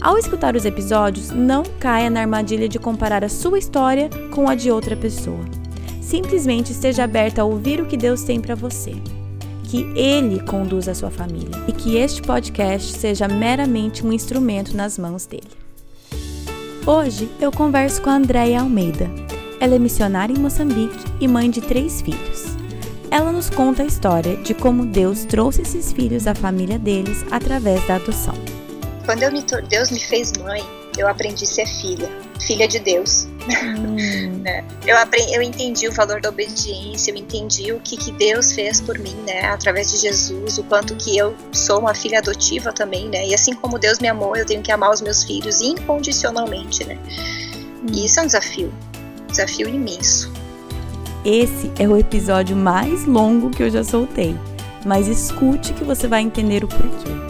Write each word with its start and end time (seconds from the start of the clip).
Ao 0.00 0.16
escutar 0.16 0.54
os 0.54 0.64
episódios, 0.64 1.30
não 1.30 1.64
caia 1.80 2.08
na 2.08 2.20
armadilha 2.20 2.68
de 2.68 2.78
comparar 2.78 3.24
a 3.24 3.28
sua 3.28 3.58
história 3.58 4.08
com 4.32 4.48
a 4.48 4.54
de 4.54 4.70
outra 4.70 4.96
pessoa. 4.96 5.44
Simplesmente 6.00 6.70
esteja 6.70 7.02
aberta 7.02 7.42
a 7.42 7.44
ouvir 7.44 7.80
o 7.80 7.86
que 7.86 7.96
Deus 7.96 8.22
tem 8.22 8.40
para 8.40 8.54
você. 8.54 8.92
Que 9.64 9.82
Ele 9.96 10.40
conduza 10.40 10.92
a 10.92 10.94
sua 10.94 11.10
família 11.10 11.50
e 11.66 11.72
que 11.72 11.96
este 11.96 12.22
podcast 12.22 12.96
seja 12.96 13.26
meramente 13.26 14.06
um 14.06 14.12
instrumento 14.12 14.74
nas 14.76 14.96
mãos 14.96 15.26
dele. 15.26 15.50
Hoje 16.86 17.28
eu 17.40 17.50
converso 17.50 18.00
com 18.00 18.08
a 18.08 18.14
Andréia 18.14 18.60
Almeida. 18.60 19.10
Ela 19.60 19.74
é 19.74 19.78
missionária 19.80 20.32
em 20.32 20.38
Moçambique 20.38 21.04
e 21.20 21.26
mãe 21.26 21.50
de 21.50 21.60
três 21.60 22.00
filhos. 22.00 22.56
Ela 23.10 23.32
nos 23.32 23.50
conta 23.50 23.82
a 23.82 23.86
história 23.86 24.36
de 24.36 24.54
como 24.54 24.86
Deus 24.86 25.24
trouxe 25.24 25.62
esses 25.62 25.92
filhos 25.92 26.26
à 26.28 26.34
família 26.34 26.78
deles 26.78 27.26
através 27.30 27.84
da 27.86 27.96
adoção. 27.96 28.47
Quando 29.08 29.22
eu 29.22 29.32
me, 29.32 29.42
Deus 29.70 29.90
me 29.90 29.98
fez 29.98 30.32
mãe, 30.32 30.62
eu 30.98 31.08
aprendi 31.08 31.42
a 31.44 31.46
ser 31.46 31.66
filha, 31.66 32.10
filha 32.38 32.68
de 32.68 32.78
Deus. 32.78 33.26
Hum. 33.48 34.42
Né? 34.42 34.62
eu, 34.86 34.98
aprendi, 34.98 35.32
eu 35.32 35.40
entendi 35.40 35.88
o 35.88 35.92
valor 35.92 36.20
da 36.20 36.28
obediência, 36.28 37.10
eu 37.10 37.16
entendi 37.16 37.72
o 37.72 37.80
que, 37.80 37.96
que 37.96 38.12
Deus 38.12 38.52
fez 38.52 38.82
por 38.82 38.98
mim, 38.98 39.16
né, 39.26 39.46
através 39.46 39.90
de 39.90 39.96
Jesus, 39.96 40.58
o 40.58 40.64
quanto 40.64 40.94
que 40.96 41.16
eu 41.16 41.34
sou 41.54 41.78
uma 41.78 41.94
filha 41.94 42.18
adotiva 42.18 42.70
também, 42.70 43.08
né, 43.08 43.26
e 43.26 43.34
assim 43.34 43.54
como 43.54 43.78
Deus 43.78 43.98
me 43.98 44.08
amou, 44.08 44.36
eu 44.36 44.44
tenho 44.44 44.60
que 44.60 44.70
amar 44.70 44.90
os 44.90 45.00
meus 45.00 45.24
filhos 45.24 45.62
incondicionalmente, 45.62 46.84
né. 46.84 46.98
Hum. 47.82 47.86
E 47.90 48.04
isso 48.04 48.20
é 48.20 48.24
um 48.24 48.26
desafio, 48.26 48.70
um 49.22 49.26
desafio 49.28 49.70
imenso. 49.70 50.30
Esse 51.24 51.72
é 51.78 51.88
o 51.88 51.96
episódio 51.96 52.54
mais 52.54 53.06
longo 53.06 53.48
que 53.48 53.62
eu 53.62 53.70
já 53.70 53.82
soltei, 53.82 54.36
mas 54.84 55.08
escute 55.08 55.72
que 55.72 55.82
você 55.82 56.06
vai 56.06 56.20
entender 56.20 56.62
o 56.62 56.68
porquê. 56.68 57.27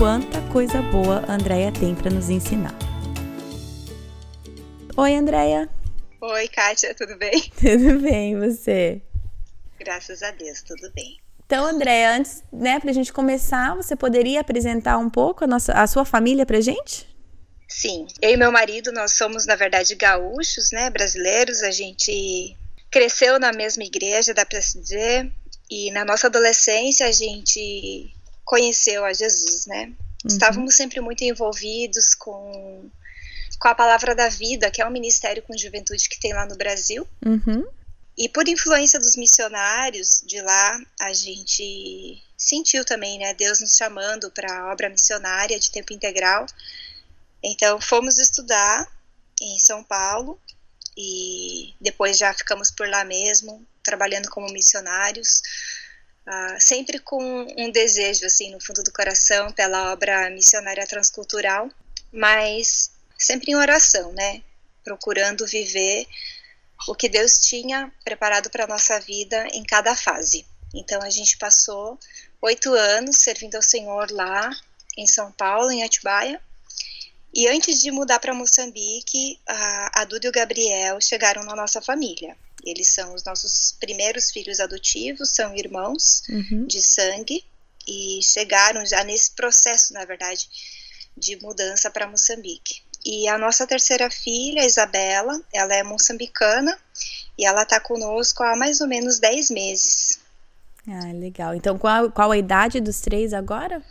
Quanta 0.00 0.40
coisa 0.50 0.80
boa 0.80 1.22
a 1.28 1.34
Andrea 1.34 1.70
tem 1.70 1.94
para 1.94 2.10
nos 2.10 2.30
ensinar. 2.30 2.74
Oi, 4.96 5.14
Andrea. 5.14 5.68
Oi, 6.22 6.48
Kátia, 6.48 6.94
tudo 6.94 7.18
bem? 7.18 7.38
Tudo 7.60 8.00
bem, 8.00 8.34
você? 8.38 9.02
Graças 9.78 10.22
a 10.22 10.30
Deus, 10.30 10.62
tudo 10.62 10.90
bem. 10.94 11.20
Então, 11.44 11.66
Andréia, 11.66 12.12
antes, 12.12 12.42
né, 12.50 12.80
pra 12.80 12.94
gente 12.94 13.12
começar, 13.12 13.76
você 13.76 13.94
poderia 13.94 14.40
apresentar 14.40 14.96
um 14.96 15.10
pouco 15.10 15.44
a, 15.44 15.46
nossa, 15.46 15.74
a 15.74 15.86
sua 15.86 16.06
família 16.06 16.46
pra 16.46 16.62
gente? 16.62 17.06
Sim, 17.68 18.06
eu 18.22 18.30
e 18.30 18.36
meu 18.38 18.50
marido, 18.50 18.90
nós 18.92 19.18
somos, 19.18 19.44
na 19.44 19.54
verdade, 19.54 19.94
gaúchos, 19.96 20.70
né, 20.72 20.88
brasileiros, 20.88 21.62
a 21.62 21.70
gente 21.70 22.56
cresceu 22.90 23.38
na 23.38 23.52
mesma 23.52 23.84
igreja, 23.84 24.32
dá 24.32 24.46
para 24.46 24.62
se 24.62 24.80
dizer, 24.80 25.30
e 25.70 25.90
na 25.90 26.06
nossa 26.06 26.28
adolescência 26.28 27.06
a 27.06 27.12
gente 27.12 28.18
conheceu 28.50 29.04
a 29.04 29.12
Jesus, 29.12 29.66
né? 29.66 29.84
Uhum. 29.84 29.94
Estávamos 30.26 30.74
sempre 30.74 31.00
muito 31.00 31.22
envolvidos 31.22 32.16
com, 32.16 32.90
com 33.60 33.68
a 33.68 33.74
Palavra 33.76 34.12
da 34.12 34.28
Vida, 34.28 34.72
que 34.72 34.82
é 34.82 34.86
um 34.86 34.90
ministério 34.90 35.40
com 35.44 35.56
juventude 35.56 36.08
que 36.08 36.18
tem 36.18 36.32
lá 36.32 36.44
no 36.46 36.56
Brasil. 36.56 37.06
Uhum. 37.24 37.64
E 38.18 38.28
por 38.28 38.48
influência 38.48 38.98
dos 38.98 39.14
missionários 39.14 40.24
de 40.26 40.42
lá, 40.42 40.80
a 41.00 41.12
gente 41.12 42.20
sentiu 42.36 42.84
também, 42.84 43.20
né, 43.20 43.32
Deus 43.34 43.60
nos 43.60 43.76
chamando 43.76 44.32
para 44.32 44.52
a 44.52 44.72
obra 44.72 44.88
missionária 44.88 45.56
de 45.60 45.70
tempo 45.70 45.92
integral. 45.92 46.44
Então 47.40 47.80
fomos 47.80 48.18
estudar 48.18 48.84
em 49.40 49.60
São 49.60 49.84
Paulo 49.84 50.40
e 50.96 51.72
depois 51.80 52.18
já 52.18 52.34
ficamos 52.34 52.72
por 52.72 52.88
lá 52.88 53.04
mesmo, 53.04 53.64
trabalhando 53.84 54.28
como 54.28 54.52
missionários, 54.52 55.40
uh, 56.26 56.60
sempre 56.60 56.98
com 56.98 57.22
um 57.56 57.70
desejo, 57.70 58.26
assim, 58.26 58.50
no 58.50 58.60
fundo 58.60 58.82
do 58.82 58.92
coração, 58.92 59.52
pela 59.52 59.92
obra 59.92 60.30
missionária 60.30 60.86
transcultural, 60.86 61.68
mas 62.12 62.90
sempre 63.18 63.52
em 63.52 63.56
oração, 63.56 64.12
né? 64.12 64.42
Procurando 64.82 65.46
viver 65.46 66.06
o 66.88 66.94
que 66.94 67.08
Deus 67.08 67.38
tinha 67.38 67.92
preparado 68.04 68.50
para 68.50 68.64
a 68.64 68.68
nossa 68.68 68.98
vida 69.00 69.46
em 69.52 69.62
cada 69.62 69.94
fase. 69.94 70.46
Então 70.74 71.02
a 71.02 71.10
gente 71.10 71.36
passou 71.36 71.98
oito 72.40 72.72
anos 72.72 73.16
servindo 73.16 73.56
ao 73.56 73.62
Senhor 73.62 74.10
lá 74.10 74.50
em 74.96 75.06
São 75.06 75.30
Paulo, 75.32 75.70
em 75.70 75.82
Atibaia, 75.82 76.40
e 77.32 77.46
antes 77.48 77.80
de 77.80 77.90
mudar 77.90 78.18
para 78.18 78.34
Moçambique, 78.34 79.38
a, 79.46 80.00
a 80.00 80.04
Duda 80.04 80.26
e 80.26 80.30
o 80.30 80.32
Gabriel 80.32 81.00
chegaram 81.00 81.44
na 81.44 81.54
nossa 81.54 81.80
família. 81.80 82.36
Eles 82.64 82.88
são 82.88 83.14
os 83.14 83.24
nossos 83.24 83.76
primeiros 83.80 84.30
filhos 84.30 84.60
adotivos, 84.60 85.30
são 85.30 85.54
irmãos 85.54 86.22
uhum. 86.28 86.66
de 86.66 86.82
sangue 86.82 87.44
e 87.86 88.20
chegaram 88.22 88.84
já 88.86 89.02
nesse 89.04 89.32
processo, 89.32 89.92
na 89.92 90.04
verdade, 90.04 90.48
de 91.16 91.36
mudança 91.42 91.90
para 91.90 92.06
Moçambique. 92.06 92.82
E 93.04 93.28
a 93.28 93.38
nossa 93.38 93.66
terceira 93.66 94.10
filha, 94.10 94.64
Isabela, 94.64 95.40
ela 95.52 95.74
é 95.74 95.82
moçambicana 95.82 96.78
e 97.38 97.46
ela 97.46 97.62
está 97.62 97.80
conosco 97.80 98.42
há 98.42 98.54
mais 98.54 98.80
ou 98.80 98.86
menos 98.86 99.18
10 99.18 99.50
meses. 99.50 100.18
Ah, 100.86 101.12
legal. 101.12 101.54
Então, 101.54 101.78
qual, 101.78 102.10
qual 102.10 102.30
a 102.30 102.36
idade 102.38 102.80
dos 102.80 103.00
três 103.00 103.32
agora? 103.32 103.82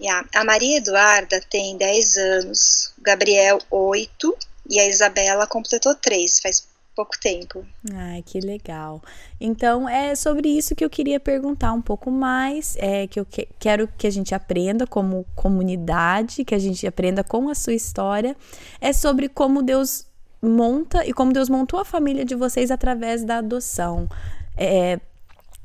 Yeah. 0.00 0.26
A 0.34 0.44
Maria 0.44 0.78
Eduarda 0.78 1.40
tem 1.50 1.76
10 1.76 2.16
anos, 2.16 2.92
Gabriel 2.98 3.58
8 3.70 4.36
e 4.70 4.80
a 4.80 4.88
Isabela 4.88 5.46
completou 5.46 5.94
3, 5.94 6.40
faz 6.40 6.66
pouco 6.94 7.18
tempo. 7.20 7.64
Ai, 7.92 8.22
que 8.22 8.40
legal. 8.40 9.02
Então, 9.40 9.88
é 9.88 10.14
sobre 10.14 10.48
isso 10.48 10.74
que 10.74 10.84
eu 10.84 10.90
queria 10.90 11.18
perguntar 11.18 11.72
um 11.72 11.82
pouco 11.82 12.10
mais, 12.10 12.76
é 12.78 13.06
que 13.06 13.18
eu 13.18 13.24
que, 13.24 13.48
quero 13.58 13.88
que 13.96 14.06
a 14.06 14.10
gente 14.10 14.34
aprenda 14.34 14.86
como 14.86 15.24
comunidade, 15.34 16.44
que 16.44 16.54
a 16.54 16.58
gente 16.58 16.86
aprenda 16.86 17.24
com 17.24 17.48
a 17.48 17.54
sua 17.54 17.74
história, 17.74 18.36
é 18.80 18.92
sobre 18.92 19.28
como 19.28 19.62
Deus 19.62 20.06
monta 20.42 21.06
e 21.06 21.12
como 21.12 21.32
Deus 21.32 21.48
montou 21.48 21.80
a 21.80 21.84
família 21.84 22.24
de 22.24 22.34
vocês 22.34 22.70
através 22.70 23.24
da 23.24 23.38
adoção. 23.38 24.08
É, 24.56 24.98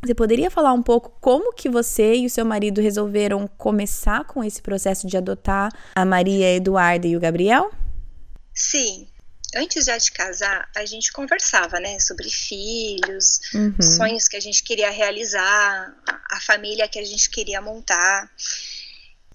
você 0.04 0.14
poderia 0.14 0.52
falar 0.52 0.74
um 0.74 0.84
pouco 0.84 1.12
como 1.20 1.54
que 1.54 1.68
você 1.68 2.16
e 2.16 2.26
o 2.26 2.30
seu 2.30 2.46
marido 2.46 2.80
resolveram 2.80 3.48
começar 3.58 4.24
com 4.26 4.44
esse 4.44 4.62
processo 4.62 5.08
de 5.08 5.18
adotar 5.18 5.72
a 5.96 6.06
Maria 6.06 6.54
Eduarda 6.54 7.08
e 7.08 7.16
o 7.16 7.20
Gabriel? 7.20 7.72
Sim. 8.54 9.08
Antes 9.56 9.86
já 9.86 9.98
de 9.98 10.12
casar, 10.12 10.70
a 10.76 10.86
gente 10.86 11.14
conversava, 11.14 11.80
né, 11.80 11.98
sobre 12.00 12.30
filhos, 12.30 13.40
uhum. 13.54 13.82
sonhos 13.82 14.28
que 14.28 14.36
a 14.36 14.40
gente 14.40 14.62
queria 14.62 14.90
realizar, 14.90 15.96
a 16.30 16.42
família 16.42 16.90
que 16.90 17.00
a 17.00 17.06
gente 17.06 17.30
queria 17.30 17.62
montar. 17.62 18.30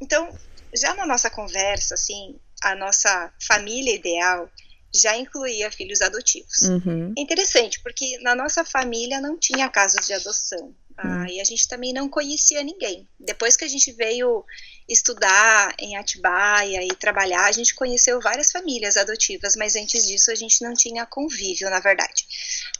Então, 0.00 0.38
já 0.74 0.94
na 0.94 1.06
nossa 1.06 1.30
conversa, 1.30 1.94
assim, 1.94 2.38
a 2.62 2.74
nossa 2.74 3.32
família 3.40 3.94
ideal 3.94 4.50
já 4.94 5.16
incluía 5.16 5.70
filhos 5.70 6.02
adotivos. 6.02 6.62
Uhum. 6.62 7.14
É 7.16 7.20
interessante, 7.20 7.80
porque 7.80 8.18
na 8.18 8.34
nossa 8.34 8.64
família 8.64 9.20
não 9.20 9.38
tinha 9.38 9.68
casos 9.68 10.06
de 10.06 10.12
adoção. 10.12 10.74
Ah, 11.02 11.06
uhum. 11.06 11.26
e 11.26 11.40
a 11.40 11.44
gente 11.44 11.66
também 11.66 11.92
não 11.92 12.08
conhecia 12.08 12.62
ninguém. 12.62 13.08
Depois 13.18 13.56
que 13.56 13.64
a 13.64 13.68
gente 13.68 13.90
veio 13.92 14.44
estudar 14.88 15.74
em 15.78 15.96
Atibaia 15.96 16.84
e 16.84 16.88
trabalhar, 16.88 17.46
a 17.46 17.52
gente 17.52 17.74
conheceu 17.74 18.20
várias 18.20 18.52
famílias 18.52 18.96
adotivas, 18.96 19.56
mas 19.56 19.76
antes 19.76 20.06
disso 20.06 20.30
a 20.30 20.34
gente 20.34 20.62
não 20.62 20.74
tinha 20.74 21.06
convívio, 21.06 21.70
na 21.70 21.80
verdade. 21.80 22.26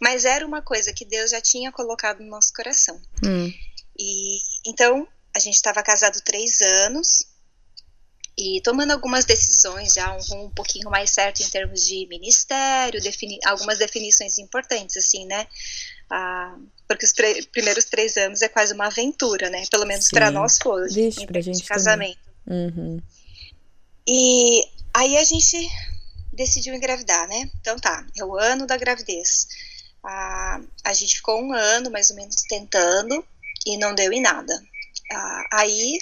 Mas 0.01 0.25
era 0.25 0.47
uma 0.47 0.61
coisa 0.61 0.93
que 0.93 1.05
Deus 1.05 1.31
já 1.31 1.41
tinha 1.41 1.73
colocado 1.73 2.21
no 2.21 2.29
nosso 2.29 2.53
coração. 2.53 3.01
Uhum. 3.25 3.53
E 3.99 4.39
então 4.67 5.09
a 5.35 5.39
gente 5.39 5.55
estava 5.55 5.83
casado 5.83 6.21
três 6.23 6.61
anos, 6.61 7.25
e 8.41 8.61
tomando 8.63 8.93
algumas 8.93 9.27
decisões 9.27 9.93
já 9.93 10.17
um 10.17 10.21
rumo 10.23 10.45
um 10.47 10.51
pouquinho 10.51 10.89
mais 10.89 11.11
certo 11.11 11.43
em 11.43 11.49
termos 11.49 11.85
de 11.85 12.07
ministério, 12.07 13.01
defini 13.03 13.39
algumas 13.45 13.79
definições 13.79 14.39
importantes, 14.39 14.97
assim, 14.97 15.27
né? 15.27 15.47
Ah, 16.09 16.57
porque 16.89 17.05
os 17.05 17.13
primeiros 17.53 17.85
três 17.85 18.17
anos 18.17 18.41
é 18.41 18.49
quase 18.49 18.73
uma 18.73 18.87
aventura, 18.87 19.51
né? 19.51 19.63
Pelo 19.71 19.85
menos 19.85 20.09
para 20.09 20.31
nós 20.31 20.59
foi, 20.61 20.89
Vixe, 20.89 21.27
pra 21.27 21.41
gente 21.43 21.59
de 21.59 21.65
casamento. 21.65 22.19
Uhum. 22.47 23.01
E 24.09 24.63
aí 24.95 25.19
a 25.19 25.25
gente 25.25 25.57
decidiu 26.33 26.75
engravidar, 26.75 27.29
né? 27.29 27.51
Então 27.61 27.79
tá, 27.79 28.07
é 28.17 28.25
o 28.25 28.35
ano 28.39 28.67
da 28.67 28.79
gravidez. 28.79 29.47
Ah, 30.03 30.61
a 30.83 30.95
gente 30.95 31.17
ficou 31.17 31.39
um 31.39 31.53
ano 31.53 31.91
mais 31.91 32.09
ou 32.09 32.17
menos 32.17 32.37
tentando 32.49 33.23
e 33.67 33.77
não 33.77 33.95
deu 33.95 34.11
em 34.13 34.23
nada. 34.23 34.61
Ah, 35.13 35.49
aí 35.53 35.99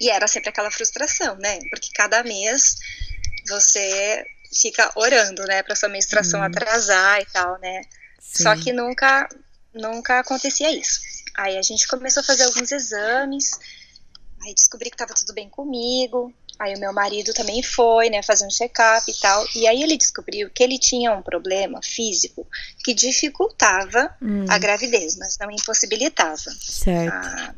e 0.00 0.10
era 0.10 0.28
sempre 0.28 0.50
aquela 0.50 0.70
frustração, 0.70 1.36
né? 1.36 1.58
Porque 1.70 1.88
cada 1.94 2.22
mês 2.22 2.76
você 3.48 4.24
fica 4.60 4.90
orando, 4.94 5.44
né, 5.44 5.62
para 5.62 5.76
sua 5.76 5.88
menstruação 5.88 6.40
uhum. 6.40 6.46
atrasar 6.46 7.20
e 7.20 7.26
tal, 7.26 7.58
né? 7.60 7.82
Sim. 8.18 8.42
Só 8.42 8.56
que 8.56 8.72
nunca, 8.72 9.28
nunca 9.74 10.20
acontecia 10.20 10.70
isso. 10.70 11.00
Aí 11.36 11.56
a 11.58 11.62
gente 11.62 11.86
começou 11.86 12.22
a 12.22 12.24
fazer 12.24 12.44
alguns 12.44 12.72
exames, 12.72 13.50
aí 14.44 14.54
descobri 14.54 14.90
que 14.90 14.96
tava 14.96 15.14
tudo 15.14 15.34
bem 15.34 15.48
comigo. 15.48 16.32
Aí 16.58 16.74
o 16.74 16.80
meu 16.80 16.90
marido 16.90 17.34
também 17.34 17.62
foi, 17.62 18.08
né, 18.08 18.22
fazer 18.22 18.46
um 18.46 18.50
check-up 18.50 19.10
e 19.10 19.20
tal. 19.20 19.46
E 19.54 19.66
aí 19.66 19.82
ele 19.82 19.96
descobriu 19.96 20.48
que 20.50 20.62
ele 20.62 20.78
tinha 20.78 21.12
um 21.12 21.20
problema 21.20 21.80
físico 21.82 22.46
que 22.82 22.94
dificultava 22.94 24.16
hum. 24.22 24.46
a 24.48 24.56
gravidez, 24.56 25.16
mas 25.18 25.36
não 25.38 25.50
impossibilitava. 25.50 26.50
Certo. 26.58 27.12
Ah, 27.12 27.54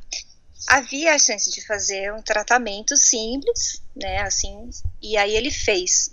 havia 0.68 1.14
a 1.14 1.18
chance 1.18 1.50
de 1.50 1.64
fazer 1.66 2.12
um 2.12 2.22
tratamento 2.22 2.96
simples, 2.96 3.82
né, 3.96 4.20
assim, 4.20 4.70
e 5.02 5.16
aí 5.16 5.34
ele 5.34 5.50
fez. 5.50 6.10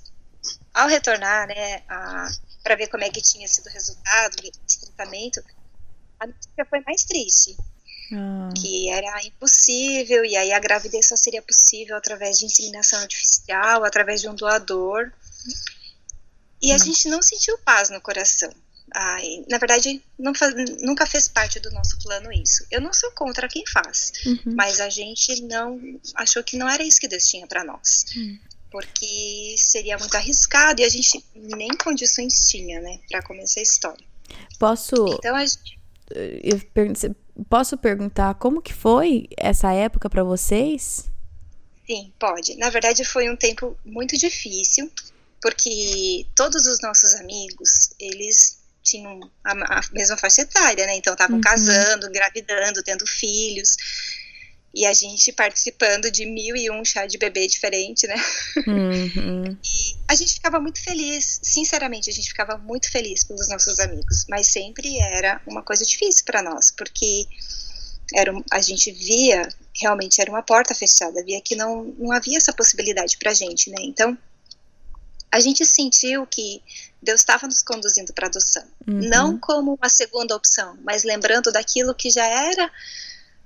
Ao 0.73 0.87
retornar, 0.87 1.47
né, 1.47 1.79
para 2.63 2.75
ver 2.75 2.87
como 2.87 3.03
é 3.03 3.09
que 3.09 3.21
tinha 3.21 3.47
sido 3.47 3.67
o 3.67 3.71
resultado 3.71 4.35
desse 4.37 4.81
tratamento, 4.81 5.43
a 6.19 6.27
notícia 6.27 6.65
foi 6.69 6.79
mais 6.81 7.03
triste. 7.03 7.55
Ah. 8.13 8.49
Que 8.55 8.89
era 8.89 9.25
impossível, 9.25 10.23
e 10.23 10.37
aí 10.37 10.51
a 10.51 10.59
gravidez 10.59 11.07
só 11.07 11.15
seria 11.15 11.41
possível 11.41 11.97
através 11.97 12.37
de 12.37 12.45
inseminação 12.45 12.99
artificial, 12.99 13.83
através 13.83 14.21
de 14.21 14.29
um 14.29 14.35
doador. 14.35 15.11
E 16.61 16.71
a 16.71 16.75
hum. 16.75 16.79
gente 16.79 17.09
não 17.09 17.21
sentiu 17.21 17.57
paz 17.59 17.89
no 17.89 17.99
coração. 17.99 18.53
Ai, 18.97 19.43
na 19.49 19.57
verdade, 19.57 20.01
faz, 20.37 20.53
nunca 20.81 21.05
fez 21.05 21.27
parte 21.27 21.59
do 21.59 21.69
nosso 21.71 21.99
plano 21.99 22.31
isso. 22.31 22.65
Eu 22.71 22.79
não 22.79 22.93
sou 22.93 23.11
contra 23.11 23.45
quem 23.45 23.65
faz, 23.67 24.13
uhum. 24.25 24.55
mas 24.55 24.79
a 24.79 24.89
gente 24.89 25.41
não 25.41 25.99
achou 26.15 26.41
que 26.41 26.55
não 26.55 26.69
era 26.69 26.81
isso 26.81 27.01
que 27.01 27.07
Deus 27.09 27.27
tinha 27.27 27.45
para 27.45 27.65
nós. 27.65 28.05
Uhum. 28.15 28.39
Porque 28.71 29.55
seria 29.57 29.97
muito 29.97 30.15
arriscado 30.15 30.79
e 30.79 30.85
a 30.85 30.89
gente 30.89 31.21
nem 31.35 31.67
condições 31.75 32.47
tinha, 32.47 32.79
né, 32.79 33.01
para 33.09 33.21
começar 33.21 33.59
a 33.59 33.63
história. 33.63 34.05
Posso. 34.57 34.95
Então 35.09 35.35
a 35.35 35.45
gente. 35.45 35.77
Eu 36.41 36.61
posso 37.49 37.77
perguntar 37.77 38.35
como 38.35 38.61
que 38.61 38.73
foi 38.73 39.27
essa 39.35 39.73
época 39.73 40.09
para 40.09 40.23
vocês? 40.23 41.11
Sim, 41.85 42.13
pode. 42.17 42.55
Na 42.55 42.69
verdade, 42.69 43.03
foi 43.03 43.29
um 43.29 43.35
tempo 43.35 43.77
muito 43.83 44.17
difícil, 44.17 44.89
porque 45.41 46.25
todos 46.33 46.65
os 46.65 46.79
nossos 46.81 47.13
amigos, 47.15 47.89
eles 47.99 48.63
tinham 48.85 49.19
a, 49.43 49.79
a 49.79 49.81
mesma 49.91 50.15
faixa 50.15 50.43
etária, 50.43 50.85
né? 50.85 50.95
Então 50.95 51.13
estavam 51.13 51.37
uhum. 51.37 51.41
casando, 51.41 52.07
engravidando, 52.07 52.83
tendo 52.83 53.05
filhos. 53.05 53.75
E 54.73 54.85
a 54.85 54.93
gente 54.93 55.31
participando 55.31 56.11
de 56.11 56.25
mil 56.25 56.55
e 56.55 56.69
um 56.69 56.83
chá 56.83 57.05
de 57.05 57.17
bebê 57.17 57.47
diferente, 57.47 58.05
né? 58.07 58.15
Uhum. 58.67 59.57
E 59.63 59.95
a 60.07 60.15
gente 60.15 60.33
ficava 60.35 60.59
muito 60.59 60.83
feliz, 60.83 61.39
sinceramente, 61.41 62.09
a 62.09 62.13
gente 62.13 62.27
ficava 62.27 62.57
muito 62.57 62.91
feliz 62.91 63.23
pelos 63.23 63.49
nossos 63.49 63.79
amigos, 63.79 64.25
mas 64.29 64.47
sempre 64.47 64.99
era 64.99 65.41
uma 65.47 65.63
coisa 65.63 65.83
difícil 65.83 66.23
para 66.25 66.43
nós, 66.43 66.69
porque 66.71 67.25
era, 68.13 68.31
a 68.51 68.61
gente 68.61 68.91
via, 68.91 69.47
realmente 69.73 70.21
era 70.21 70.29
uma 70.29 70.43
porta 70.43 70.75
fechada, 70.75 71.23
via 71.23 71.41
que 71.41 71.55
não, 71.55 71.85
não 71.97 72.11
havia 72.11 72.37
essa 72.37 72.53
possibilidade 72.53 73.17
para 73.17 73.31
a 73.31 73.33
gente, 73.33 73.69
né? 73.71 73.77
Então, 73.79 74.15
a 75.35 75.39
gente 75.41 75.65
sentiu 75.65 76.25
que 76.25 76.63
Deus 77.01 77.19
estava 77.19 77.45
nos 77.45 77.61
conduzindo 77.61 78.13
para 78.13 78.27
adoção, 78.27 78.63
uhum. 78.87 79.01
não 79.09 79.37
como 79.37 79.73
uma 79.73 79.89
segunda 79.89 80.33
opção, 80.33 80.77
mas 80.81 81.03
lembrando 81.03 81.51
daquilo 81.51 81.93
que 81.93 82.09
já 82.09 82.25
era 82.25 82.71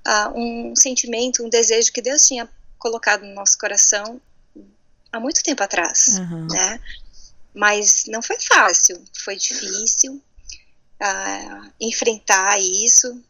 uh, 0.06 0.38
um 0.38 0.76
sentimento, 0.76 1.44
um 1.44 1.48
desejo 1.48 1.92
que 1.92 2.00
Deus 2.00 2.22
tinha 2.22 2.48
colocado 2.78 3.22
no 3.22 3.34
nosso 3.34 3.58
coração 3.58 4.20
há 5.10 5.18
muito 5.18 5.42
tempo 5.42 5.64
atrás, 5.64 6.16
uhum. 6.16 6.46
né? 6.46 6.80
Mas 7.52 8.04
não 8.06 8.22
foi 8.22 8.38
fácil, 8.38 9.02
foi 9.24 9.34
difícil 9.34 10.14
uh, 10.14 11.72
enfrentar 11.80 12.60
isso, 12.60 13.20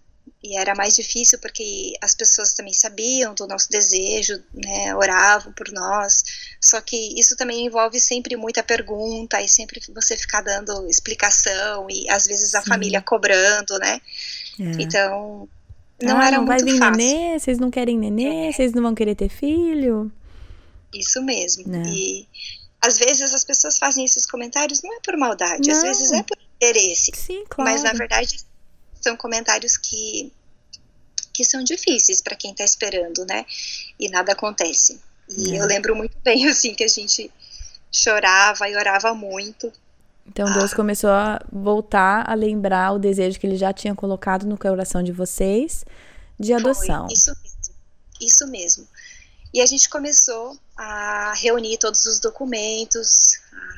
e 0.42 0.56
era 0.56 0.75
mais 0.75 0.96
difícil 0.96 1.38
porque 1.38 1.92
as 2.00 2.14
pessoas 2.14 2.54
também 2.54 2.72
sabiam 2.72 3.34
do 3.34 3.46
nosso 3.46 3.69
desejo, 3.69 4.42
né, 4.54 4.94
oravam 4.94 5.52
por 5.52 5.70
nós. 5.70 6.22
Só 6.60 6.81
que 6.81 6.96
isso 7.19 7.37
também 7.37 7.66
envolve 7.66 8.00
sempre 8.00 8.37
muita 8.37 8.62
pergunta 8.62 9.40
e 9.42 9.48
sempre 9.48 9.81
você 9.94 10.16
ficar 10.16 10.40
dando 10.40 10.88
explicação 10.88 11.87
e 11.90 12.08
às 12.08 12.26
vezes 12.26 12.54
a 12.54 12.62
Sim. 12.62 12.69
família 12.69 13.02
cobrando, 13.02 13.78
né? 13.78 14.00
É. 14.58 14.82
Então 14.82 15.46
não 16.02 16.19
ah, 16.19 16.26
era 16.26 16.37
não 16.38 16.46
muito 16.46 16.64
vai 16.64 16.72
vir 16.72 16.78
fácil. 16.78 16.96
nenê, 16.96 17.38
vocês 17.38 17.58
não 17.58 17.70
querem 17.70 17.98
nenê, 17.98 18.48
é. 18.48 18.52
vocês 18.52 18.72
não 18.72 18.82
vão 18.82 18.94
querer 18.94 19.14
ter 19.14 19.28
filho. 19.28 20.10
Isso 20.94 21.22
mesmo. 21.22 21.75
É. 21.75 21.82
E 21.87 22.26
às 22.81 22.96
vezes 22.96 23.34
as 23.34 23.44
pessoas 23.44 23.76
fazem 23.76 24.06
esses 24.06 24.25
comentários 24.25 24.81
não 24.82 24.96
é 24.96 25.00
por 25.00 25.19
maldade, 25.19 25.69
não. 25.69 25.76
às 25.76 25.82
vezes 25.82 26.12
é 26.12 26.22
por 26.22 26.38
interesse. 26.56 27.12
Sim, 27.14 27.44
claro. 27.46 27.70
Mas 27.70 27.82
na 27.82 27.92
verdade 27.92 28.48
são 29.00 29.17
comentários 29.17 29.76
que, 29.76 30.32
que 31.32 31.44
são 31.44 31.62
difíceis 31.64 32.20
para 32.20 32.37
quem 32.37 32.52
está 32.52 32.64
esperando, 32.64 33.25
né? 33.25 33.44
E 33.99 34.08
nada 34.08 34.32
acontece. 34.32 35.00
E 35.29 35.55
é. 35.55 35.61
eu 35.61 35.67
lembro 35.67 35.94
muito 35.94 36.17
bem, 36.23 36.47
assim, 36.49 36.75
que 36.75 36.85
a 36.85 36.88
gente 36.88 37.31
chorava 37.91 38.69
e 38.69 38.76
orava 38.76 39.14
muito. 39.14 39.73
Então 40.26 40.52
Deus 40.52 40.73
ah. 40.73 40.76
começou 40.76 41.11
a 41.11 41.41
voltar 41.50 42.29
a 42.29 42.35
lembrar 42.35 42.93
o 42.93 42.99
desejo 42.99 43.38
que 43.38 43.47
ele 43.47 43.56
já 43.56 43.73
tinha 43.73 43.94
colocado 43.94 44.47
no 44.47 44.56
coração 44.56 45.02
de 45.02 45.12
vocês 45.12 45.85
de 46.38 46.52
adoção. 46.52 47.06
Foi, 47.06 47.14
isso 47.14 47.32
mesmo. 47.43 47.75
Isso 48.20 48.47
mesmo. 48.47 48.88
E 49.52 49.61
a 49.61 49.67
gente 49.67 49.88
começou 49.88 50.56
a 50.76 51.35
reunir 51.35 51.76
todos 51.79 52.06
os 52.06 52.20
documentos, 52.20 53.32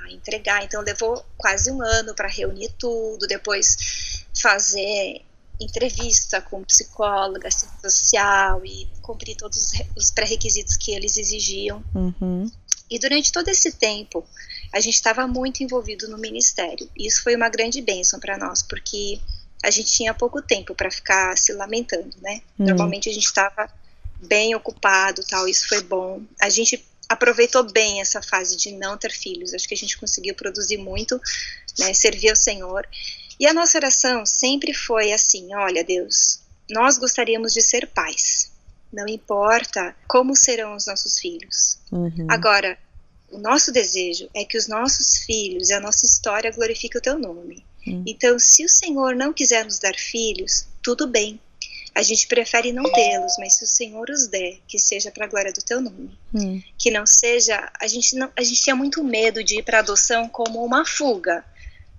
a 0.05 0.13
entregar. 0.13 0.63
Então 0.63 0.83
levou 0.83 1.25
quase 1.39 1.71
um 1.71 1.83
ano 1.83 2.15
para 2.15 2.29
reunir 2.29 2.71
tudo, 2.79 3.27
depois 3.27 4.12
fazer 4.41 5.23
entrevista 5.61 6.41
com 6.41 6.65
psicóloga, 6.65 7.49
assistente 7.49 7.81
social 7.81 8.65
e 8.65 8.89
cumprir 9.01 9.37
todos 9.37 9.73
os 9.97 10.11
pré-requisitos 10.11 10.77
que 10.77 10.93
eles 10.93 11.17
exigiam. 11.17 11.83
Uhum. 11.95 12.51
E 12.91 12.99
durante 12.99 13.33
todo 13.33 13.49
esse 13.49 13.73
tempo, 13.73 14.25
a 14.73 14.81
gente 14.81 14.95
estava 14.95 15.27
muito 15.27 15.63
envolvido 15.63 16.09
no 16.09 16.19
ministério. 16.19 16.91
E 16.97 17.07
isso 17.07 17.23
foi 17.23 17.35
uma 17.37 17.49
grande 17.49 17.81
bênção 17.81 18.19
para 18.19 18.37
nós, 18.37 18.63
porque 18.63 19.21
a 19.63 19.71
gente 19.71 19.91
tinha 19.91 20.13
pouco 20.13 20.43
tempo 20.43 20.75
para 20.75 20.91
ficar 20.91 21.39
se 21.39 21.53
lamentando, 21.53 22.15
né? 22.21 22.43
Uhum. 22.59 22.67
Normalmente 22.67 23.09
a 23.09 23.13
gente 23.13 23.27
estava 23.27 23.71
bem 24.21 24.55
ocupado, 24.55 25.25
tal. 25.29 25.49
Isso 25.49 25.69
foi 25.69 25.83
bom. 25.83 26.23
A 26.41 26.51
gente 26.51 26.85
aproveitou 27.09 27.63
bem 27.63 28.01
essa 28.01 28.23
fase 28.23 28.57
de 28.57 28.73
não 28.73 28.97
ter 28.97 29.13
filhos. 29.13 29.55
Acho 29.55 29.69
que 29.69 29.75
a 29.75 29.77
gente 29.77 29.97
conseguiu 29.99 30.35
produzir 30.35 30.79
muito, 30.79 31.21
né? 31.79 31.95
Servir 31.95 32.31
ao 32.31 32.37
Senhor. 32.37 32.87
E 33.43 33.47
a 33.49 33.53
nossa 33.53 33.77
oração 33.77 34.25
sempre 34.25 34.73
foi 34.73 35.13
assim: 35.13 35.53
olha, 35.53 35.83
Deus, 35.83 36.39
nós 36.71 36.97
gostaríamos 36.97 37.53
de 37.53 37.61
ser 37.61 37.89
pais. 37.89 38.53
Não 38.93 39.09
importa 39.09 39.97
como 40.07 40.37
serão 40.37 40.77
os 40.77 40.87
nossos 40.87 41.19
filhos. 41.19 41.77
Uhum. 41.91 42.29
Agora, 42.31 42.79
o 43.33 43.39
nosso 43.39 43.73
desejo 43.73 44.31
é 44.33 44.45
que 44.45 44.57
os 44.57 44.69
nossos 44.69 45.25
filhos 45.25 45.71
e 45.71 45.73
a 45.73 45.81
nossa 45.81 46.07
história 46.07 46.53
glorifiquem 46.53 47.01
o 47.01 47.03
teu 47.03 47.19
nome. 47.19 47.67
Uhum. 47.85 48.05
Então, 48.07 48.39
se 48.39 48.65
o 48.65 48.69
Senhor 48.69 49.17
não 49.17 49.33
quiser 49.33 49.65
nos 49.65 49.81
dar 49.81 49.97
filhos, 49.97 50.67
tudo 50.81 51.09
bem. 51.09 51.41
A 51.95 52.01
gente 52.01 52.29
prefere 52.29 52.73
não 52.73 52.85
tê-los, 52.85 53.35
mas 53.39 53.57
se 53.57 53.65
o 53.65 53.67
Senhor 53.67 54.09
os 54.09 54.29
der, 54.29 54.61
que 54.69 54.79
seja 54.79 55.11
para 55.11 55.27
a 55.27 55.29
glória 55.29 55.53
do 55.53 55.61
teu 55.61 55.81
nome. 55.81 56.17
Uhum. 56.33 56.63
Que 56.79 56.93
não 56.93 57.05
seja. 57.07 57.71
A 57.81 57.89
gente, 57.89 58.15
não, 58.15 58.31
a 58.37 58.43
gente 58.43 58.63
tinha 58.63 58.77
muito 58.77 59.03
medo 59.03 59.43
de 59.43 59.59
ir 59.59 59.65
para 59.65 59.81
adoção 59.81 60.29
como 60.29 60.65
uma 60.65 60.87
fuga 60.87 61.45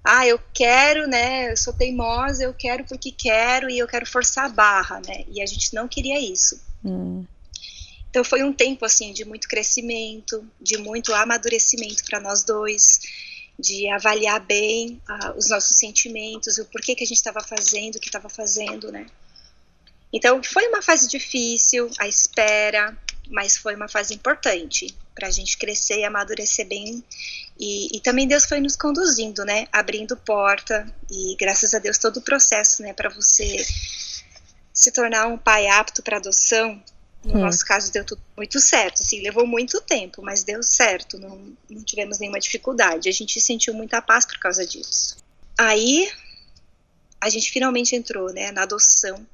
ah, 0.03 0.27
eu 0.27 0.39
quero, 0.53 1.07
né? 1.07 1.51
Eu 1.51 1.57
sou 1.57 1.73
teimosa, 1.73 2.43
eu 2.43 2.53
quero 2.53 2.83
porque 2.83 3.11
quero 3.11 3.69
e 3.69 3.79
eu 3.79 3.87
quero 3.87 4.05
forçar 4.05 4.45
a 4.45 4.49
barra, 4.49 5.01
né? 5.07 5.23
E 5.29 5.41
a 5.41 5.45
gente 5.45 5.73
não 5.73 5.87
queria 5.87 6.19
isso. 6.19 6.61
Hum. 6.83 7.25
Então 8.09 8.23
foi 8.23 8.43
um 8.43 8.53
tempo 8.53 8.85
assim 8.85 9.13
de 9.13 9.23
muito 9.23 9.47
crescimento, 9.47 10.45
de 10.59 10.77
muito 10.77 11.13
amadurecimento 11.13 12.03
para 12.05 12.19
nós 12.19 12.43
dois, 12.43 12.99
de 13.57 13.89
avaliar 13.89 14.39
bem 14.41 15.01
uh, 15.09 15.37
os 15.37 15.49
nossos 15.49 15.77
sentimentos, 15.77 16.57
o 16.57 16.65
porquê 16.65 16.95
que 16.95 17.03
a 17.03 17.07
gente 17.07 17.17
estava 17.17 17.41
fazendo, 17.41 17.95
o 17.95 17.99
que 17.99 18.07
estava 18.07 18.29
fazendo, 18.29 18.91
né? 18.91 19.07
Então 20.11 20.43
foi 20.43 20.67
uma 20.67 20.81
fase 20.81 21.07
difícil, 21.07 21.89
a 21.97 22.07
espera, 22.07 22.95
mas 23.29 23.57
foi 23.57 23.75
uma 23.75 23.87
fase 23.87 24.13
importante 24.13 24.95
para 25.15 25.27
a 25.27 25.31
gente 25.31 25.57
crescer 25.57 25.99
e 25.99 26.03
amadurecer 26.03 26.67
bem. 26.67 27.03
E, 27.59 27.95
e, 27.95 27.99
também 28.01 28.27
Deus 28.27 28.45
foi 28.45 28.59
nos 28.59 28.75
conduzindo, 28.75 29.45
né? 29.45 29.67
Abrindo 29.71 30.17
porta 30.17 30.85
e 31.09 31.35
graças 31.39 31.73
a 31.73 31.79
Deus 31.79 31.97
todo 31.97 32.17
o 32.17 32.21
processo, 32.21 32.81
né? 32.81 32.93
Para 32.93 33.09
você 33.09 33.65
se 34.73 34.91
tornar 34.91 35.27
um 35.27 35.37
pai 35.37 35.67
apto 35.67 36.01
para 36.01 36.17
adoção. 36.17 36.81
No 37.23 37.35
hum. 37.37 37.41
nosso 37.41 37.65
caso 37.65 37.91
deu 37.91 38.03
tudo 38.03 38.21
muito 38.35 38.59
certo, 38.59 39.01
assim, 39.01 39.21
levou 39.21 39.47
muito 39.47 39.79
tempo, 39.79 40.21
mas 40.21 40.43
deu 40.43 40.61
certo, 40.61 41.17
não, 41.17 41.55
não 41.69 41.81
tivemos 41.81 42.19
nenhuma 42.19 42.37
dificuldade. 42.37 43.07
A 43.07 43.13
gente 43.13 43.39
sentiu 43.39 43.73
muita 43.73 44.01
paz 44.01 44.25
por 44.25 44.37
causa 44.39 44.65
disso. 44.65 45.15
Aí 45.57 46.11
a 47.21 47.29
gente 47.29 47.49
finalmente 47.49 47.95
entrou, 47.95 48.33
né, 48.33 48.51
na 48.51 48.63
adoção 48.63 49.25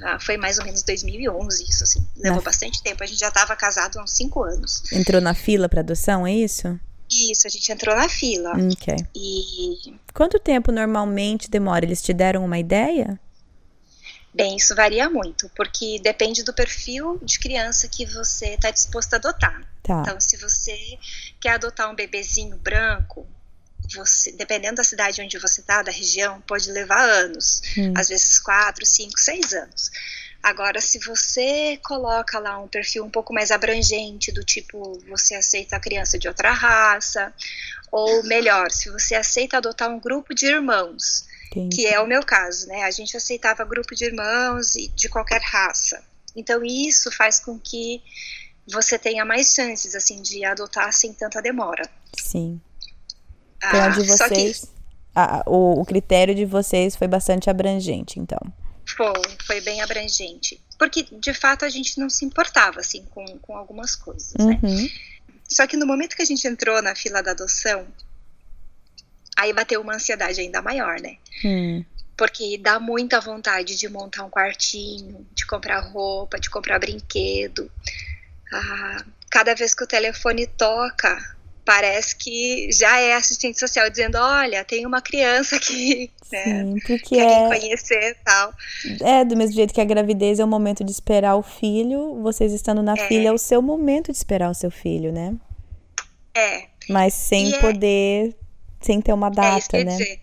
ah, 0.00 0.18
foi 0.18 0.36
mais 0.36 0.58
ou 0.58 0.64
menos 0.64 0.82
2011, 0.82 1.64
isso 1.68 1.84
assim. 1.84 2.06
Levou 2.16 2.38
na... 2.38 2.44
bastante 2.44 2.82
tempo. 2.82 3.02
A 3.02 3.06
gente 3.06 3.18
já 3.18 3.28
estava 3.28 3.54
casado 3.56 3.98
há 3.98 4.02
uns 4.02 4.12
cinco 4.12 4.42
anos. 4.42 4.82
Entrou 4.92 5.20
na 5.20 5.34
fila 5.34 5.68
para 5.68 5.80
adoção, 5.80 6.26
é 6.26 6.32
isso? 6.32 6.78
Isso, 7.10 7.46
a 7.46 7.50
gente 7.50 7.70
entrou 7.70 7.94
na 7.94 8.08
fila. 8.08 8.52
Ok. 8.72 8.96
E, 9.14 9.94
Quanto 10.14 10.38
tempo 10.38 10.72
normalmente 10.72 11.50
demora? 11.50 11.84
Eles 11.84 12.02
te 12.02 12.14
deram 12.14 12.44
uma 12.44 12.58
ideia? 12.58 13.20
bem, 14.34 14.56
isso 14.56 14.74
varia 14.74 15.10
muito, 15.10 15.50
porque 15.54 16.00
depende 16.02 16.42
do 16.42 16.54
perfil 16.54 17.18
de 17.22 17.38
criança 17.38 17.88
que 17.88 18.06
você 18.06 18.54
está 18.54 18.70
disposto 18.70 19.14
a 19.14 19.16
adotar. 19.16 19.62
Tá. 19.82 20.00
Então, 20.00 20.18
se 20.20 20.36
você 20.38 20.76
quer 21.40 21.50
adotar 21.50 21.90
um 21.90 21.94
bebezinho 21.94 22.56
branco, 22.56 23.26
você, 23.94 24.32
dependendo 24.32 24.76
da 24.76 24.84
cidade 24.84 25.20
onde 25.20 25.38
você 25.38 25.60
está, 25.60 25.82
da 25.82 25.92
região, 25.92 26.40
pode 26.42 26.70
levar 26.70 27.00
anos. 27.00 27.60
Hum. 27.76 27.92
Às 27.96 28.08
vezes 28.08 28.38
quatro, 28.38 28.84
cinco, 28.86 29.18
seis 29.18 29.52
anos. 29.52 29.90
Agora, 30.42 30.80
se 30.80 30.98
você 30.98 31.78
coloca 31.84 32.38
lá 32.40 32.58
um 32.58 32.66
perfil 32.66 33.04
um 33.04 33.10
pouco 33.10 33.32
mais 33.32 33.52
abrangente, 33.52 34.32
do 34.32 34.42
tipo 34.42 34.98
você 35.08 35.36
aceita 35.36 35.76
a 35.76 35.80
criança 35.80 36.18
de 36.18 36.26
outra 36.26 36.52
raça, 36.52 37.32
ou 37.92 38.24
melhor, 38.24 38.70
se 38.70 38.90
você 38.90 39.14
aceita 39.14 39.58
adotar 39.58 39.88
um 39.88 40.00
grupo 40.00 40.34
de 40.34 40.46
irmãos, 40.46 41.24
Entendi. 41.46 41.76
que 41.76 41.86
é 41.86 42.00
o 42.00 42.06
meu 42.06 42.24
caso, 42.24 42.66
né? 42.66 42.82
A 42.82 42.90
gente 42.90 43.16
aceitava 43.16 43.64
grupo 43.64 43.94
de 43.94 44.04
irmãos 44.04 44.74
e 44.74 44.88
de 44.88 45.08
qualquer 45.08 45.40
raça. 45.42 46.02
Então 46.34 46.64
isso 46.64 47.12
faz 47.12 47.38
com 47.38 47.58
que 47.58 48.02
você 48.66 48.98
tenha 48.98 49.24
mais 49.24 49.54
chances 49.54 49.94
assim 49.94 50.22
de 50.22 50.44
adotar 50.44 50.92
sem 50.92 51.12
tanta 51.12 51.40
demora. 51.40 51.88
Sim. 52.18 52.60
A 53.62 53.84
Ah, 53.84 53.88
de 53.90 54.04
só 54.16 54.28
que 54.28 54.34
vocês. 54.34 54.72
a- 55.14 55.42
o, 55.46 55.80
o 55.80 55.84
critério 55.84 56.34
de 56.34 56.44
vocês 56.44 56.96
foi 56.96 57.06
bastante 57.08 57.48
abrangente, 57.48 58.18
então. 58.18 58.40
foi, 58.84 59.12
foi 59.46 59.60
bem 59.60 59.80
abrangente, 59.80 60.60
porque 60.78 61.02
de 61.12 61.32
fato 61.32 61.64
a 61.64 61.68
gente 61.68 61.98
não 61.98 62.10
se 62.10 62.24
importava 62.24 62.80
assim 62.80 63.04
com, 63.10 63.24
com 63.38 63.56
algumas 63.56 63.94
coisas, 63.94 64.34
né? 64.38 64.58
Uhum. 64.62 64.88
Só 65.48 65.66
que 65.66 65.76
no 65.76 65.86
momento 65.86 66.16
que 66.16 66.22
a 66.22 66.26
gente 66.26 66.46
entrou 66.46 66.80
na 66.82 66.94
fila 66.96 67.22
da 67.22 67.30
adoção, 67.32 67.86
aí 69.36 69.52
bateu 69.52 69.80
uma 69.80 69.94
ansiedade 69.94 70.40
ainda 70.40 70.60
maior, 70.62 71.00
né? 71.00 71.16
Hum. 71.44 71.84
Porque 72.16 72.58
dá 72.58 72.78
muita 72.78 73.20
vontade 73.20 73.76
de 73.76 73.88
montar 73.88 74.24
um 74.24 74.30
quartinho, 74.30 75.26
de 75.34 75.46
comprar 75.46 75.80
roupa, 75.80 76.38
de 76.38 76.48
comprar 76.50 76.78
brinquedo. 76.78 77.70
Ah, 78.52 79.04
cada 79.30 79.54
vez 79.54 79.74
que 79.74 79.82
o 79.84 79.86
telefone 79.86 80.46
toca, 80.46 81.36
parece 81.64 82.16
que 82.16 82.70
já 82.72 82.98
é 82.98 83.14
assistente 83.14 83.58
social 83.58 83.88
dizendo: 83.90 84.16
Olha, 84.18 84.64
tem 84.64 84.84
uma 84.86 85.00
criança 85.00 85.56
aqui, 85.56 86.10
né? 86.32 86.44
Sim, 86.64 86.74
porque 86.86 87.16
é, 87.16 87.46
conhecer 87.48 88.10
e 88.12 88.14
tal. 88.24 88.54
é 89.00 89.24
do 89.24 89.36
mesmo 89.36 89.54
jeito 89.54 89.72
que 89.72 89.80
a 89.80 89.84
gravidez 89.84 90.38
é 90.40 90.44
o 90.44 90.48
momento 90.48 90.82
de 90.84 90.90
esperar 90.90 91.36
o 91.36 91.42
filho, 91.42 92.20
vocês 92.22 92.52
estando 92.52 92.82
na 92.82 92.94
É. 92.94 93.08
filha 93.08 93.28
é 93.28 93.32
o 93.32 93.38
seu 93.38 93.60
momento 93.62 94.10
de 94.10 94.18
esperar 94.18 94.50
o 94.50 94.54
seu 94.54 94.70
filho, 94.70 95.12
né? 95.12 95.34
É, 96.34 96.66
Mas 96.88 97.14
sem 97.14 97.50
E 97.50 97.54
é- 97.54 97.60
poder, 97.60 98.36
sem 98.80 99.00
ter 99.00 99.12
uma 99.12 99.28
é 99.28 99.30
data, 99.30 99.78
ia 99.78 99.84
né? 99.84 99.96
dizer. 99.96 100.20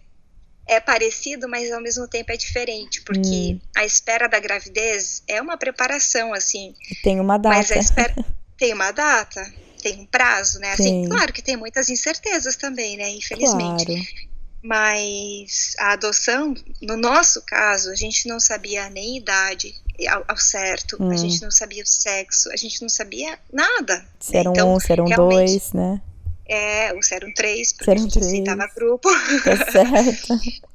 É 0.67 0.79
parecido, 0.79 1.47
mas 1.49 1.71
ao 1.71 1.81
mesmo 1.81 2.07
tempo 2.07 2.31
é 2.31 2.37
diferente, 2.37 3.01
porque 3.01 3.53
Hum. 3.55 3.59
a 3.75 3.85
espera 3.85 4.27
da 4.27 4.39
gravidez 4.39 5.23
é 5.27 5.41
uma 5.41 5.57
preparação, 5.57 6.31
assim, 6.33 6.73
Tem 7.03 7.19
uma 7.19 7.39
Mas 7.39 7.69
data. 7.69 7.73
a 7.73 7.77
espera 7.81 8.13
tem 8.57 8.73
uma 8.73 8.91
data, 8.91 9.41
tem 9.81 9.99
um 9.99 10.05
prazo, 10.05 10.59
né? 10.59 10.73
Assim, 10.73 11.07
claro 11.07 11.33
que 11.33 11.41
tem 11.41 11.55
muitas 11.57 11.89
incertezas 11.89 12.55
também, 12.55 12.97
né? 12.97 13.09
Infelizmente. 13.09 13.85
Claro. 13.85 14.29
Mas 14.61 15.73
a 15.79 15.93
adoção, 15.93 16.53
no 16.81 16.97
nosso 16.97 17.41
caso, 17.43 17.89
a 17.91 17.95
gente 17.95 18.27
não 18.27 18.39
sabia 18.39 18.89
nem 18.89 19.17
idade 19.17 19.73
ao, 20.09 20.25
ao 20.27 20.37
certo, 20.37 20.97
Hum. 20.99 21.09
a 21.11 21.15
gente 21.15 21.41
não 21.41 21.49
sabia 21.51 21.81
o 21.81 21.87
sexo, 21.87 22.51
a 22.51 22.57
gente 22.57 22.81
não 22.81 22.89
sabia 22.89 23.39
nada. 23.51 24.05
Se 24.19 24.35
eram 24.35 24.51
Então, 24.51 24.73
um, 24.75 24.79
se 24.79 24.91
eram 24.91 25.05
dois, 25.05 25.71
né? 25.71 26.01
É, 26.45 26.93
ou 26.93 27.01
se 27.01 27.13
eram 27.15 27.33
três, 27.33 27.71
porque 27.73 27.89
eram 27.89 28.01
a 28.01 28.03
gente 28.03 28.19
aceitava 28.19 28.67
grupo. 28.75 29.09
Tá 29.43 29.71
certo. 29.71 30.39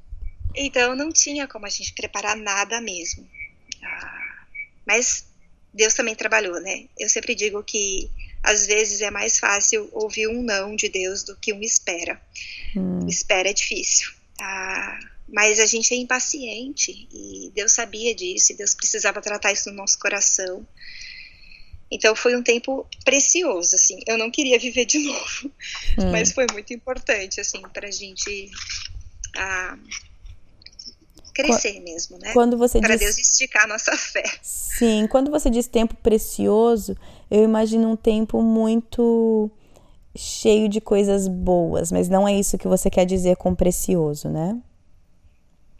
Então 0.56 0.94
não 0.94 1.10
tinha 1.10 1.48
como 1.48 1.66
a 1.66 1.68
gente 1.68 1.92
preparar 1.94 2.36
nada 2.36 2.80
mesmo. 2.80 3.26
Ah, 3.82 4.44
mas 4.86 5.26
Deus 5.72 5.94
também 5.94 6.14
trabalhou, 6.14 6.60
né? 6.60 6.84
Eu 6.96 7.08
sempre 7.08 7.34
digo 7.34 7.60
que 7.64 8.08
às 8.44 8.66
vezes 8.66 9.00
é 9.00 9.10
mais 9.10 9.38
fácil 9.38 9.88
ouvir 9.92 10.28
um 10.28 10.42
não 10.42 10.76
de 10.76 10.88
Deus 10.88 11.22
do 11.22 11.34
que 11.34 11.52
um 11.52 11.62
espera. 11.62 12.20
Hum, 12.76 13.06
espera 13.08 13.48
é 13.48 13.52
difícil. 13.54 14.12
Ah, 14.38 15.00
mas 15.26 15.58
a 15.58 15.66
gente 15.66 15.94
é 15.94 15.96
impaciente 15.96 17.08
e 17.10 17.50
Deus 17.54 17.72
sabia 17.72 18.14
disso 18.14 18.52
e 18.52 18.56
Deus 18.56 18.74
precisava 18.74 19.22
tratar 19.22 19.52
isso 19.52 19.70
no 19.70 19.76
nosso 19.76 19.98
coração. 19.98 20.66
Então 21.90 22.14
foi 22.14 22.36
um 22.36 22.42
tempo 22.42 22.86
precioso, 23.02 23.74
assim. 23.76 23.98
Eu 24.06 24.18
não 24.18 24.30
queria 24.30 24.58
viver 24.58 24.84
de 24.84 24.98
novo, 25.02 25.50
hum. 25.98 26.10
mas 26.12 26.30
foi 26.30 26.46
muito 26.52 26.74
importante, 26.74 27.40
assim, 27.40 27.62
para 27.72 27.88
a 27.88 27.92
gente 27.92 28.50
ah, 29.38 29.78
crescer 31.34 31.80
mesmo, 31.80 32.16
né? 32.18 32.32
Quando 32.32 32.56
você 32.56 32.80
Para 32.80 32.96
diz 32.96 33.00
Deus 33.16 33.18
esticar 33.18 33.64
a 33.64 33.66
nossa 33.66 33.94
fé. 33.98 34.22
Sim, 34.42 35.06
quando 35.10 35.30
você 35.30 35.50
diz 35.50 35.66
tempo 35.66 35.94
precioso, 35.96 36.96
eu 37.30 37.42
imagino 37.42 37.90
um 37.90 37.96
tempo 37.96 38.40
muito 38.42 39.50
cheio 40.16 40.68
de 40.68 40.80
coisas 40.80 41.26
boas, 41.28 41.90
mas 41.90 42.08
não 42.08 42.26
é 42.28 42.32
isso 42.34 42.56
que 42.56 42.68
você 42.68 42.88
quer 42.88 43.04
dizer 43.04 43.36
com 43.36 43.54
precioso, 43.54 44.28
né? 44.28 44.56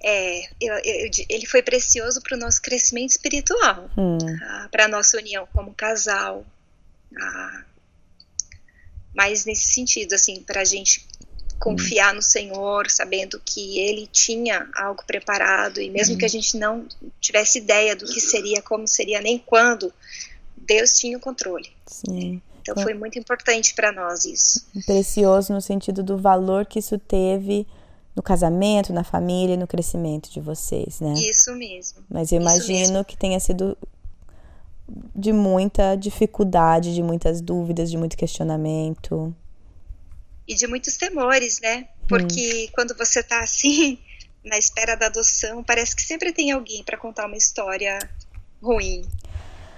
É, 0.03 0.41
eu- 0.61 0.75
eu- 0.85 1.11
ele 1.31 1.47
foi 1.47 1.63
precioso 1.63 2.21
para 2.21 2.37
o 2.37 2.41
nosso 2.41 2.61
crescimento 2.61 3.11
espiritual, 3.11 3.89
Hum, 3.97 4.19
para 4.71 4.85
a 4.85 4.89
nossa 4.89 5.17
união 5.17 5.47
como 5.53 5.73
casal. 5.73 6.45
ah, 7.17 7.65
mas 9.15 9.45
nesse 9.45 9.67
sentido, 9.73 10.15
assim, 10.15 10.43
para 10.43 10.63
a 10.63 10.65
gente 10.65 11.07
confiar 11.65 12.13
no 12.13 12.21
Senhor, 12.21 12.91
sabendo 12.91 13.41
que 13.43 13.81
Ele 13.81 14.07
tinha 14.07 14.69
algo 14.77 15.03
preparado, 15.07 15.81
e 15.81 15.89
mesmo 15.89 16.19
que 16.19 16.25
a 16.27 16.29
gente 16.29 16.59
não 16.59 16.87
tivesse 17.19 17.59
ideia 17.59 17.97
do 17.97 18.05
que 18.05 18.21
seria, 18.21 18.61
como 18.61 18.87
seria, 18.87 19.23
nem 19.23 19.39
quando, 19.39 19.91
Deus 20.55 20.99
tinha 20.99 21.17
o 21.17 21.21
controle. 21.21 21.71
sim. 21.87 22.43
Então 22.61 22.83
foi 22.83 22.95
muito 22.95 23.19
importante 23.19 23.75
para 23.75 23.93
nós 23.93 24.25
isso. 24.25 24.67
Precioso 24.87 25.53
no 25.53 25.61
sentido 25.61 26.03
do 26.03 26.17
valor 26.17 26.65
que 26.65 26.79
isso 26.79 26.99
teve 26.99 27.67
no 28.17 28.23
casamento, 28.23 28.91
na 28.91 29.05
família 29.05 29.53
e 29.53 29.57
no 29.59 29.67
crescimento 29.67 30.31
de 30.31 30.41
vocês, 30.41 30.99
né? 30.99 31.13
Isso 31.13 31.55
mesmo. 31.55 32.03
Mas 32.09 32.33
eu 32.33 32.41
imagino 32.41 33.05
que 33.05 33.19
tenha 33.19 33.39
sido 33.39 33.77
de 35.15 35.31
muita 35.31 35.95
dificuldade, 35.95 36.95
de 36.95 37.03
muitas 37.03 37.43
dúvidas, 37.43 37.91
de 37.91 37.99
muito 37.99 38.17
questionamento. 38.17 39.35
E 40.47 40.55
de 40.55 40.67
muitos 40.67 40.97
temores, 40.97 41.61
né? 41.61 41.89
Porque 42.09 42.69
quando 42.75 42.97
você 42.97 43.23
tá 43.23 43.41
assim, 43.41 43.99
na 44.45 44.59
espera 44.59 44.95
da 44.97 45.07
adoção, 45.07 45.63
parece 45.65 45.97
que 45.97 46.03
sempre 46.03 46.33
tem 46.33 46.53
alguém 46.53 46.83
para 46.85 46.99
contar 46.99 47.27
uma 47.27 47.37
história 47.37 47.99
ruim 48.63 49.07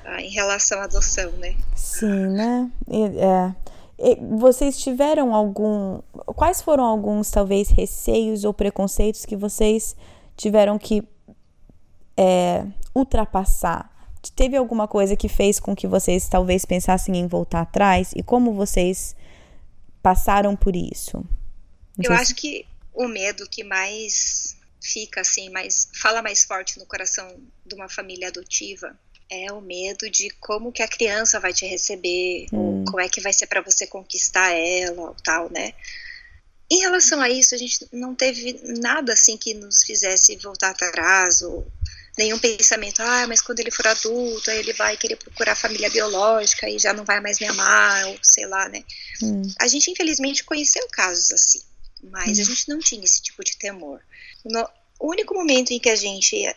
ah, 0.04 0.20
em 0.20 0.30
relação 0.30 0.80
à 0.80 0.84
adoção, 0.84 1.30
né? 1.32 1.56
Sim, 1.74 2.26
né? 2.28 2.70
É. 2.88 4.16
Vocês 4.38 4.78
tiveram 4.78 5.34
algum. 5.34 6.00
Quais 6.34 6.60
foram 6.60 6.84
alguns, 6.84 7.30
talvez, 7.30 7.70
receios 7.70 8.44
ou 8.44 8.52
preconceitos 8.52 9.24
que 9.24 9.34
vocês 9.34 9.96
tiveram 10.36 10.78
que 10.78 11.02
é, 12.16 12.64
ultrapassar? 12.94 13.90
Teve 14.34 14.56
alguma 14.56 14.86
coisa 14.86 15.16
que 15.16 15.28
fez 15.28 15.58
com 15.58 15.74
que 15.74 15.86
vocês 15.86 16.28
talvez 16.28 16.64
pensassem 16.64 17.16
em 17.16 17.26
voltar 17.26 17.60
atrás? 17.60 18.12
E 18.14 18.22
como 18.22 18.52
vocês 18.52 19.16
passaram 20.06 20.54
por 20.54 20.76
isso? 20.76 21.16
Não 21.96 22.04
Eu 22.04 22.10
sei 22.10 22.16
se- 22.18 22.22
acho 22.22 22.34
que 22.36 22.64
o 22.94 23.08
medo 23.08 23.48
que 23.48 23.64
mais 23.64 24.56
fica 24.80 25.20
assim, 25.22 25.48
mais 25.50 25.88
fala 26.00 26.22
mais 26.22 26.44
forte 26.44 26.78
no 26.78 26.86
coração 26.86 27.26
de 27.66 27.74
uma 27.74 27.88
família 27.88 28.28
adotiva 28.28 28.96
é 29.28 29.50
o 29.52 29.60
medo 29.60 30.08
de 30.08 30.30
como 30.38 30.70
que 30.70 30.80
a 30.82 30.86
criança 30.86 31.40
vai 31.40 31.52
te 31.52 31.66
receber, 31.66 32.46
Hum. 32.52 32.58
ou 32.58 32.84
como 32.84 33.00
é 33.00 33.08
que 33.08 33.20
vai 33.20 33.32
ser 33.32 33.48
para 33.48 33.60
você 33.60 33.84
conquistar 33.86 34.50
ela, 34.52 35.08
ou 35.08 35.16
tal, 35.24 35.50
né? 35.50 35.72
Em 36.70 36.78
relação 36.80 37.20
a 37.20 37.28
isso, 37.28 37.52
a 37.54 37.58
gente 37.58 37.84
não 37.92 38.14
teve 38.14 38.60
nada 38.80 39.12
assim 39.12 39.36
que 39.36 39.54
nos 39.54 39.82
fizesse 39.82 40.36
voltar 40.36 40.70
atrás, 40.70 41.42
ou 41.42 41.66
nenhum 42.18 42.38
pensamento, 42.38 43.00
ah, 43.00 43.26
mas 43.26 43.40
quando 43.42 43.60
ele 43.60 43.70
for 43.70 43.86
adulto, 43.86 44.50
aí 44.50 44.58
ele 44.58 44.72
vai 44.72 44.96
querer 44.96 45.16
procurar 45.16 45.52
a 45.52 45.56
família 45.56 45.90
biológica 45.90 46.68
e 46.68 46.78
já 46.78 46.92
não 46.92 47.04
vai 47.04 47.20
mais 47.20 47.38
me 47.38 47.46
amar, 47.46 48.06
ou 48.08 48.18
sei 48.22 48.46
lá, 48.46 48.68
né? 48.68 48.82
Hum, 49.22 49.42
A 49.60 49.68
gente, 49.68 49.90
infelizmente, 49.90 50.42
conheceu 50.44 50.86
casos 50.88 51.30
assim, 51.32 51.60
mas 52.04 52.38
a 52.38 52.44
gente 52.44 52.68
não 52.68 52.78
tinha 52.78 53.04
esse 53.04 53.20
tipo 53.22 53.44
de 53.44 53.56
temor. 53.58 54.00
No- 54.44 54.68
o 54.98 55.10
único 55.10 55.34
momento 55.34 55.72
em 55.72 55.78
que 55.78 55.90
a 55.90 55.96
gente 55.96 56.54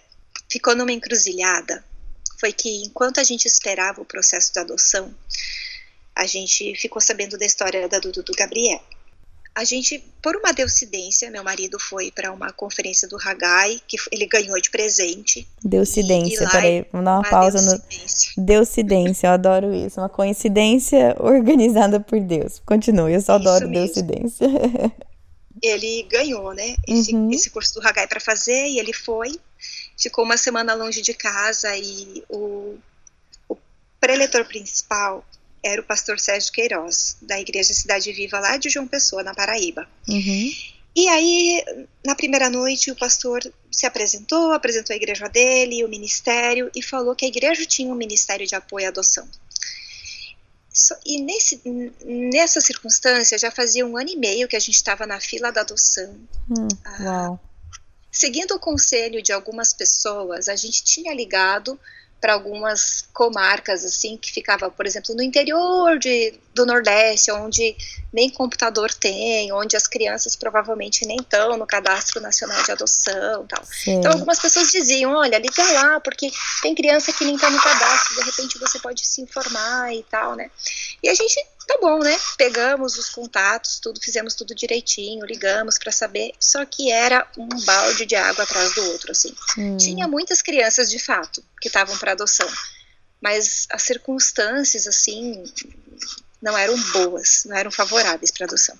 ficou 0.49 0.75
numa 0.75 0.91
encruzilhada 0.93 1.83
foi 2.39 2.53
que, 2.53 2.83
enquanto 2.83 3.19
a 3.19 3.23
gente 3.23 3.45
esperava 3.45 4.01
o 4.01 4.05
processo 4.05 4.53
da 4.53 4.61
adoção, 4.61 5.13
a 6.15 6.25
gente 6.25 6.73
ficou 6.75 7.01
sabendo 7.01 7.37
da 7.37 7.45
história 7.45 7.87
da 7.89 7.99
Dudu 7.99 8.23
do 8.23 8.33
Gabriel. 8.33 8.81
A 9.55 9.63
gente, 9.63 9.99
por 10.21 10.35
uma 10.35 10.53
deucidência, 10.53 11.29
meu 11.29 11.43
marido 11.43 11.77
foi 11.79 12.11
para 12.11 12.31
uma 12.31 12.51
conferência 12.51 13.07
do 13.07 13.17
Hagai, 13.17 13.79
que 13.87 13.97
ele 14.11 14.25
ganhou 14.25 14.59
de 14.61 14.69
presente. 14.69 15.47
Deucidência, 15.63 16.49
peraí, 16.49 16.85
vamos 16.91 17.05
dar 17.05 17.11
uma, 17.11 17.19
uma 17.19 17.29
pausa 17.29 17.59
deucidência. 17.59 18.31
no. 18.37 18.45
Deucidência, 18.45 19.27
eu 19.27 19.31
adoro 19.31 19.73
isso. 19.73 19.99
Uma 19.99 20.09
coincidência 20.09 21.15
organizada 21.19 21.99
por 21.99 22.19
Deus. 22.21 22.61
Continue, 22.65 23.13
eu 23.13 23.21
só 23.21 23.33
adoro 23.33 23.69
deucidência. 23.69 24.47
Ele 25.61 26.03
ganhou, 26.03 26.53
né, 26.53 26.77
esse, 26.87 27.13
uhum. 27.13 27.29
esse 27.31 27.49
curso 27.49 27.73
do 27.73 27.85
Hagai 27.85 28.07
para 28.07 28.21
fazer, 28.21 28.67
e 28.67 28.79
ele 28.79 28.93
foi. 28.93 29.37
Ficou 29.99 30.23
uma 30.23 30.37
semana 30.37 30.73
longe 30.73 31.01
de 31.01 31.13
casa 31.13 31.75
e 31.75 32.23
o, 32.29 32.77
o 33.49 33.57
preletor 33.99 34.45
principal 34.45 35.21
era 35.63 35.81
o 35.81 35.83
pastor 35.83 36.19
Sérgio 36.19 36.51
Queiroz, 36.51 37.17
da 37.21 37.39
Igreja 37.39 37.73
Cidade 37.73 38.11
Viva, 38.11 38.39
lá 38.39 38.57
de 38.57 38.69
João 38.69 38.87
Pessoa, 38.87 39.23
na 39.23 39.33
Paraíba. 39.33 39.87
Uhum. 40.07 40.51
E 40.95 41.07
aí, 41.07 41.63
na 42.05 42.15
primeira 42.15 42.49
noite, 42.49 42.91
o 42.91 42.95
pastor 42.95 43.41
se 43.71 43.85
apresentou, 43.85 44.51
apresentou 44.51 44.93
a 44.93 44.97
igreja 44.97 45.27
dele, 45.27 45.83
o 45.83 45.87
ministério, 45.87 46.69
e 46.75 46.81
falou 46.81 47.15
que 47.15 47.25
a 47.25 47.27
igreja 47.27 47.65
tinha 47.65 47.91
um 47.91 47.95
ministério 47.95 48.45
de 48.45 48.55
apoio 48.55 48.85
à 48.85 48.89
adoção. 48.89 49.27
E 51.05 51.21
nesse, 51.21 51.61
nessa 52.05 52.61
circunstância, 52.61 53.37
já 53.37 53.51
fazia 53.51 53.85
um 53.85 53.97
ano 53.97 54.09
e 54.09 54.15
meio 54.15 54.47
que 54.47 54.55
a 54.55 54.59
gente 54.59 54.75
estava 54.75 55.05
na 55.05 55.19
fila 55.19 55.51
da 55.51 55.61
adoção. 55.61 56.15
Hum, 56.49 56.67
ah, 56.85 57.37
seguindo 58.11 58.55
o 58.55 58.59
conselho 58.59 59.21
de 59.21 59.31
algumas 59.31 59.73
pessoas, 59.73 60.47
a 60.47 60.55
gente 60.55 60.83
tinha 60.83 61.13
ligado 61.13 61.79
para 62.19 62.33
algumas 62.33 63.07
comarcas 63.13 63.85
assim 63.85 64.17
que 64.17 64.31
ficava, 64.31 64.69
por 64.69 64.85
exemplo, 64.85 65.15
no 65.15 65.23
interior 65.23 65.97
de, 65.97 66.33
do 66.53 66.65
Nordeste, 66.65 67.31
onde 67.31 67.75
nem 68.11 68.29
computador 68.29 68.91
tem, 68.93 69.51
onde 69.53 69.77
as 69.77 69.87
crianças 69.87 70.35
provavelmente 70.35 71.05
nem 71.05 71.17
estão 71.17 71.57
no 71.57 71.65
cadastro 71.65 72.19
nacional 72.19 72.61
de 72.63 72.71
adoção, 72.71 73.45
tal. 73.47 73.63
Sim. 73.65 73.95
Então 73.95 74.11
algumas 74.11 74.39
pessoas 74.39 74.69
diziam, 74.71 75.13
olha, 75.13 75.37
liga 75.37 75.71
lá, 75.71 75.99
porque 75.99 76.31
tem 76.61 76.75
criança 76.75 77.13
que 77.13 77.23
nem 77.23 77.35
está 77.35 77.49
no 77.49 77.61
cadastro, 77.61 78.15
de 78.15 78.23
repente 78.23 78.59
você 78.59 78.79
pode 78.79 79.05
se 79.05 79.21
informar 79.21 79.93
e 79.93 80.03
tal, 80.03 80.35
né? 80.35 80.49
E 81.01 81.09
a 81.09 81.13
gente 81.13 81.39
tá 81.69 81.77
bom, 81.79 81.99
né? 81.99 82.17
Pegamos 82.35 82.97
os 82.97 83.09
contatos, 83.09 83.79
tudo, 83.79 84.01
fizemos 84.01 84.33
tudo 84.33 84.55
direitinho, 84.55 85.23
ligamos 85.23 85.77
para 85.77 85.91
saber, 85.91 86.31
só 86.39 86.65
que 86.65 86.91
era 86.91 87.27
um 87.37 87.47
balde 87.63 88.07
de 88.07 88.15
água 88.15 88.43
atrás 88.43 88.73
do 88.73 88.83
outro, 88.85 89.11
assim. 89.11 89.35
Hum. 89.55 89.77
Tinha 89.77 90.07
muitas 90.07 90.41
crianças, 90.41 90.89
de 90.89 90.97
fato, 90.97 91.45
que 91.61 91.67
estavam 91.67 91.95
para 91.99 92.13
adoção, 92.13 92.49
mas 93.21 93.67
as 93.69 93.83
circunstâncias, 93.83 94.87
assim, 94.87 95.43
não 96.41 96.57
eram 96.57 96.75
boas, 96.91 97.43
não 97.45 97.55
eram 97.55 97.69
favoráveis 97.69 98.31
para 98.31 98.47
adoção. 98.47 98.75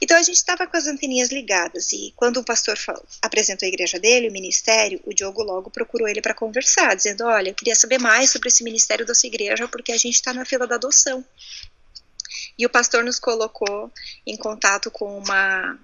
Então 0.00 0.16
a 0.16 0.22
gente 0.22 0.36
estava 0.36 0.66
com 0.66 0.76
as 0.76 0.86
anteninhas 0.86 1.30
ligadas 1.30 1.92
e 1.92 2.14
quando 2.16 2.38
o 2.38 2.44
pastor 2.44 2.78
falou, 2.78 3.04
apresentou 3.20 3.66
a 3.66 3.68
igreja 3.68 4.00
dele, 4.00 4.30
o 4.30 4.32
ministério, 4.32 5.00
o 5.04 5.12
Diogo 5.12 5.42
logo 5.42 5.70
procurou 5.70 6.08
ele 6.08 6.22
para 6.22 6.34
conversar, 6.34 6.96
dizendo: 6.96 7.24
Olha, 7.24 7.50
eu 7.50 7.54
queria 7.54 7.76
saber 7.76 7.98
mais 7.98 8.30
sobre 8.30 8.48
esse 8.48 8.64
ministério 8.64 9.04
da 9.04 9.14
sua 9.14 9.28
igreja 9.28 9.68
porque 9.68 9.92
a 9.92 9.98
gente 9.98 10.14
está 10.14 10.32
na 10.32 10.46
fila 10.46 10.66
da 10.66 10.76
adoção. 10.76 11.24
E 12.58 12.66
o 12.66 12.70
pastor 12.70 13.04
nos 13.04 13.18
colocou 13.18 13.90
em 14.26 14.36
contato 14.36 14.90
com 14.90 15.18
uma 15.18 15.78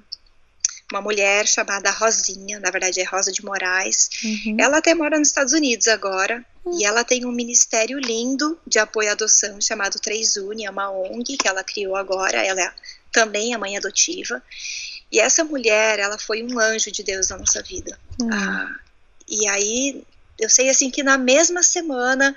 uma 0.90 1.02
mulher 1.02 1.46
chamada 1.46 1.90
Rosinha, 1.90 2.58
na 2.60 2.70
verdade 2.70 2.98
é 2.98 3.04
Rosa 3.04 3.30
de 3.30 3.44
Moraes. 3.44 4.08
Uhum. 4.24 4.56
Ela 4.58 4.78
até 4.78 4.94
mora 4.94 5.18
nos 5.18 5.28
Estados 5.28 5.52
Unidos 5.52 5.86
agora 5.86 6.42
uhum. 6.64 6.80
e 6.80 6.84
ela 6.84 7.04
tem 7.04 7.26
um 7.26 7.32
ministério 7.32 7.98
lindo 7.98 8.58
de 8.66 8.78
apoio 8.78 9.10
à 9.10 9.12
adoção 9.12 9.60
chamado 9.60 10.00
Três 10.00 10.36
Uni, 10.36 10.64
é 10.64 10.70
uma 10.70 10.90
ONG 10.90 11.36
que 11.36 11.46
ela 11.46 11.62
criou 11.62 11.94
agora. 11.94 12.38
Ela 12.42 12.62
é 12.62 12.72
também 13.12 13.54
a 13.54 13.58
mãe 13.58 13.76
adotiva. 13.76 14.42
E 15.10 15.20
essa 15.20 15.44
mulher, 15.44 15.98
ela 15.98 16.18
foi 16.18 16.42
um 16.42 16.58
anjo 16.58 16.90
de 16.90 17.02
Deus 17.02 17.28
na 17.28 17.38
nossa 17.38 17.62
vida. 17.62 17.98
Uhum. 18.20 18.32
Ah, 18.32 18.76
e 19.28 19.46
aí, 19.48 20.02
eu 20.38 20.48
sei 20.48 20.70
assim 20.70 20.90
que 20.90 21.02
na 21.02 21.18
mesma 21.18 21.62
semana 21.62 22.34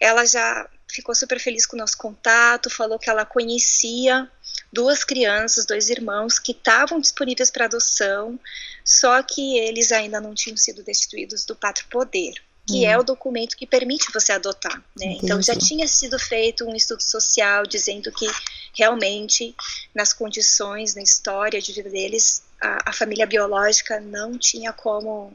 ela 0.00 0.24
já 0.26 0.68
ficou 0.88 1.14
super 1.14 1.38
feliz 1.38 1.66
com 1.66 1.76
o 1.76 1.78
nosso 1.78 1.96
contato, 1.96 2.70
falou 2.70 2.98
que 2.98 3.10
ela 3.10 3.24
conhecia 3.24 4.30
duas 4.72 5.04
crianças, 5.04 5.66
dois 5.66 5.90
irmãos 5.90 6.38
que 6.38 6.52
estavam 6.52 7.00
disponíveis 7.00 7.50
para 7.50 7.66
adoção, 7.66 8.38
só 8.84 9.22
que 9.22 9.58
eles 9.58 9.92
ainda 9.92 10.20
não 10.20 10.34
tinham 10.34 10.56
sido 10.56 10.82
destituídos 10.82 11.44
do 11.44 11.56
pátrio 11.56 11.86
poder, 11.88 12.34
que 12.66 12.86
hum. 12.86 12.90
é 12.90 12.98
o 12.98 13.02
documento 13.02 13.56
que 13.56 13.66
permite 13.66 14.12
você 14.12 14.32
adotar. 14.32 14.82
Né? 14.98 15.18
Então 15.22 15.40
já 15.42 15.54
tinha 15.54 15.86
sido 15.88 16.18
feito 16.18 16.64
um 16.64 16.74
estudo 16.74 17.02
social 17.02 17.66
dizendo 17.66 18.12
que 18.12 18.26
realmente 18.74 19.54
nas 19.94 20.12
condições, 20.12 20.94
na 20.94 21.02
história 21.02 21.60
de 21.60 21.72
vida 21.72 21.90
deles, 21.90 22.42
a, 22.60 22.90
a 22.90 22.92
família 22.92 23.26
biológica 23.26 24.00
não 24.00 24.38
tinha 24.38 24.72
como 24.72 25.32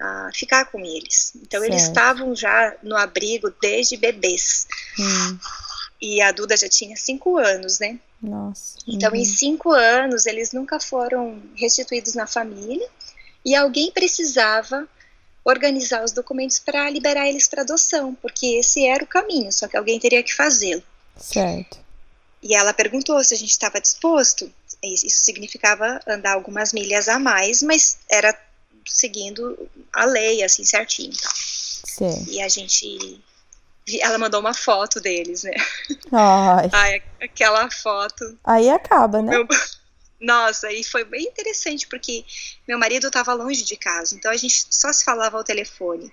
a 0.00 0.30
ficar 0.34 0.66
com 0.66 0.78
eles. 0.78 1.32
Então 1.36 1.60
certo. 1.60 1.72
eles 1.72 1.82
estavam 1.82 2.34
já 2.34 2.74
no 2.82 2.96
abrigo 2.96 3.52
desde 3.60 3.96
bebês. 3.96 4.66
Hum. 4.98 5.38
E 6.00 6.20
a 6.20 6.30
Duda 6.32 6.56
já 6.56 6.68
tinha 6.68 6.96
cinco 6.96 7.38
anos, 7.38 7.78
né? 7.78 7.98
Nossa. 8.20 8.78
Então 8.86 9.10
uhum. 9.10 9.16
em 9.16 9.24
cinco 9.24 9.70
anos 9.70 10.26
eles 10.26 10.52
nunca 10.52 10.78
foram 10.78 11.42
restituídos 11.54 12.14
na 12.14 12.26
família 12.26 12.88
e 13.44 13.54
alguém 13.54 13.90
precisava 13.90 14.86
organizar 15.44 16.02
os 16.02 16.10
documentos 16.10 16.58
para 16.58 16.90
liberar 16.90 17.28
eles 17.28 17.46
para 17.46 17.62
adoção, 17.62 18.16
porque 18.20 18.58
esse 18.58 18.84
era 18.84 19.04
o 19.04 19.06
caminho, 19.06 19.52
só 19.52 19.68
que 19.68 19.76
alguém 19.76 20.00
teria 20.00 20.22
que 20.22 20.34
fazê-lo. 20.34 20.82
Certo. 21.16 21.78
E 22.42 22.54
ela 22.54 22.74
perguntou 22.74 23.22
se 23.22 23.34
a 23.34 23.36
gente 23.36 23.50
estava 23.50 23.80
disposto. 23.80 24.52
Isso 24.82 25.24
significava 25.24 26.00
andar 26.06 26.34
algumas 26.34 26.72
milhas 26.72 27.08
a 27.08 27.18
mais, 27.18 27.62
mas 27.62 27.98
era 28.10 28.36
seguindo 28.86 29.68
a 29.92 30.04
lei, 30.04 30.42
assim, 30.42 30.64
certinho. 30.64 31.12
Tá? 31.12 31.30
Sim. 31.32 32.26
E 32.28 32.40
a 32.42 32.48
gente. 32.48 33.20
Ela 34.00 34.18
mandou 34.18 34.40
uma 34.40 34.54
foto 34.54 35.00
deles, 35.00 35.44
né? 35.44 35.54
Ai. 36.12 36.68
Ai 36.72 37.02
aquela 37.22 37.70
foto. 37.70 38.36
Aí 38.44 38.68
acaba, 38.68 39.22
né? 39.22 39.30
Meu... 39.30 39.46
Nossa, 40.20 40.72
e 40.72 40.82
foi 40.82 41.04
bem 41.04 41.24
interessante, 41.24 41.86
porque 41.86 42.24
meu 42.66 42.78
marido 42.78 43.06
estava 43.06 43.34
longe 43.34 43.62
de 43.62 43.76
casa, 43.76 44.14
então 44.14 44.30
a 44.30 44.36
gente 44.36 44.66
só 44.70 44.92
se 44.92 45.04
falava 45.04 45.36
ao 45.36 45.44
telefone. 45.44 46.10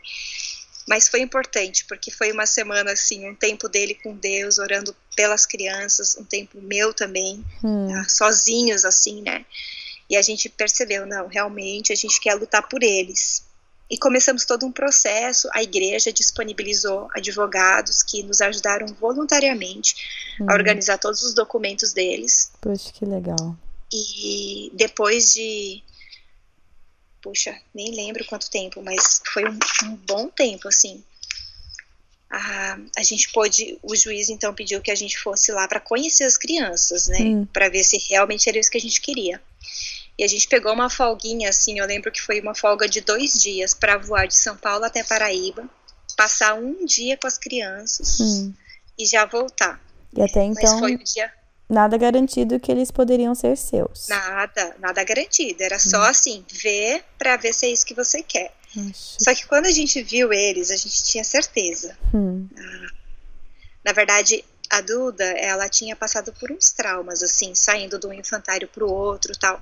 Mas 0.85 1.07
foi 1.07 1.21
importante, 1.21 1.85
porque 1.85 2.11
foi 2.11 2.31
uma 2.31 2.45
semana, 2.45 2.91
assim, 2.91 3.27
um 3.27 3.33
tempo 3.33 3.69
dele 3.69 3.95
com 3.95 4.15
Deus, 4.15 4.57
orando 4.57 4.93
pelas 5.15 5.45
crianças, 5.45 6.17
um 6.17 6.25
tempo 6.25 6.61
meu 6.61 6.93
também, 6.93 7.43
hum. 7.63 7.87
tá? 7.87 8.09
sozinhos, 8.09 8.83
assim, 8.83 9.21
né? 9.21 9.45
E 10.13 10.15
a 10.15 10.21
gente 10.21 10.47
percebeu, 10.47 11.07
não, 11.07 11.25
realmente 11.25 11.91
a 11.91 11.95
gente 11.95 12.21
quer 12.21 12.35
lutar 12.35 12.69
por 12.69 12.83
eles. 12.83 13.43
E 13.89 13.97
começamos 13.97 14.45
todo 14.45 14.63
um 14.63 14.71
processo, 14.71 15.49
a 15.51 15.63
igreja 15.63 16.13
disponibilizou 16.13 17.07
advogados 17.15 18.03
que 18.03 18.21
nos 18.21 18.39
ajudaram 18.39 18.85
voluntariamente 18.93 19.95
a 20.39 20.43
uhum. 20.43 20.51
organizar 20.51 20.99
todos 20.99 21.23
os 21.23 21.33
documentos 21.33 21.93
deles. 21.93 22.51
Poxa, 22.61 22.91
que 22.93 23.05
legal. 23.05 23.57
E 23.91 24.71
depois 24.75 25.33
de. 25.33 25.81
Puxa, 27.19 27.59
nem 27.73 27.95
lembro 27.95 28.23
quanto 28.25 28.51
tempo, 28.51 28.83
mas 28.83 29.19
foi 29.33 29.45
um, 29.49 29.57
um 29.85 29.95
bom 29.95 30.29
tempo, 30.29 30.67
assim. 30.67 31.03
A, 32.29 32.77
a, 32.97 33.03
gente 33.03 33.31
pôde, 33.31 33.79
o 33.81 33.95
juiz 33.95 34.29
então 34.29 34.53
pediu 34.53 34.79
que 34.79 34.91
a 34.91 34.95
gente 34.95 35.17
fosse 35.17 35.51
lá 35.51 35.67
para 35.67 35.79
conhecer 35.79 36.25
as 36.25 36.37
crianças, 36.37 37.07
né? 37.07 37.19
Hum. 37.19 37.47
Para 37.51 37.67
ver 37.67 37.83
se 37.83 37.97
realmente 38.09 38.47
era 38.47 38.59
isso 38.59 38.69
que 38.69 38.77
a 38.77 38.81
gente 38.81 39.01
queria. 39.01 39.41
E 40.17 40.23
a 40.23 40.27
gente 40.27 40.47
pegou 40.47 40.73
uma 40.73 40.89
folguinha, 40.89 41.49
assim, 41.49 41.79
eu 41.79 41.87
lembro 41.87 42.11
que 42.11 42.21
foi 42.21 42.39
uma 42.39 42.53
folga 42.53 42.87
de 42.87 43.01
dois 43.01 43.41
dias 43.41 43.73
para 43.73 43.97
voar 43.97 44.27
de 44.27 44.35
São 44.35 44.55
Paulo 44.55 44.85
até 44.85 45.03
Paraíba, 45.03 45.67
passar 46.15 46.53
um 46.53 46.85
dia 46.85 47.17
com 47.17 47.27
as 47.27 47.37
crianças 47.37 48.19
hum. 48.19 48.53
e 48.97 49.05
já 49.05 49.25
voltar. 49.25 49.81
E 50.15 50.21
até 50.21 50.43
então, 50.43 50.81
dia... 50.97 51.33
nada 51.67 51.97
garantido 51.97 52.59
que 52.59 52.71
eles 52.71 52.91
poderiam 52.91 53.33
ser 53.33 53.57
seus. 53.57 54.07
Nada, 54.07 54.75
nada 54.79 55.03
garantido. 55.03 55.63
Era 55.63 55.77
hum. 55.77 55.79
só 55.79 56.03
assim, 56.03 56.45
ver 56.51 57.03
para 57.17 57.35
ver 57.37 57.53
se 57.53 57.65
é 57.65 57.69
isso 57.69 57.85
que 57.85 57.95
você 57.95 58.21
quer. 58.21 58.53
Só 58.93 59.33
que 59.35 59.45
quando 59.45 59.67
a 59.67 59.71
gente 59.71 60.01
viu 60.01 60.33
eles, 60.33 60.71
a 60.71 60.75
gente 60.75 61.03
tinha 61.03 61.23
certeza. 61.23 61.95
Hum. 62.13 62.47
Ah, 62.57 62.87
na 63.85 63.91
verdade, 63.93 64.43
a 64.73 64.81
Duda, 64.81 65.23
ela 65.23 65.69
tinha 65.69 65.95
passado 65.95 66.33
por 66.39 66.51
uns 66.51 66.71
traumas, 66.71 67.21
assim, 67.21 67.53
saindo 67.53 67.99
de 67.99 68.07
um 68.07 68.13
infantário 68.13 68.67
para 68.67 68.83
o 68.83 68.91
outro 68.91 69.37
tal. 69.37 69.61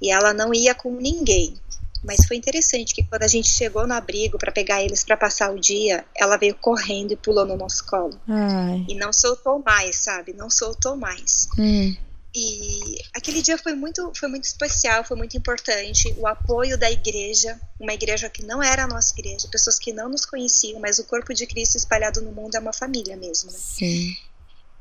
E 0.00 0.10
ela 0.10 0.32
não 0.32 0.54
ia 0.54 0.74
com 0.74 0.90
ninguém. 0.92 1.54
Mas 2.02 2.26
foi 2.26 2.36
interessante 2.36 2.94
que 2.94 3.04
quando 3.04 3.22
a 3.22 3.28
gente 3.28 3.48
chegou 3.48 3.86
no 3.86 3.94
abrigo 3.94 4.38
para 4.38 4.50
pegar 4.50 4.82
eles 4.82 5.04
para 5.04 5.16
passar 5.16 5.52
o 5.52 5.60
dia, 5.60 6.04
ela 6.16 6.36
veio 6.36 6.54
correndo 6.54 7.12
e 7.12 7.16
pulou 7.16 7.46
no 7.46 7.56
nosso 7.56 7.86
colo. 7.86 8.18
Ai. 8.26 8.84
E 8.88 8.94
não 8.94 9.12
soltou 9.12 9.62
mais, 9.64 9.96
sabe? 9.96 10.32
Não 10.32 10.50
soltou 10.50 10.96
mais. 10.96 11.46
Hum. 11.56 11.94
E 12.34 12.98
aquele 13.12 13.42
dia 13.42 13.58
foi 13.58 13.74
muito, 13.74 14.10
foi 14.14 14.28
muito 14.28 14.44
especial, 14.44 15.04
foi 15.04 15.16
muito 15.16 15.36
importante. 15.36 16.14
O 16.16 16.26
apoio 16.26 16.78
da 16.78 16.90
igreja, 16.90 17.60
uma 17.78 17.92
igreja 17.92 18.30
que 18.30 18.42
não 18.42 18.62
era 18.62 18.84
a 18.84 18.88
nossa 18.88 19.12
igreja, 19.12 19.48
pessoas 19.48 19.78
que 19.78 19.92
não 19.92 20.08
nos 20.08 20.24
conheciam, 20.24 20.80
mas 20.80 20.98
o 20.98 21.04
corpo 21.04 21.34
de 21.34 21.46
Cristo 21.46 21.76
espalhado 21.76 22.22
no 22.22 22.32
mundo 22.32 22.54
é 22.54 22.58
uma 22.60 22.72
família 22.72 23.16
mesmo. 23.16 23.50
Né? 23.50 23.58
Sim. 23.58 24.16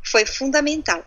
Foi 0.01 0.25
fundamental. 0.25 1.05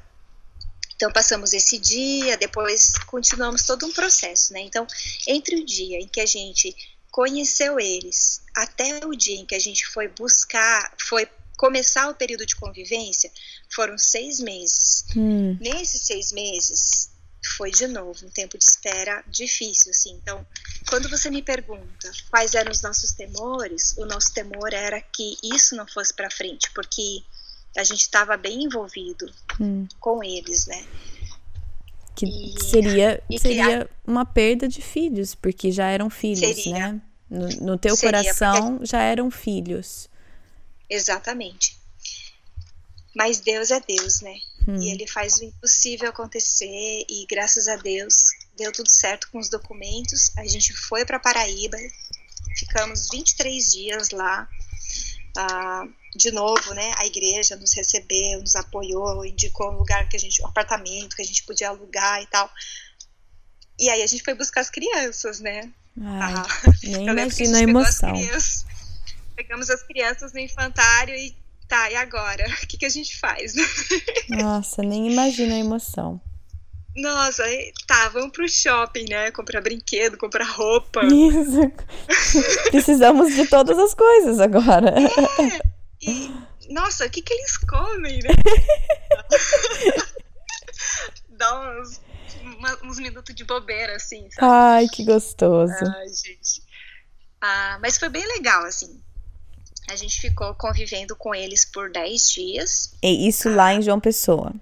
Então 0.97 1.11
passamos 1.11 1.53
esse 1.53 1.79
dia, 1.79 2.37
depois 2.37 2.93
continuamos 3.07 3.63
todo 3.63 3.87
um 3.87 3.93
processo, 3.93 4.53
né? 4.53 4.61
Então, 4.61 4.87
entre 5.27 5.57
o 5.57 5.65
dia 5.65 5.99
em 5.99 6.07
que 6.07 6.21
a 6.21 6.27
gente 6.27 6.75
conheceu 7.11 7.81
eles 7.81 8.43
até 8.55 9.05
o 9.07 9.15
dia 9.15 9.37
em 9.37 9.47
que 9.47 9.55
a 9.55 9.59
gente 9.59 9.87
foi 9.87 10.09
buscar, 10.09 10.93
foi 10.99 11.29
começar 11.57 12.09
o 12.09 12.15
período 12.15 12.47
de 12.47 12.57
convivência, 12.57 13.31
foram 13.75 13.97
seis 13.99 14.41
meses. 14.41 15.05
Hum. 15.17 15.57
Nesses 15.61 16.03
seis 16.03 16.33
meses, 16.33 17.11
foi 17.57 17.71
de 17.71 17.87
novo 17.87 18.27
um 18.27 18.31
tempo 18.31 18.57
de 18.59 18.65
espera 18.65 19.23
difícil, 19.29 19.91
assim. 19.91 20.19
Então, 20.23 20.45
quando 20.89 21.09
você 21.09 21.31
me 21.31 21.43
pergunta 21.43 22.11
quais 22.31 22.55
eram 22.55 22.73
os 22.73 22.83
nossos 22.83 23.13
temores, 23.13 23.95
o 23.99 24.07
nosso 24.07 24.33
temor 24.33 24.73
era 24.73 25.01
que 25.01 25.37
isso 25.43 25.77
não 25.77 25.87
fosse 25.87 26.13
para 26.15 26.31
frente, 26.31 26.71
porque 26.75 27.23
a 27.77 27.85
gente 27.85 28.01
estava 28.01 28.37
bem 28.37 28.65
envolvido 28.65 29.31
hum. 29.61 29.87
com 30.01 30.23
eles, 30.23 30.67
né? 30.67 30.85
Que 32.15 32.27
e, 32.27 32.63
seria, 32.63 33.23
e 33.29 33.39
seria 33.39 33.85
que 33.85 33.91
uma 34.07 34.25
perda 34.25 34.69
de 34.69 34.81
filhos, 34.81 35.35
porque 35.35 35.73
já 35.73 35.89
eram 35.89 36.09
filhos, 36.09 36.41
seria. 36.41 36.73
né? 36.93 37.03
No, 37.29 37.49
no 37.61 37.79
teu 37.79 37.97
coração 37.97 38.73
porque... 38.73 38.87
já 38.87 39.03
eram 39.03 39.31
filhos. 39.31 40.09
Exatamente. 40.95 41.79
Mas 43.15 43.41
Deus 43.41 43.71
é 43.71 43.81
Deus, 43.81 44.21
né? 44.21 44.35
Hum. 44.67 44.81
E 44.81 44.91
Ele 44.91 45.07
faz 45.07 45.39
o 45.39 45.45
impossível 45.45 46.09
acontecer 46.09 47.05
e 47.09 47.27
graças 47.29 47.69
a 47.69 47.77
Deus 47.77 48.25
deu 48.57 48.73
tudo 48.73 48.91
certo 48.91 49.29
com 49.31 49.39
os 49.39 49.49
documentos. 49.49 50.31
A 50.37 50.47
gente 50.47 50.73
foi 50.73 51.05
para 51.05 51.19
Paraíba, 51.19 51.77
ficamos 52.59 53.09
23 53.11 53.73
dias 53.73 54.11
lá. 54.11 54.49
Ah, 55.37 55.85
de 56.15 56.31
novo, 56.31 56.75
né? 56.75 56.93
A 56.97 57.07
igreja 57.07 57.57
nos 57.57 57.73
recebeu, 57.73 58.41
nos 58.41 58.55
apoiou, 58.55 59.25
indicou 59.25 59.73
um 59.73 59.79
lugar 59.79 60.09
que 60.09 60.17
a 60.17 60.21
gente, 60.21 60.41
um 60.43 60.47
apartamento 60.47 61.17
que 61.17 61.23
a 61.23 61.25
gente 61.25 61.43
podia 61.43 61.69
alugar 61.69 62.23
e 62.23 62.27
tal. 62.27 62.49
E 63.79 63.91
aí 63.91 64.03
a 64.03 64.07
gente 64.07 64.23
foi 64.23 64.35
buscar 64.35 64.61
as 64.61 64.71
crianças, 64.71 65.41
né? 65.41 65.73
Ai, 66.01 66.35
ah, 66.35 66.47
nem 66.85 67.09
imagino 67.09 67.57
a 67.57 67.61
emoção. 67.61 68.13
As 68.35 68.64
pegamos 69.35 69.71
as 69.71 69.83
crianças 69.83 70.33
no 70.33 70.41
infantário 70.41 71.15
e 71.15 71.37
tá, 71.69 71.91
e 71.91 71.97
agora? 71.97 72.45
O 72.63 72.67
que, 72.67 72.79
que 72.79 72.87
a 72.87 72.91
gente 72.91 73.19
faz? 73.19 73.55
Nossa, 74.29 74.83
nem 74.83 75.11
imagino 75.13 75.55
a 75.55 75.59
emoção. 75.59 76.21
Nossa, 76.97 77.43
tá, 77.89 78.09
vamos 78.11 78.31
pro 78.31 78.49
shopping, 78.49 79.07
né? 79.09 79.31
Comprar 79.33 79.61
brinquedo, 79.61 80.17
comprar 80.17 80.45
roupa. 80.45 81.01
Isso. 81.07 81.73
Precisamos 82.71 83.35
de 83.35 83.47
todas 83.49 83.77
as 83.79 83.95
coisas 83.95 84.39
agora. 84.39 84.91
É. 84.91 85.75
E, 86.01 86.33
nossa, 86.71 87.07
o 87.07 87.11
que, 87.11 87.21
que 87.21 87.35
eles 87.35 87.57
comem, 87.57 88.21
né? 88.23 88.31
Dá 91.31 91.81
uns, 91.81 92.01
uma, 92.43 92.79
uns 92.85 92.99
minutos 92.99 93.35
de 93.35 93.45
bobeira, 93.45 93.97
assim, 93.97 94.31
sabe? 94.31 94.47
Ai, 94.49 94.89
que 94.89 95.05
gostoso. 95.05 95.75
Ai, 95.97 96.09
gente. 96.09 96.63
Ah, 97.41 97.79
mas 97.83 97.99
foi 97.99 98.09
bem 98.09 98.25
legal, 98.27 98.65
assim. 98.65 99.03
A 99.89 99.97
gente 99.97 100.21
ficou 100.21 100.55
convivendo 100.55 101.15
com 101.15 101.35
eles 101.35 101.65
por 101.65 101.91
10 101.91 102.31
dias. 102.31 102.95
E 103.03 103.29
isso 103.29 103.49
lá 103.51 103.75
em 103.75 103.83
João 103.83 104.01
Pessoa. 104.01 104.53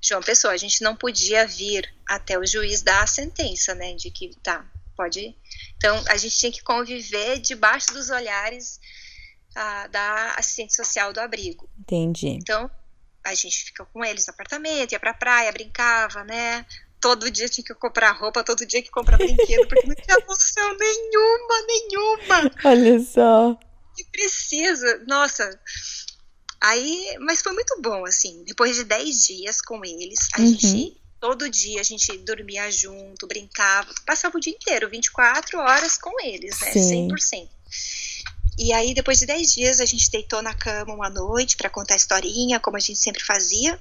João 0.00 0.20
Pessoa, 0.20 0.52
a 0.52 0.56
gente 0.56 0.82
não 0.82 0.94
podia 0.94 1.46
vir 1.46 1.88
até 2.06 2.38
o 2.38 2.44
juiz 2.44 2.82
dar 2.82 3.04
a 3.04 3.06
sentença, 3.06 3.74
né, 3.74 3.94
de 3.94 4.10
que 4.10 4.34
tá, 4.42 4.64
pode. 4.96 5.34
Então 5.76 6.04
a 6.08 6.16
gente 6.16 6.36
tinha 6.36 6.52
que 6.52 6.62
conviver 6.62 7.38
debaixo 7.38 7.92
dos 7.92 8.10
olhares 8.10 8.78
ah, 9.54 9.86
da 9.86 10.34
assistente 10.36 10.74
social 10.74 11.12
do 11.12 11.20
abrigo. 11.20 11.68
Entendi. 11.78 12.28
Então 12.28 12.70
a 13.24 13.34
gente 13.34 13.64
fica 13.64 13.86
com 13.86 14.04
eles 14.04 14.26
no 14.26 14.32
apartamento, 14.32 14.92
ia 14.92 15.00
pra 15.00 15.14
praia, 15.14 15.52
brincava, 15.52 16.22
né? 16.24 16.66
Todo 17.00 17.30
dia 17.30 17.48
tinha 17.48 17.64
que 17.64 17.74
comprar 17.74 18.12
roupa, 18.12 18.44
todo 18.44 18.66
dia 18.66 18.82
que 18.82 18.90
comprar 18.90 19.16
brinquedo, 19.16 19.66
porque 19.68 19.86
não 19.86 19.94
tinha 19.94 20.18
noção 20.26 20.76
nenhuma, 20.76 21.66
nenhuma. 21.66 22.50
Olha 22.64 23.00
só 23.00 23.58
que 23.94 24.04
precisa. 24.04 25.02
Nossa. 25.06 25.58
Aí, 26.60 27.16
mas 27.20 27.42
foi 27.42 27.52
muito 27.52 27.80
bom, 27.80 28.04
assim. 28.06 28.42
Depois 28.44 28.76
de 28.76 28.84
10 28.84 29.26
dias 29.26 29.60
com 29.60 29.84
eles, 29.84 30.28
a 30.34 30.40
uhum. 30.40 30.46
gente. 30.46 31.00
Todo 31.20 31.48
dia 31.48 31.80
a 31.80 31.84
gente 31.84 32.18
dormia 32.18 32.70
junto, 32.70 33.26
brincava, 33.26 33.90
passava 34.04 34.36
o 34.36 34.40
dia 34.40 34.52
inteiro, 34.52 34.90
24 34.90 35.58
horas 35.58 35.96
com 35.96 36.20
eles, 36.20 36.60
né? 36.60 36.72
Sim. 36.72 37.08
100%. 37.08 37.48
E 38.58 38.72
aí, 38.74 38.92
depois 38.92 39.18
de 39.18 39.26
10 39.26 39.54
dias, 39.54 39.80
a 39.80 39.86
gente 39.86 40.10
deitou 40.10 40.42
na 40.42 40.54
cama 40.54 40.94
uma 40.94 41.08
noite 41.08 41.56
para 41.56 41.70
contar 41.70 41.94
a 41.94 41.96
historinha, 41.96 42.60
como 42.60 42.76
a 42.76 42.80
gente 42.80 42.98
sempre 42.98 43.24
fazia. 43.24 43.80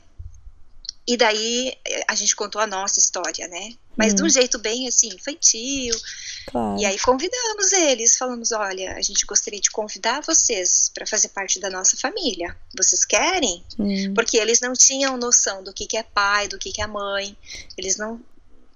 E 1.05 1.17
daí 1.17 1.73
a 2.07 2.15
gente 2.15 2.35
contou 2.35 2.61
a 2.61 2.67
nossa 2.67 2.99
história, 2.99 3.47
né? 3.47 3.73
Mas 3.97 4.13
hum. 4.13 4.15
de 4.15 4.23
um 4.23 4.29
jeito 4.29 4.57
bem 4.57 4.87
assim, 4.87 5.09
infantil. 5.09 5.95
Claro. 6.47 6.79
E 6.79 6.85
aí 6.85 6.97
convidamos 6.99 7.73
eles, 7.73 8.17
falamos: 8.17 8.51
olha, 8.53 8.95
a 8.95 9.01
gente 9.01 9.25
gostaria 9.25 9.59
de 9.59 9.69
convidar 9.69 10.21
vocês 10.21 10.89
para 10.93 11.05
fazer 11.05 11.29
parte 11.29 11.59
da 11.59 11.69
nossa 11.69 11.97
família. 11.97 12.55
Vocês 12.77 13.03
querem? 13.03 13.63
Hum. 13.77 14.13
Porque 14.13 14.37
eles 14.37 14.61
não 14.61 14.73
tinham 14.73 15.17
noção 15.17 15.61
do 15.61 15.73
que, 15.73 15.85
que 15.85 15.97
é 15.97 16.03
pai, 16.03 16.47
do 16.47 16.57
que, 16.57 16.71
que 16.71 16.81
é 16.81 16.87
mãe. 16.87 17.35
Eles 17.77 17.97
não, 17.97 18.19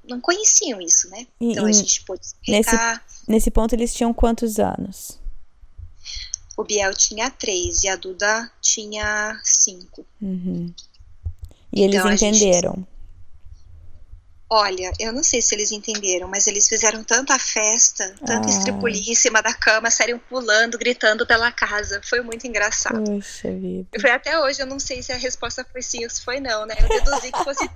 não 0.07 0.19
conheciam 0.19 0.81
isso, 0.81 1.09
né? 1.09 1.25
E, 1.39 1.51
então 1.51 1.65
a 1.65 1.71
gente 1.71 2.03
pôde 2.03 2.25
explicar. 2.25 3.03
Nesse, 3.07 3.31
nesse 3.31 3.51
ponto 3.51 3.73
eles 3.73 3.93
tinham 3.93 4.13
quantos 4.13 4.59
anos? 4.59 5.17
O 6.57 6.63
Biel 6.63 6.93
tinha 6.95 7.29
três 7.29 7.83
e 7.83 7.87
a 7.87 7.95
Duda 7.95 8.51
tinha 8.59 9.39
cinco. 9.43 10.03
Uhum. 10.19 10.73
E 11.71 11.84
eles 11.84 11.99
então, 11.99 12.12
entenderam. 12.12 12.73
Gente... 12.75 12.97
Olha, 14.49 14.93
eu 14.97 15.12
não 15.12 15.23
sei 15.23 15.41
se 15.41 15.53
eles 15.53 15.73
entenderam, 15.73 16.30
mas 16.30 16.47
eles 16.47 16.69
fizeram 16.69 17.03
tanta 17.03 17.38
festa, 17.38 18.15
tanta 18.25 18.47
ah. 18.47 18.49
estripulia 18.49 19.12
em 19.12 19.15
cima 19.15 19.41
da 19.41 19.53
cama, 19.53 19.91
saíram 19.91 20.19
pulando, 20.19 20.77
gritando 20.77 21.27
pela 21.27 21.51
casa. 21.51 21.99
Foi 22.06 22.21
muito 22.21 22.47
engraçado. 22.47 23.03
Puxa 23.03 23.51
vida. 23.51 23.89
Foi 23.99 24.10
até 24.10 24.39
hoje, 24.39 24.62
eu 24.62 24.65
não 24.65 24.80
sei 24.80 25.03
se 25.03 25.12
a 25.12 25.17
resposta 25.17 25.65
foi 25.69 25.82
sim 25.82 26.06
ou 26.06 26.10
se 26.10 26.21
foi 26.21 26.39
não, 26.39 26.65
né? 26.65 26.75
Eu 26.80 26.88
deduzi 26.88 27.30
que 27.30 27.43
fosse 27.43 27.65
sim. 27.65 27.67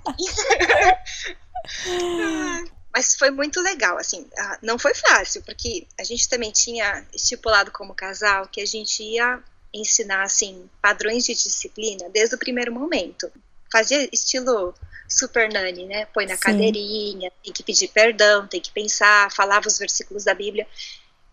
mas 2.93 3.15
foi 3.15 3.31
muito 3.31 3.59
legal, 3.61 3.97
assim, 3.97 4.25
ah, 4.37 4.59
não 4.61 4.79
foi 4.79 4.93
fácil, 4.93 5.41
porque 5.43 5.87
a 5.99 6.03
gente 6.03 6.27
também 6.27 6.51
tinha 6.51 7.05
estipulado 7.13 7.71
como 7.71 7.93
casal 7.93 8.47
que 8.47 8.61
a 8.61 8.65
gente 8.65 9.03
ia 9.03 9.41
ensinar, 9.73 10.23
assim, 10.23 10.69
padrões 10.81 11.25
de 11.25 11.33
disciplina 11.33 12.09
desde 12.09 12.35
o 12.35 12.37
primeiro 12.37 12.73
momento 12.73 13.31
fazia 13.71 14.07
estilo 14.11 14.73
super 15.07 15.51
nani, 15.51 15.85
né? 15.85 16.05
Põe 16.07 16.25
na 16.25 16.35
Sim. 16.35 16.41
cadeirinha, 16.41 17.31
tem 17.43 17.53
que 17.53 17.63
pedir 17.63 17.87
perdão, 17.89 18.47
tem 18.47 18.61
que 18.61 18.71
pensar, 18.71 19.31
falava 19.31 19.67
os 19.67 19.77
versículos 19.77 20.23
da 20.23 20.33
Bíblia. 20.33 20.67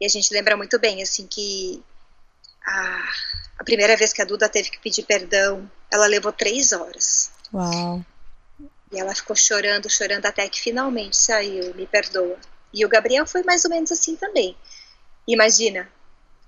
E 0.00 0.06
a 0.06 0.08
gente 0.08 0.32
lembra 0.32 0.56
muito 0.56 0.78
bem, 0.78 1.02
assim, 1.02 1.26
que 1.26 1.82
a, 2.64 3.08
a 3.58 3.64
primeira 3.64 3.96
vez 3.96 4.12
que 4.12 4.22
a 4.22 4.24
Duda 4.24 4.48
teve 4.48 4.70
que 4.70 4.78
pedir 4.78 5.04
perdão, 5.04 5.70
ela 5.90 6.06
levou 6.06 6.32
três 6.32 6.72
horas. 6.72 7.30
Uau. 7.52 8.04
E 8.92 8.98
ela 8.98 9.14
ficou 9.14 9.36
chorando, 9.36 9.90
chorando 9.90 10.26
até 10.26 10.48
que 10.48 10.60
finalmente 10.60 11.16
saiu, 11.16 11.74
me 11.74 11.86
perdoa. 11.86 12.38
E 12.72 12.84
o 12.84 12.88
Gabriel 12.88 13.26
foi 13.26 13.42
mais 13.42 13.64
ou 13.64 13.70
menos 13.70 13.90
assim 13.92 14.16
também. 14.16 14.56
Imagina, 15.26 15.90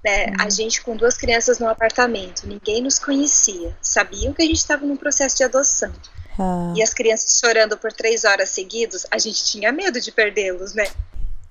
né? 0.05 0.27
Uhum. 0.27 0.35
A 0.41 0.51
gente 0.51 0.83
com 0.83 0.97
duas 0.97 1.17
crianças 1.17 1.59
no 1.59 1.69
apartamento, 1.69 2.47
ninguém 2.47 2.83
nos 2.83 2.99
conhecia, 2.99 3.77
sabiam 3.81 4.33
que 4.33 4.43
a 4.43 4.47
gente 4.47 4.57
estava 4.57 4.85
num 4.85 4.97
processo 4.97 5.37
de 5.37 5.45
adoção. 5.45 5.93
Ah. 6.39 6.73
E 6.77 6.83
as 6.83 6.95
crianças 6.95 7.39
chorando 7.39 7.77
por 7.77 7.93
três 7.93 8.25
horas 8.25 8.51
seguidas, 8.51 9.07
a 9.11 9.19
gente 9.19 9.45
tinha 9.45 9.73
medo 9.73 10.01
de 10.01 10.11
perdê-los, 10.11 10.75
né? 10.75 10.87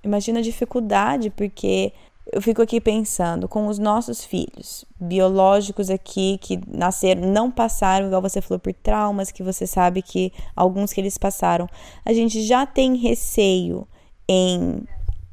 Imagina 0.04 0.40
a 0.40 0.44
dificuldade, 0.44 1.30
porque 1.30 1.92
eu 2.32 2.42
fico 2.42 2.62
aqui 2.62 2.80
pensando 2.80 3.48
com 3.48 3.68
os 3.68 3.80
nossos 3.80 4.24
filhos 4.24 4.86
biológicos 5.00 5.90
aqui 5.90 6.38
que 6.42 6.60
nasceram, 6.68 7.22
não 7.22 7.50
passaram, 7.52 8.08
igual 8.08 8.22
você 8.22 8.42
falou, 8.42 8.60
por 8.60 8.74
traumas 8.74 9.32
que 9.32 9.44
você 9.44 9.66
sabe 9.66 10.02
que 10.02 10.32
alguns 10.56 10.94
que 10.94 11.02
eles 11.02 11.18
passaram. 11.18 11.68
A 12.06 12.14
gente 12.14 12.42
já 12.44 12.66
tem 12.66 12.96
receio 12.96 13.88
em 14.28 14.84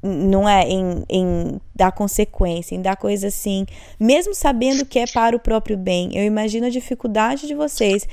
não 0.06 0.48
é 0.48 0.68
em, 0.68 1.04
em 1.08 1.60
dar 1.74 1.92
consequência, 1.92 2.74
em 2.74 2.82
dar 2.82 2.96
coisa 2.96 3.28
assim, 3.28 3.66
mesmo 3.98 4.34
sabendo 4.34 4.86
que 4.86 4.98
é 4.98 5.06
para 5.06 5.36
o 5.36 5.40
próprio 5.40 5.76
bem. 5.76 6.16
Eu 6.16 6.24
imagino 6.24 6.66
a 6.66 6.70
dificuldade 6.70 7.46
de 7.46 7.54
vocês 7.54 8.06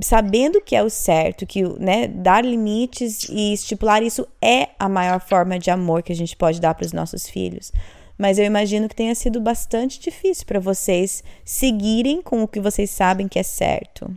sabendo 0.00 0.60
que 0.60 0.74
é 0.74 0.82
o 0.82 0.88
certo, 0.88 1.46
que 1.46 1.62
né, 1.78 2.08
dar 2.08 2.44
limites 2.44 3.28
e 3.28 3.52
estipular 3.52 4.02
isso 4.02 4.26
é 4.40 4.70
a 4.78 4.88
maior 4.88 5.20
forma 5.20 5.58
de 5.58 5.70
amor 5.70 6.02
que 6.02 6.12
a 6.12 6.16
gente 6.16 6.36
pode 6.36 6.60
dar 6.60 6.74
para 6.74 6.86
os 6.86 6.92
nossos 6.92 7.28
filhos. 7.28 7.72
Mas 8.16 8.38
eu 8.38 8.44
imagino 8.44 8.88
que 8.88 8.94
tenha 8.94 9.14
sido 9.14 9.40
bastante 9.40 9.98
difícil 9.98 10.46
para 10.46 10.60
vocês 10.60 11.22
seguirem 11.44 12.22
com 12.22 12.42
o 12.42 12.48
que 12.48 12.60
vocês 12.60 12.90
sabem 12.90 13.28
que 13.28 13.38
é 13.38 13.42
certo. 13.42 14.14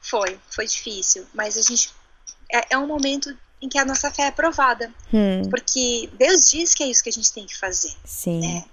Foi, 0.00 0.38
foi 0.48 0.66
difícil, 0.66 1.26
mas 1.34 1.58
a 1.58 1.62
gente 1.62 1.90
é, 2.52 2.74
é 2.74 2.78
um 2.78 2.86
momento 2.86 3.36
em 3.64 3.68
que 3.68 3.78
a 3.78 3.84
nossa 3.84 4.10
fé 4.10 4.24
é 4.24 4.30
provada. 4.30 4.92
Hum. 5.12 5.48
Porque 5.48 6.10
Deus 6.18 6.50
diz 6.50 6.74
que 6.74 6.82
é 6.82 6.86
isso 6.86 7.02
que 7.02 7.08
a 7.08 7.12
gente 7.12 7.32
tem 7.32 7.46
que 7.46 7.56
fazer. 7.56 7.92
Sim. 8.04 8.40
Né? 8.40 8.64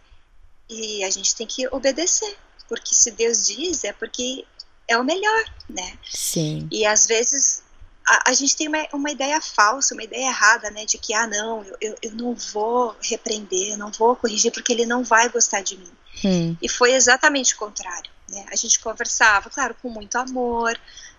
E 0.70 1.04
a 1.04 1.10
gente 1.10 1.34
tem 1.34 1.48
que 1.48 1.66
obedecer. 1.70 2.38
Porque 2.68 2.94
se 2.94 3.12
Deus 3.12 3.48
diz, 3.48 3.86
é 3.86 3.94
porque 3.94 4.46
é 4.88 4.98
o 4.98 5.04
melhor, 5.04 5.46
né? 5.70 5.98
Sim. 6.10 6.68
E 6.70 6.86
às 6.86 7.08
vezes 7.08 7.64
a, 8.06 8.32
a, 8.32 8.34
gente 8.34 8.56
tem 8.58 8.68
uma, 8.68 8.86
uma 8.94 9.12
ideia 9.12 9.40
falsa, 9.40 9.94
uma 9.94 10.04
ideia 10.04 10.28
errada, 10.28 10.70
né, 10.72 10.86
de 10.86 10.98
que, 10.98 11.14
ah, 11.14 11.28
não, 11.28 11.66
eu, 11.80 11.96
eu 12.02 12.12
não 12.12 12.34
vou 12.34 12.96
repreender, 13.02 13.72
eu 13.72 13.78
não 13.78 13.92
vou 13.92 14.16
corrigir 14.16 14.52
porque 14.52 14.74
ele 14.74 14.86
não 14.86 15.04
vai 15.04 15.30
gostar 15.30 15.62
de 15.62 15.78
mim. 15.78 15.92
Hum. 16.26 16.58
E 16.62 16.68
foi 16.68 16.94
exatamente 16.94 17.54
o 17.54 17.58
contrário, 17.58 18.12
né, 18.28 18.46
a 18.52 18.56
gente 18.56 18.80
conversava, 18.80 19.50
claro, 19.50 19.76
com 19.82 19.90
muito 19.90 20.18
amor, 20.18 20.78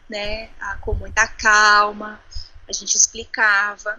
né, 0.09 0.51
com 0.81 0.95
muita 0.95 1.27
calma, 1.27 2.21
a 2.69 2.73
gente 2.73 2.97
explicava, 2.97 3.99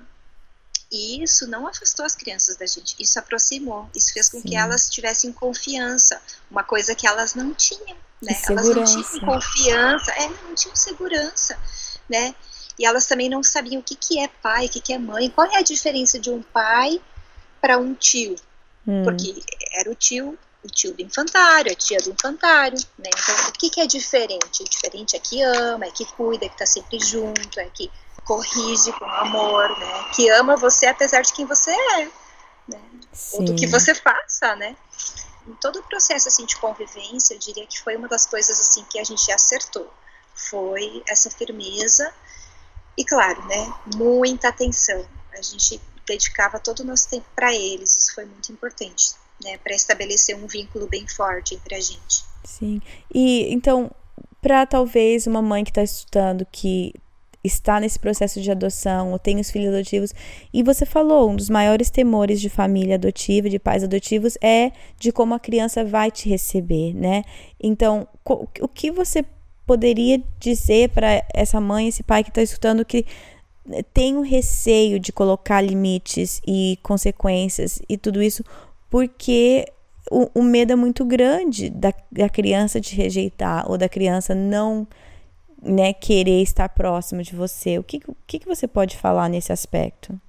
e 0.91 1.23
isso 1.23 1.47
não 1.47 1.67
afastou 1.67 2.05
as 2.05 2.15
crianças 2.15 2.55
da 2.55 2.67
gente, 2.67 2.95
isso 2.99 3.17
aproximou, 3.17 3.89
isso 3.95 4.13
fez 4.13 4.29
com 4.29 4.39
Sim. 4.39 4.49
que 4.49 4.55
elas 4.55 4.87
tivessem 4.89 5.31
confiança, 5.33 6.21
uma 6.51 6.63
coisa 6.63 6.93
que 6.93 7.07
elas 7.07 7.33
não 7.33 7.53
tinham, 7.53 7.97
né, 8.21 8.39
elas 8.47 8.69
não 8.69 8.83
tinham 8.85 9.19
confiança, 9.25 10.11
é, 10.11 10.29
não 10.29 10.53
tinham 10.53 10.75
segurança, 10.75 11.57
né, 12.07 12.35
e 12.77 12.85
elas 12.85 13.07
também 13.07 13.27
não 13.27 13.43
sabiam 13.43 13.79
o 13.79 13.83
que, 13.83 13.95
que 13.95 14.19
é 14.19 14.27
pai, 14.27 14.67
o 14.67 14.69
que, 14.69 14.79
que 14.79 14.93
é 14.93 14.99
mãe, 14.99 15.29
qual 15.29 15.47
é 15.47 15.57
a 15.57 15.63
diferença 15.63 16.19
de 16.19 16.29
um 16.29 16.41
pai 16.41 17.01
para 17.59 17.77
um 17.77 17.95
tio, 17.95 18.35
hum. 18.87 19.03
porque 19.03 19.41
era 19.73 19.89
o 19.89 19.95
tio, 19.95 20.37
o 20.63 20.67
tio 20.67 20.93
do 20.93 21.01
infantário, 21.01 21.71
a 21.71 21.75
tia 21.75 21.97
do 21.97 22.11
infantário, 22.11 22.77
né? 22.97 23.09
Então, 23.09 23.49
o 23.49 23.51
que, 23.53 23.69
que 23.69 23.81
é 23.81 23.85
diferente? 23.85 24.61
O 24.61 24.69
diferente 24.69 25.15
é 25.15 25.19
que 25.19 25.41
ama, 25.41 25.85
é 25.85 25.91
que 25.91 26.05
cuida, 26.05 26.45
é 26.45 26.47
que 26.47 26.55
está 26.55 26.65
sempre 26.65 26.99
junto, 26.99 27.59
é 27.59 27.65
que 27.65 27.91
corrige 28.25 28.91
com 28.93 29.05
amor, 29.05 29.69
né? 29.77 30.05
Que 30.15 30.29
ama 30.29 30.55
você 30.55 30.87
apesar 30.87 31.21
de 31.21 31.33
quem 31.33 31.45
você 31.45 31.71
é, 31.71 32.05
né? 32.67 32.81
Ou 33.33 33.43
do 33.43 33.55
que 33.55 33.67
você 33.67 33.93
faça, 33.93 34.55
né? 34.55 34.75
Em 35.47 35.53
todo 35.55 35.79
o 35.79 35.83
processo 35.83 36.29
assim 36.29 36.45
de 36.45 36.55
convivência, 36.55 37.33
eu 37.33 37.39
diria 37.39 37.67
que 37.67 37.81
foi 37.81 37.95
uma 37.95 38.07
das 38.07 38.25
coisas 38.25 38.59
assim 38.59 38.83
que 38.89 38.99
a 38.99 39.03
gente 39.03 39.31
acertou. 39.31 39.91
Foi 40.33 41.03
essa 41.07 41.29
firmeza 41.29 42.11
e 42.97 43.03
claro, 43.03 43.45
né, 43.47 43.73
muita 43.95 44.49
atenção. 44.49 45.05
A 45.37 45.41
gente 45.41 45.81
dedicava 46.05 46.59
todo 46.59 46.81
o 46.81 46.83
nosso 46.83 47.09
tempo 47.09 47.25
para 47.35 47.53
eles, 47.53 47.95
isso 47.95 48.15
foi 48.15 48.25
muito 48.25 48.51
importante, 48.51 49.15
né, 49.43 49.57
para 49.57 49.75
estabelecer 49.75 50.35
um 50.35 50.47
vínculo 50.47 50.87
bem 50.87 51.07
forte 51.07 51.55
entre 51.55 51.75
a 51.75 51.79
gente. 51.79 52.23
Sim. 52.43 52.81
E 53.13 53.53
então, 53.53 53.91
para 54.41 54.65
talvez 54.65 55.27
uma 55.27 55.41
mãe 55.41 55.63
que 55.63 55.71
está 55.71 55.83
estudando 55.83 56.45
que 56.51 56.93
está 57.43 57.79
nesse 57.79 57.99
processo 57.99 58.39
de 58.41 58.49
adoção 58.49 59.11
ou 59.11 59.19
tem 59.19 59.39
os 59.39 59.51
filhos 59.51 59.73
adotivos. 59.73 60.13
E 60.53 60.63
você 60.63 60.85
falou, 60.85 61.29
um 61.29 61.35
dos 61.35 61.49
maiores 61.49 61.89
temores 61.89 62.39
de 62.39 62.49
família 62.49 62.95
adotiva, 62.95 63.49
de 63.49 63.59
pais 63.59 63.83
adotivos, 63.83 64.37
é 64.41 64.71
de 64.97 65.11
como 65.11 65.33
a 65.33 65.39
criança 65.39 65.83
vai 65.83 66.09
te 66.09 66.29
receber, 66.29 66.93
né? 66.93 67.23
Então, 67.61 68.07
o 68.25 68.67
que 68.67 68.91
você 68.91 69.25
poderia 69.65 70.21
dizer 70.39 70.89
para 70.89 71.25
essa 71.33 71.59
mãe, 71.59 71.87
esse 71.87 72.03
pai 72.03 72.23
que 72.23 72.29
está 72.29 72.41
escutando 72.41 72.85
que 72.85 73.05
tem 73.93 74.17
o 74.17 74.21
receio 74.21 74.99
de 74.99 75.11
colocar 75.11 75.61
limites 75.61 76.41
e 76.45 76.77
consequências 76.83 77.81
e 77.87 77.97
tudo 77.97 78.21
isso, 78.21 78.43
porque 78.89 79.65
o, 80.11 80.29
o 80.35 80.43
medo 80.43 80.73
é 80.73 80.75
muito 80.75 81.05
grande 81.05 81.69
da, 81.69 81.93
da 82.11 82.27
criança 82.27 82.81
te 82.81 82.95
rejeitar 82.95 83.69
ou 83.69 83.77
da 83.77 83.87
criança 83.87 84.35
não 84.35 84.85
né, 85.63 85.93
querer 85.93 86.41
estar 86.41 86.69
próximo 86.69 87.23
de 87.23 87.35
você. 87.35 87.77
O 87.77 87.83
que, 87.83 88.01
o 88.07 88.15
que, 88.27 88.45
você 88.45 88.67
pode 88.67 88.97
falar 88.97 89.29
nesse 89.29 89.51
aspecto? 89.51 90.19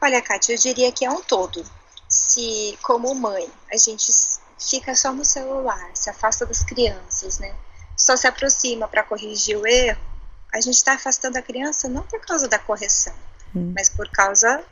Olha, 0.00 0.20
Kátia, 0.22 0.54
eu 0.54 0.58
diria 0.58 0.92
que 0.92 1.04
é 1.04 1.10
um 1.10 1.22
todo. 1.22 1.64
Se, 2.08 2.78
como 2.82 3.14
mãe, 3.14 3.48
a 3.72 3.76
gente 3.76 4.12
fica 4.58 4.94
só 4.94 5.12
no 5.12 5.24
celular, 5.24 5.90
se 5.94 6.08
afasta 6.08 6.46
das 6.46 6.62
crianças, 6.62 7.38
né? 7.38 7.54
só 7.96 8.16
se 8.16 8.26
aproxima 8.26 8.86
para 8.86 9.02
corrigir 9.02 9.56
o 9.56 9.66
erro, 9.66 10.00
a 10.52 10.60
gente 10.60 10.74
está 10.74 10.92
afastando 10.92 11.38
a 11.38 11.42
criança 11.42 11.88
não 11.88 12.02
por 12.02 12.20
causa 12.20 12.46
da 12.46 12.58
correção, 12.58 13.14
hum. 13.54 13.72
mas 13.74 13.88
por 13.88 14.08
causa 14.10 14.62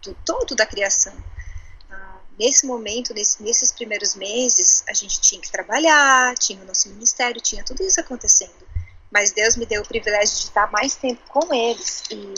do 0.00 0.14
todo 0.24 0.54
da 0.54 0.64
criação. 0.64 1.12
Ah, 1.90 2.18
nesse 2.38 2.66
momento, 2.66 3.12
nesse, 3.12 3.42
nesses 3.42 3.72
primeiros 3.72 4.14
meses, 4.14 4.84
a 4.88 4.94
gente 4.94 5.20
tinha 5.20 5.40
que 5.40 5.50
trabalhar, 5.50 6.34
tinha 6.38 6.62
o 6.62 6.66
nosso 6.66 6.88
ministério, 6.88 7.40
tinha 7.40 7.64
tudo 7.64 7.82
isso 7.82 8.00
acontecendo. 8.00 8.62
Mas 9.12 9.30
Deus 9.30 9.56
me 9.56 9.66
deu 9.66 9.82
o 9.82 9.86
privilégio 9.86 10.34
de 10.36 10.44
estar 10.44 10.70
mais 10.72 10.96
tempo 10.96 11.22
com 11.28 11.52
eles. 11.52 12.04
E, 12.10 12.34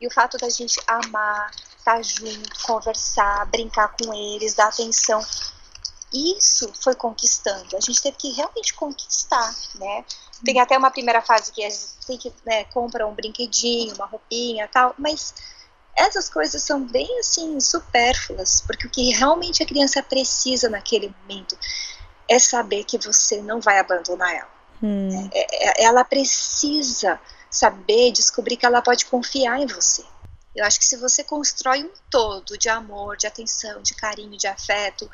e 0.00 0.06
o 0.06 0.10
fato 0.10 0.36
da 0.36 0.50
gente 0.50 0.78
amar, 0.86 1.50
estar 1.78 2.02
junto, 2.02 2.62
conversar, 2.64 3.46
brincar 3.46 3.96
com 3.96 4.12
eles, 4.12 4.54
dar 4.54 4.68
atenção 4.68 5.24
isso 6.12 6.70
foi 6.74 6.94
conquistando. 6.94 7.76
A 7.76 7.80
gente 7.80 8.02
teve 8.02 8.16
que 8.16 8.30
realmente 8.32 8.74
conquistar, 8.74 9.54
né? 9.76 10.04
Tem 10.44 10.60
até 10.60 10.76
uma 10.76 10.90
primeira 10.90 11.22
fase 11.22 11.50
que 11.52 11.64
a 11.64 11.70
gente 11.70 12.06
tem 12.06 12.18
que 12.18 12.32
né, 12.44 12.64
compra 12.64 13.06
um 13.06 13.14
brinquedinho, 13.14 13.94
uma 13.94 14.06
roupinha, 14.06 14.68
tal, 14.68 14.94
mas 14.98 15.34
essas 15.96 16.28
coisas 16.28 16.62
são 16.62 16.84
bem 16.84 17.18
assim 17.18 17.58
supérfluas, 17.60 18.60
porque 18.60 18.86
o 18.86 18.90
que 18.90 19.12
realmente 19.12 19.62
a 19.62 19.66
criança 19.66 20.02
precisa 20.02 20.68
naquele 20.68 21.14
momento 21.22 21.56
é 22.28 22.38
saber 22.38 22.84
que 22.84 22.98
você 22.98 23.40
não 23.40 23.60
vai 23.60 23.78
abandonar 23.78 24.34
ela. 24.34 24.61
Hum. 24.82 25.30
É, 25.32 25.82
é, 25.82 25.84
ela 25.84 26.04
precisa 26.04 27.20
saber, 27.50 28.12
descobrir 28.12 28.56
que 28.56 28.66
ela 28.66 28.82
pode 28.82 29.06
confiar 29.06 29.60
em 29.60 29.66
você. 29.66 30.04
Eu 30.54 30.64
acho 30.64 30.78
que 30.78 30.84
se 30.84 30.96
você 30.96 31.22
constrói 31.22 31.84
um 31.84 31.90
todo 32.10 32.58
de 32.58 32.68
amor, 32.68 33.16
de 33.16 33.26
atenção, 33.26 33.80
de 33.82 33.94
carinho, 33.94 34.36
de 34.36 34.46
afeto, 34.46 35.08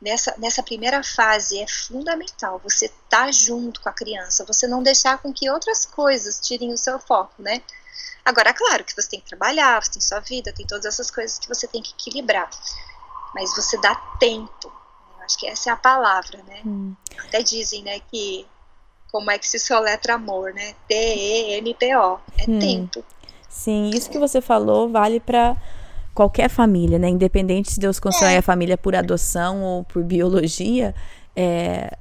nessa, 0.00 0.34
nessa 0.38 0.62
primeira 0.62 1.02
fase 1.02 1.58
é 1.58 1.66
fundamental 1.66 2.60
você 2.62 2.86
estar 2.86 3.26
tá 3.26 3.32
junto 3.32 3.80
com 3.80 3.88
a 3.88 3.92
criança, 3.92 4.44
você 4.44 4.66
não 4.66 4.82
deixar 4.82 5.18
com 5.18 5.32
que 5.32 5.48
outras 5.48 5.86
coisas 5.86 6.38
tirem 6.40 6.72
o 6.72 6.78
seu 6.78 6.98
foco, 6.98 7.34
né? 7.38 7.62
Agora, 8.24 8.50
é 8.50 8.54
claro 8.54 8.84
que 8.84 8.94
você 8.94 9.08
tem 9.08 9.20
que 9.20 9.28
trabalhar, 9.28 9.82
você 9.82 9.92
tem 9.92 10.02
sua 10.02 10.20
vida, 10.20 10.52
tem 10.52 10.66
todas 10.66 10.86
essas 10.86 11.10
coisas 11.10 11.38
que 11.38 11.48
você 11.48 11.66
tem 11.66 11.82
que 11.82 11.92
equilibrar, 11.92 12.48
mas 13.34 13.54
você 13.54 13.78
dá 13.78 13.94
tempo. 14.18 14.72
Eu 15.18 15.24
acho 15.24 15.38
que 15.38 15.46
essa 15.46 15.70
é 15.70 15.72
a 15.72 15.76
palavra, 15.76 16.42
né? 16.44 16.62
Hum. 16.64 16.94
Até 17.18 17.42
dizem, 17.42 17.82
né, 17.82 18.00
que 18.00 18.46
como 19.14 19.30
é 19.30 19.38
que 19.38 19.46
se 19.48 19.60
soletra 19.60 20.14
amor, 20.14 20.52
né? 20.52 20.74
T-E-M-P-O, 20.88 22.18
é 22.36 22.50
hum. 22.50 22.58
tempo. 22.58 23.04
Sim, 23.48 23.90
isso 23.90 24.10
que 24.10 24.18
você 24.18 24.40
falou 24.40 24.88
vale 24.88 25.20
para 25.20 25.56
qualquer 26.12 26.50
família, 26.50 26.98
né? 26.98 27.10
Independente 27.10 27.70
se 27.70 27.78
Deus 27.78 28.00
constrói 28.00 28.32
é. 28.32 28.38
a 28.38 28.42
família 28.42 28.76
por 28.76 28.96
adoção 28.96 29.62
ou 29.62 29.84
por 29.84 30.02
biologia, 30.02 30.96
é, 31.36 31.96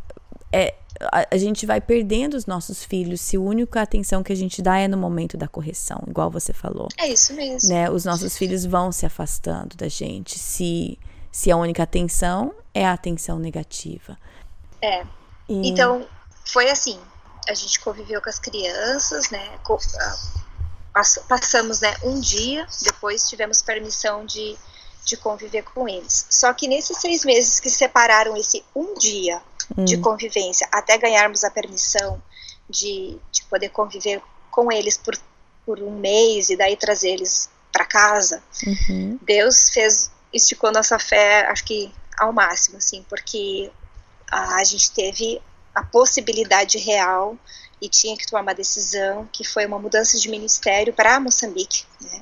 é, 0.52 0.74
a, 1.02 1.28
a, 1.30 1.38
gente 1.38 1.68
vai 1.68 1.80
perdendo 1.80 2.34
os 2.34 2.48
nossos 2.48 2.84
filhos 2.84 3.22
se 3.22 3.38
a 3.38 3.40
única 3.40 3.80
atenção 3.80 4.24
que 4.24 4.34
a 4.34 4.36
gente 4.36 4.60
dá 4.60 4.80
é 4.80 4.88
no 4.88 4.98
momento 4.98 5.38
da 5.38 5.48
correção, 5.48 6.04
igual 6.08 6.32
você 6.32 6.52
falou. 6.52 6.88
É 6.98 7.08
isso 7.08 7.36
mesmo. 7.36 7.70
Né? 7.70 7.92
Os 7.92 8.06
nossos 8.06 8.36
filhos 8.36 8.66
vão 8.66 8.92
se 8.92 9.06
afastando 9.06 9.78
da 9.78 9.88
gente 9.88 10.40
se, 10.40 10.98
se 11.32 11.52
a 11.52 11.58
única 11.58 11.84
atenção 11.84 12.56
é 12.74 12.84
a 12.84 12.92
atenção 12.92 13.38
negativa. 13.38 14.18
É. 14.82 15.06
E... 15.48 15.70
Então, 15.70 16.08
foi 16.46 16.70
assim. 16.70 17.00
A 17.48 17.54
gente 17.54 17.80
conviveu 17.80 18.22
com 18.22 18.30
as 18.30 18.40
crianças, 18.40 19.30
né? 19.30 19.60
Com, 19.64 19.78
passamos 21.28 21.82
né, 21.82 21.96
um 22.04 22.20
dia, 22.20 22.68
depois 22.84 23.28
tivemos 23.28 23.62
permissão 23.62 24.26
de, 24.26 24.56
de 25.04 25.18
conviver 25.18 25.64
com 25.64 25.90
eles. 25.90 26.28
Só 26.30 26.54
que 26.54 26.68
nesses 26.68 26.98
seis 26.98 27.26
meses 27.26 27.60
que 27.60 27.70
separaram 27.70 28.38
esse 28.38 28.64
um 28.76 28.94
dia 28.96 29.42
hum. 29.76 29.84
de 29.84 29.98
convivência 29.98 30.68
até 30.72 30.98
ganharmos 30.98 31.44
a 31.44 31.50
permissão 31.50 32.22
de, 32.70 33.18
de 33.32 33.44
poder 33.46 33.70
conviver 33.70 34.22
com 34.52 34.72
eles 34.72 34.98
por, 34.98 35.18
por 35.66 35.80
um 35.80 35.92
mês 35.92 36.50
e 36.50 36.56
daí 36.56 36.78
trazer 36.78 37.10
eles 37.10 37.50
para 37.72 37.86
casa, 37.86 38.44
uhum. 38.68 39.18
Deus 39.24 39.72
fez, 39.72 40.12
esticou 40.32 40.72
nossa 40.72 41.00
fé, 41.00 41.48
acho 41.48 41.66
que 41.66 41.92
ao 42.20 42.32
máximo, 42.32 42.78
assim, 42.78 43.04
porque 43.10 43.72
a, 44.30 44.58
a 44.58 44.64
gente 44.64 44.92
teve 44.92 45.42
a 45.74 45.84
possibilidade 45.84 46.78
real 46.78 47.38
e 47.82 47.90
tinha 47.90 48.16
que 48.16 48.26
tomar 48.26 48.42
uma 48.42 48.54
decisão 48.54 49.28
que 49.32 49.44
foi 49.44 49.66
uma 49.66 49.80
mudança 49.80 50.18
de 50.18 50.30
ministério 50.30 50.94
para 50.94 51.20
Moçambique, 51.20 51.84
né? 52.02 52.22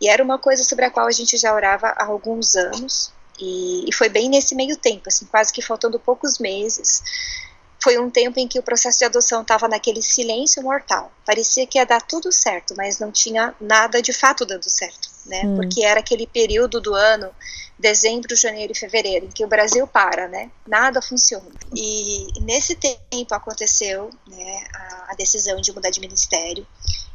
E 0.00 0.08
era 0.08 0.22
uma 0.22 0.38
coisa 0.38 0.64
sobre 0.64 0.84
a 0.84 0.90
qual 0.90 1.06
a 1.06 1.12
gente 1.12 1.36
já 1.36 1.54
orava 1.54 1.88
há 1.88 2.04
alguns 2.04 2.56
anos 2.56 3.12
e, 3.38 3.88
e 3.88 3.92
foi 3.92 4.08
bem 4.08 4.28
nesse 4.28 4.54
meio 4.54 4.76
tempo, 4.76 5.04
assim, 5.06 5.24
quase 5.26 5.52
que 5.52 5.62
faltando 5.62 6.00
poucos 6.00 6.38
meses. 6.38 7.02
Foi 7.80 7.98
um 7.98 8.10
tempo 8.10 8.38
em 8.40 8.48
que 8.48 8.58
o 8.58 8.62
processo 8.62 8.98
de 8.98 9.04
adoção 9.04 9.42
estava 9.42 9.68
naquele 9.68 10.02
silêncio 10.02 10.62
mortal. 10.62 11.12
Parecia 11.24 11.66
que 11.66 11.78
ia 11.78 11.86
dar 11.86 12.00
tudo 12.02 12.32
certo, 12.32 12.74
mas 12.76 12.98
não 12.98 13.12
tinha 13.12 13.54
nada 13.60 14.02
de 14.02 14.12
fato 14.12 14.44
dando 14.44 14.68
certo, 14.68 15.08
né? 15.26 15.42
Hum. 15.44 15.56
Porque 15.56 15.84
era 15.84 16.00
aquele 16.00 16.26
período 16.26 16.80
do 16.80 16.94
ano 16.94 17.30
dezembro, 17.78 18.36
janeiro 18.36 18.72
e 18.72 18.78
fevereiro, 18.78 19.26
em 19.26 19.30
que 19.30 19.44
o 19.44 19.48
Brasil 19.48 19.86
para, 19.86 20.28
né? 20.28 20.50
Nada 20.66 21.02
funciona. 21.02 21.50
E 21.74 22.28
nesse 22.40 22.76
tempo 22.76 23.34
aconteceu 23.34 24.10
né, 24.26 24.64
a, 24.74 25.12
a 25.12 25.14
decisão 25.16 25.60
de 25.60 25.72
mudar 25.72 25.90
de 25.90 26.00
ministério. 26.00 26.66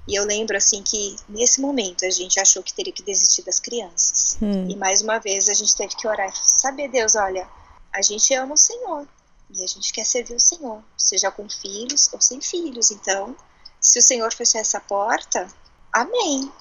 E 0.07 0.15
eu 0.15 0.25
lembro 0.25 0.55
assim 0.57 0.83
que 0.83 1.15
nesse 1.27 1.61
momento 1.61 2.05
a 2.05 2.09
gente 2.09 2.39
achou 2.39 2.63
que 2.63 2.73
teria 2.73 2.93
que 2.93 3.03
desistir 3.03 3.43
das 3.43 3.59
crianças. 3.59 4.37
Hum. 4.41 4.69
E 4.69 4.75
mais 4.75 5.01
uma 5.01 5.19
vez 5.19 5.47
a 5.49 5.53
gente 5.53 5.75
teve 5.75 5.95
que 5.95 6.07
orar 6.07 6.29
e 6.29 6.33
saber 6.35 6.89
Deus, 6.89 7.15
olha, 7.15 7.47
a 7.93 8.01
gente 8.01 8.33
ama 8.33 8.53
o 8.53 8.57
Senhor 8.57 9.07
e 9.49 9.63
a 9.63 9.67
gente 9.67 9.93
quer 9.93 10.05
servir 10.05 10.35
o 10.35 10.39
Senhor, 10.39 10.83
seja 10.97 11.31
com 11.31 11.49
filhos 11.49 12.09
ou 12.13 12.19
sem 12.19 12.41
filhos. 12.41 12.91
Então, 12.91 13.35
se 13.79 13.99
o 13.99 14.01
Senhor 14.01 14.33
fechar 14.33 14.59
essa 14.59 14.79
porta, 14.79 15.47
amém. 15.93 16.51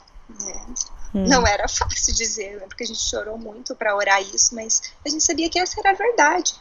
Hum. 1.17 1.27
Não 1.27 1.47
era 1.47 1.67
fácil 1.69 2.15
dizer, 2.15 2.59
né? 2.59 2.67
porque 2.69 2.85
a 2.85 2.87
gente 2.87 3.01
chorou 3.01 3.39
muito 3.39 3.75
para 3.75 3.97
orar 3.97 4.21
isso, 4.21 4.55
mas 4.55 4.83
a 5.05 5.09
gente 5.09 5.25
sabia 5.25 5.49
que 5.49 5.59
essa 5.59 5.81
era 5.81 5.93
a 5.93 5.95
verdade. 5.95 6.55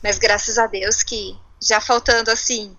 Mas 0.00 0.18
graças 0.18 0.56
a 0.56 0.68
Deus 0.68 1.02
que 1.02 1.36
já 1.60 1.80
faltando 1.80 2.30
assim 2.30 2.76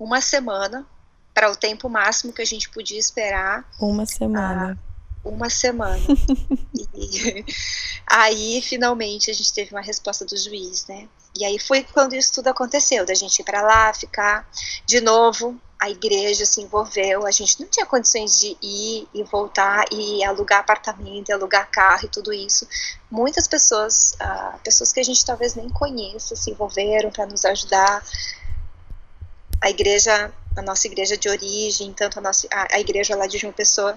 uma 0.00 0.22
semana 0.22 0.86
para 1.34 1.50
o 1.50 1.56
tempo 1.56 1.90
máximo 1.90 2.32
que 2.32 2.40
a 2.40 2.46
gente 2.46 2.70
podia 2.70 2.98
esperar. 2.98 3.68
Uma 3.78 4.06
semana. 4.06 4.78
Ah, 4.80 5.28
uma 5.28 5.50
semana. 5.50 6.02
e 6.96 7.44
aí 8.06 8.62
finalmente 8.62 9.30
a 9.30 9.34
gente 9.34 9.52
teve 9.52 9.72
uma 9.72 9.82
resposta 9.82 10.24
do 10.24 10.36
juiz, 10.36 10.86
né? 10.86 11.06
E 11.38 11.44
aí 11.44 11.58
foi 11.58 11.84
quando 11.84 12.14
isso 12.14 12.32
tudo 12.32 12.48
aconteceu, 12.48 13.04
da 13.04 13.14
gente 13.14 13.40
ir 13.40 13.44
para 13.44 13.60
lá, 13.60 13.92
ficar 13.92 14.48
de 14.86 15.02
novo 15.02 15.60
a 15.80 15.88
igreja 15.88 16.44
se 16.44 16.60
envolveu, 16.60 17.24
a 17.24 17.30
gente 17.30 17.60
não 17.60 17.68
tinha 17.68 17.86
condições 17.86 18.40
de 18.40 18.56
ir 18.60 19.08
e 19.14 19.22
voltar 19.22 19.84
e 19.92 20.24
alugar 20.24 20.58
apartamento, 20.58 21.28
e 21.28 21.32
alugar 21.32 21.70
carro 21.70 22.04
e 22.04 22.08
tudo 22.08 22.32
isso. 22.32 22.66
Muitas 23.08 23.46
pessoas, 23.46 24.14
uh, 24.20 24.58
pessoas 24.64 24.92
que 24.92 24.98
a 24.98 25.04
gente 25.04 25.24
talvez 25.24 25.54
nem 25.54 25.68
conheça, 25.68 26.34
se 26.34 26.50
envolveram 26.50 27.10
para 27.10 27.26
nos 27.26 27.44
ajudar. 27.44 28.02
A 29.62 29.70
igreja, 29.70 30.32
a 30.56 30.62
nossa 30.62 30.86
igreja 30.88 31.16
de 31.16 31.28
origem, 31.28 31.92
tanto 31.92 32.18
a, 32.18 32.22
nossa, 32.22 32.48
a, 32.52 32.74
a 32.74 32.80
igreja 32.80 33.14
lá 33.14 33.28
de 33.28 33.38
João 33.38 33.52
Pessoa, 33.52 33.96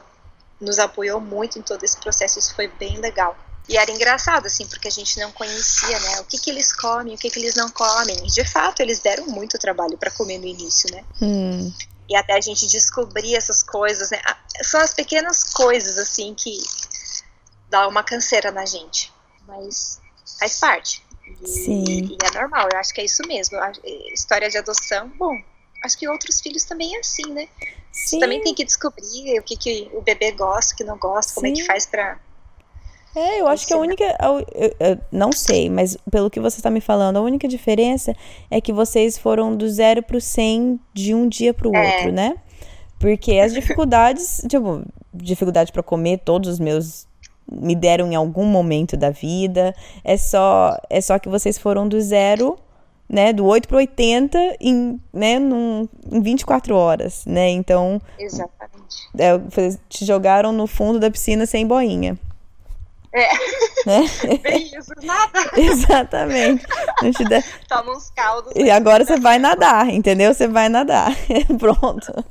nos 0.60 0.78
apoiou 0.78 1.20
muito 1.20 1.58
em 1.58 1.63
todo 1.63 1.84
esse 1.84 1.98
processo, 1.98 2.38
isso 2.38 2.54
foi 2.54 2.67
bem 2.67 3.00
legal. 3.00 3.36
E 3.69 3.78
era 3.78 3.91
engraçado, 3.91 4.47
assim, 4.47 4.65
porque 4.67 4.88
a 4.88 4.91
gente 4.91 5.19
não 5.19 5.32
conhecia, 5.32 6.00
né, 6.00 6.19
o 6.19 6.26
que 6.26 6.38
que 6.38 6.50
eles 6.50 6.74
comem, 6.74 7.15
o 7.15 7.17
que 7.17 7.30
que 7.30 7.39
eles 7.39 7.56
não 7.56 7.69
comem. 7.69 8.17
E, 8.26 8.28
de 8.28 8.43
fato, 8.43 8.82
eles 8.82 9.00
deram 9.00 9.28
muito 9.28 9.58
trabalho 9.58 9.97
para 9.97 10.12
comer 10.12 10.39
no 10.39 10.45
início, 10.45 10.93
né? 10.93 11.04
Hum. 11.21 11.71
E 12.10 12.15
até 12.15 12.34
a 12.34 12.41
gente 12.41 12.67
descobrir 12.67 13.36
essas 13.36 13.63
coisas, 13.63 14.12
né? 14.12 14.19
São 14.63 14.82
as 14.82 14.93
pequenas 14.93 15.43
coisas, 15.45 15.97
assim, 15.97 16.34
que 16.34 16.62
dá 17.69 17.88
uma 17.88 18.04
canseira 18.04 18.52
na 18.52 18.65
gente. 18.65 19.13
Mas 19.47 20.02
faz 20.39 20.60
parte. 20.60 21.02
E, 21.41 21.47
Sim. 21.47 21.84
e 21.86 22.17
é 22.21 22.32
normal, 22.39 22.67
eu 22.71 22.78
acho 22.78 22.93
que 22.93 23.00
é 23.00 23.06
isso 23.06 23.26
mesmo. 23.26 23.58
A 23.58 23.71
história 24.13 24.50
de 24.50 24.58
adoção, 24.58 25.08
bom, 25.17 25.34
acho 25.84 25.97
que 25.97 26.10
outros 26.10 26.41
filhos 26.41 26.63
também 26.65 26.95
é 26.95 27.00
assim, 27.00 27.32
né? 27.32 27.47
Sim. 27.91 28.17
Você 28.17 28.19
também 28.19 28.41
tem 28.41 28.54
que 28.54 28.65
descobrir 28.65 29.39
o 29.39 29.43
que, 29.43 29.56
que 29.56 29.89
o 29.93 30.02
bebê 30.02 30.32
gosta, 30.32 30.74
o 30.74 30.78
que 30.78 30.84
não 30.84 30.97
gosta, 30.97 31.34
como 31.34 31.47
Sim. 31.47 31.54
é 31.54 31.56
que 31.56 31.65
faz 31.65 31.86
para 31.86 32.19
é, 33.15 33.41
eu 33.41 33.47
acho 33.47 33.67
que 33.67 33.74
a 33.74 33.78
única. 33.78 34.04
Eu, 34.21 34.39
eu, 34.80 34.97
não 35.12 35.32
sei, 35.32 35.69
mas 35.69 35.97
pelo 36.10 36.30
que 36.30 36.39
você 36.39 36.58
está 36.58 36.69
me 36.69 36.80
falando, 36.80 37.17
a 37.17 37.21
única 37.21 37.47
diferença 37.47 38.15
é 38.50 38.62
que 38.62 38.71
vocês 38.71 39.17
foram 39.17 39.56
do 39.56 39.69
zero 39.69 40.02
pro 40.02 40.21
100 40.21 40.80
de 40.93 41.13
um 41.13 41.28
dia 41.28 41.54
pro 41.54 41.76
é. 41.76 41.95
outro, 41.95 42.12
né? 42.12 42.36
Porque 43.00 43.39
as 43.39 43.54
dificuldades, 43.54 44.41
tipo, 44.47 44.84
dificuldade 45.13 45.71
para 45.71 45.84
comer, 45.84 46.19
todos 46.19 46.50
os 46.50 46.60
meus 46.60 47.08
me 47.52 47.76
deram 47.76 48.10
em 48.10 48.15
algum 48.15 48.45
momento 48.45 48.95
da 48.95 49.10
vida. 49.10 49.76
É 50.04 50.15
só, 50.15 50.78
é 50.89 51.02
só 51.02 51.19
que 51.19 51.28
vocês 51.28 51.58
foram 51.58 51.88
do 51.89 52.00
zero, 52.00 52.58
né, 53.10 53.34
do 53.34 53.45
8 53.45 53.67
pro 53.67 53.76
80 53.76 54.56
em, 54.62 54.97
né, 55.12 55.38
num, 55.38 55.86
em 56.10 56.21
24 56.21 56.74
horas, 56.74 57.26
né? 57.26 57.50
Então, 57.50 58.00
Exatamente. 58.17 59.10
É, 59.17 59.78
te 59.89 60.06
jogaram 60.06 60.54
no 60.54 60.65
fundo 60.65 60.97
da 60.97 61.12
piscina 61.12 61.45
sem 61.45 61.67
boinha. 61.67 62.17
É. 63.13 63.28
Bem 64.38 64.71
isso, 64.78 64.93
nada. 65.04 65.39
Exatamente. 65.60 66.65
Toma 67.67 67.91
uns 67.91 68.10
caldos. 68.12 68.54
E 68.56 68.69
agora 68.69 69.04
você 69.06 69.19
vai 69.19 69.38
nadar, 69.38 69.89
entendeu? 69.89 70.34
Você 70.34 70.47
vai 70.47 70.69
nadar. 70.69 71.12
Pronto. 71.60 72.26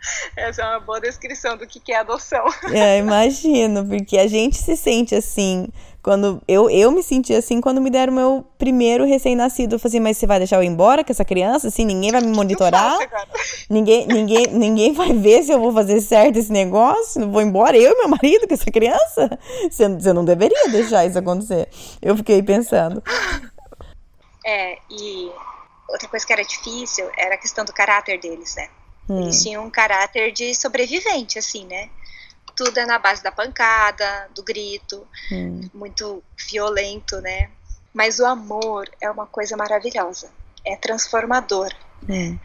Essa 0.36 0.62
é 0.62 0.64
uma 0.66 0.80
boa 0.80 1.00
descrição 1.00 1.56
do 1.56 1.66
que 1.66 1.92
é 1.92 1.96
adoção. 1.96 2.44
É, 2.72 2.98
imagino, 2.98 3.84
porque 3.84 4.16
a 4.16 4.26
gente 4.26 4.56
se 4.56 4.76
sente 4.76 5.14
assim 5.14 5.68
quando 6.02 6.40
eu, 6.48 6.70
eu 6.70 6.90
me 6.90 7.02
senti 7.02 7.34
assim 7.34 7.60
quando 7.60 7.80
me 7.80 7.90
deram 7.90 8.12
meu 8.12 8.46
primeiro 8.56 9.04
recém-nascido. 9.04 9.74
Eu 9.74 9.78
falei 9.78 9.90
assim, 9.90 10.00
mas 10.00 10.16
você 10.16 10.26
vai 10.26 10.38
deixar 10.38 10.56
eu 10.56 10.62
ir 10.62 10.66
embora 10.66 11.04
com 11.04 11.12
essa 11.12 11.24
criança? 11.24 11.68
Assim, 11.68 11.84
ninguém 11.84 12.10
vai 12.10 12.20
me 12.20 12.32
monitorar? 12.32 12.98
Ninguém, 13.68 14.06
ninguém, 14.06 14.46
ninguém 14.48 14.92
vai 14.92 15.12
ver 15.12 15.44
se 15.44 15.52
eu 15.52 15.60
vou 15.60 15.72
fazer 15.72 16.00
certo 16.00 16.36
esse 16.36 16.50
negócio? 16.50 17.20
Não 17.20 17.30
vou 17.30 17.40
embora, 17.40 17.76
eu 17.76 17.92
e 17.92 17.96
meu 17.98 18.08
marido 18.08 18.48
com 18.48 18.54
essa 18.54 18.70
criança? 18.70 19.38
Você, 19.70 19.88
você 19.88 20.12
não 20.12 20.24
deveria 20.24 20.68
deixar 20.70 21.06
isso 21.06 21.18
acontecer. 21.18 21.68
Eu 22.02 22.16
fiquei 22.16 22.42
pensando. 22.42 23.00
É, 24.44 24.78
e 24.90 25.30
outra 25.88 26.08
coisa 26.08 26.26
que 26.26 26.32
era 26.32 26.42
difícil 26.42 27.08
era 27.16 27.36
a 27.36 27.38
questão 27.38 27.64
do 27.64 27.72
caráter 27.72 28.18
deles, 28.18 28.56
né? 28.56 28.68
Hum. 29.10 29.22
Eles 29.22 29.42
tinham 29.42 29.64
um 29.64 29.70
caráter 29.70 30.32
de 30.32 30.54
sobrevivente, 30.54 31.38
assim, 31.38 31.66
né? 31.66 31.90
tudo 32.64 32.78
é 32.78 32.84
na 32.84 32.98
base 32.98 33.22
da 33.22 33.32
pancada, 33.32 34.28
do 34.34 34.42
grito, 34.42 35.06
hum. 35.32 35.68
muito 35.72 36.22
violento, 36.50 37.18
né? 37.22 37.50
Mas 37.92 38.18
o 38.18 38.26
amor 38.26 38.86
é 39.00 39.10
uma 39.10 39.26
coisa 39.26 39.56
maravilhosa, 39.56 40.30
é 40.62 40.76
transformador. 40.76 41.72
Né? 42.02 42.38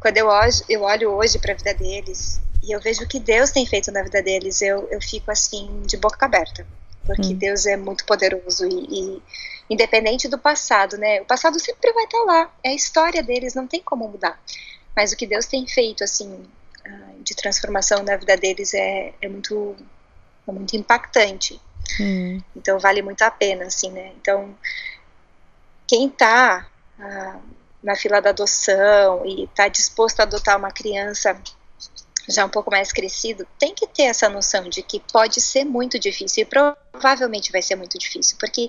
Quando 0.00 0.16
eu 0.16 0.26
olho, 0.26 0.52
eu 0.70 0.82
olho 0.82 1.10
hoje 1.10 1.38
para 1.38 1.52
a 1.52 1.56
vida 1.56 1.74
deles 1.74 2.40
e 2.62 2.72
eu 2.72 2.80
vejo 2.80 3.04
o 3.04 3.08
que 3.08 3.20
Deus 3.20 3.50
tem 3.50 3.66
feito 3.66 3.92
na 3.92 4.02
vida 4.02 4.22
deles, 4.22 4.62
eu, 4.62 4.88
eu 4.90 5.02
fico 5.02 5.30
assim 5.30 5.82
de 5.84 5.98
boca 5.98 6.24
aberta, 6.24 6.66
porque 7.04 7.28
hum. 7.28 7.36
Deus 7.36 7.66
é 7.66 7.76
muito 7.76 8.06
poderoso 8.06 8.66
e, 8.66 8.86
e, 9.18 9.22
independente 9.68 10.28
do 10.28 10.38
passado, 10.38 10.96
né? 10.96 11.20
O 11.20 11.26
passado 11.26 11.60
sempre 11.60 11.92
vai 11.92 12.04
estar 12.04 12.24
lá, 12.24 12.50
é 12.64 12.70
a 12.70 12.74
história 12.74 13.22
deles, 13.22 13.54
não 13.54 13.66
tem 13.66 13.82
como 13.82 14.08
mudar. 14.08 14.40
Mas 14.96 15.12
o 15.12 15.16
que 15.16 15.26
Deus 15.26 15.44
tem 15.46 15.66
feito, 15.66 16.02
assim, 16.02 16.46
de 17.26 17.34
transformação 17.34 18.04
na 18.04 18.16
vida 18.16 18.36
deles 18.36 18.72
é, 18.72 19.12
é 19.20 19.28
muito 19.28 19.76
é 20.46 20.52
muito 20.52 20.76
impactante. 20.76 21.60
Hum. 22.00 22.40
Então 22.54 22.78
vale 22.78 23.02
muito 23.02 23.22
a 23.22 23.30
pena, 23.30 23.66
assim, 23.66 23.90
né? 23.90 24.12
Então 24.20 24.56
quem 25.88 26.06
está 26.06 26.68
ah, 27.00 27.40
na 27.82 27.96
fila 27.96 28.20
da 28.20 28.30
adoção 28.30 29.26
e 29.26 29.44
está 29.44 29.66
disposto 29.66 30.20
a 30.20 30.22
adotar 30.22 30.56
uma 30.56 30.70
criança 30.70 31.36
já 32.28 32.44
um 32.44 32.48
pouco 32.48 32.70
mais 32.70 32.92
crescido, 32.92 33.46
tem 33.58 33.74
que 33.74 33.86
ter 33.86 34.04
essa 34.04 34.28
noção 34.28 34.68
de 34.68 34.82
que 34.82 35.00
pode 35.12 35.40
ser 35.40 35.64
muito 35.64 35.98
difícil 35.98 36.42
e 36.42 36.46
provavelmente 36.46 37.52
vai 37.52 37.62
ser 37.62 37.76
muito 37.76 37.98
difícil, 37.98 38.36
porque 38.38 38.68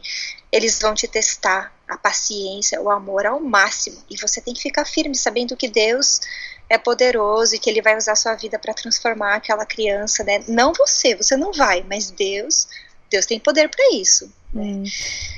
eles 0.51 0.79
vão 0.79 0.93
te 0.93 1.07
testar 1.07 1.73
a 1.87 1.97
paciência, 1.97 2.81
o 2.81 2.89
amor 2.89 3.25
ao 3.25 3.39
máximo, 3.39 3.97
e 4.09 4.17
você 4.17 4.41
tem 4.41 4.53
que 4.53 4.61
ficar 4.61 4.85
firme 4.85 5.15
sabendo 5.15 5.55
que 5.55 5.67
Deus 5.67 6.21
é 6.69 6.77
poderoso 6.77 7.55
e 7.55 7.59
que 7.59 7.69
ele 7.69 7.81
vai 7.81 7.97
usar 7.97 8.11
a 8.11 8.15
sua 8.15 8.35
vida 8.35 8.59
para 8.59 8.73
transformar 8.73 9.35
aquela 9.35 9.65
criança, 9.65 10.23
né? 10.23 10.43
Não 10.47 10.73
você, 10.73 11.15
você 11.15 11.37
não 11.37 11.53
vai, 11.53 11.83
mas 11.87 12.11
Deus, 12.11 12.67
Deus 13.09 13.25
tem 13.25 13.39
poder 13.39 13.69
para 13.69 13.93
isso. 13.93 14.31
Né? 14.53 14.63
Hum. 14.63 14.83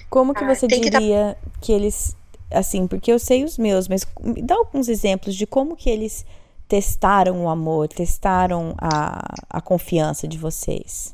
Como 0.10 0.34
que 0.34 0.44
ah, 0.44 0.48
você 0.48 0.66
diria 0.66 0.84
que, 0.84 0.90
dar... 0.90 1.38
que 1.62 1.72
eles, 1.72 2.16
assim, 2.52 2.88
porque 2.88 3.12
eu 3.12 3.20
sei 3.20 3.44
os 3.44 3.60
meus, 3.60 3.88
mas 3.88 4.06
me 4.20 4.42
dá 4.42 4.56
alguns 4.56 4.90
exemplos 4.90 5.36
de 5.36 5.46
como 5.46 5.76
que 5.76 5.90
eles 5.90 6.26
testaram 6.70 7.44
o 7.44 7.50
amor, 7.50 7.88
testaram 7.88 8.76
a, 8.78 9.20
a 9.50 9.60
confiança 9.60 10.28
de 10.28 10.38
vocês? 10.38 11.14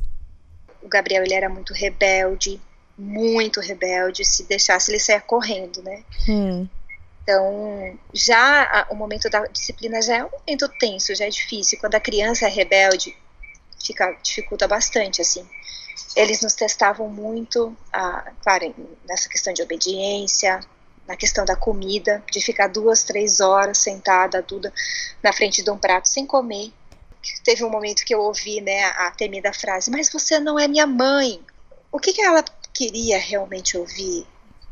O 0.83 0.89
Gabriel, 0.89 1.23
ele 1.23 1.33
era 1.33 1.49
muito 1.49 1.73
rebelde, 1.73 2.61
muito 2.97 3.61
rebelde, 3.61 4.25
se 4.25 4.43
deixasse 4.43 4.91
ele 4.91 4.99
saia 4.99 5.21
correndo, 5.21 5.81
né? 5.81 6.03
Hum. 6.27 6.67
Então, 7.23 7.97
já 8.13 8.85
o 8.91 8.95
momento 8.95 9.29
da 9.29 9.47
disciplina 9.47 9.99
já 10.01 10.17
é 10.17 10.25
um 10.25 10.29
momento 10.29 10.69
tenso, 10.77 11.15
já 11.15 11.25
é 11.25 11.29
difícil. 11.29 11.79
Quando 11.79 11.95
a 11.95 11.99
criança 11.99 12.45
é 12.45 12.49
rebelde, 12.49 13.17
fica, 13.83 14.15
dificulta 14.21 14.67
bastante, 14.67 15.21
assim. 15.21 15.47
Eles 16.15 16.41
nos 16.41 16.53
testavam 16.53 17.09
muito, 17.09 17.75
ah, 17.91 18.31
claro, 18.43 18.75
nessa 19.07 19.27
questão 19.29 19.53
de 19.53 19.63
obediência, 19.63 20.59
na 21.07 21.15
questão 21.15 21.45
da 21.45 21.55
comida, 21.55 22.23
de 22.31 22.41
ficar 22.41 22.67
duas, 22.67 23.03
três 23.03 23.39
horas 23.39 23.77
sentada, 23.77 24.41
Duda, 24.41 24.73
na 25.23 25.31
frente 25.31 25.63
de 25.63 25.69
um 25.69 25.77
prato 25.77 26.07
sem 26.07 26.25
comer. 26.25 26.71
Teve 27.43 27.63
um 27.63 27.69
momento 27.69 28.03
que 28.05 28.13
eu 28.13 28.21
ouvi, 28.21 28.61
né, 28.61 28.85
a 28.85 29.11
temida 29.11 29.51
frase, 29.53 29.89
mas 29.89 30.11
você 30.11 30.39
não 30.39 30.59
é 30.59 30.67
minha 30.67 30.85
mãe. 30.85 31.39
O 31.91 31.99
que, 31.99 32.13
que 32.13 32.21
ela 32.21 32.43
queria 32.73 33.17
realmente 33.17 33.77
ouvir? 33.77 34.27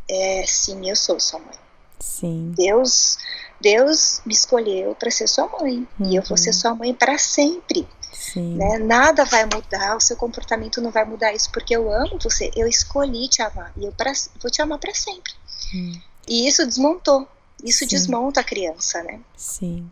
É, 0.10 0.44
sim, 0.48 0.90
eu 0.90 0.96
sou 0.96 1.20
sua 1.20 1.40
mãe. 1.40 1.56
Sim. 2.00 2.52
Deus, 2.56 3.18
Deus 3.62 4.22
me 4.26 4.34
escolheu 4.34 4.94
para 4.94 5.10
ser 5.10 5.28
sua 5.28 5.48
mãe 5.48 5.88
uhum. 6.00 6.12
e 6.12 6.16
eu 6.16 6.22
vou 6.24 6.38
ser 6.38 6.50
uhum. 6.50 6.54
sua 6.54 6.76
mãe 6.76 6.94
para 6.94 7.18
sempre. 7.18 7.88
Sim. 8.12 8.56
Né? 8.56 8.78
Nada 8.80 9.26
vai 9.26 9.46
mudar, 9.46 9.96
o 9.96 10.02
seu 10.02 10.16
comportamento 10.18 10.82
não 10.82 10.92
vai 10.92 11.06
mudar 11.06 11.34
isso 11.34 11.50
porque 11.52 11.76
eu 11.76 11.92
amo 11.92 12.20
você, 12.22 12.52
eu 12.56 12.68
escolhi 12.68 13.28
te 13.28 13.42
amar 13.42 13.72
e 13.78 13.86
eu 13.86 13.92
pra, 13.92 14.12
vou 14.42 14.52
te 14.52 14.62
amar 14.62 14.80
para 14.80 14.94
sempre. 14.94 15.34
Hum. 15.74 16.00
E 16.28 16.48
isso 16.48 16.66
desmontou, 16.66 17.28
isso 17.64 17.80
Sim. 17.80 17.88
desmonta 17.88 18.42
a 18.42 18.44
criança, 18.44 19.04
né? 19.04 19.20
Sim. 19.36 19.90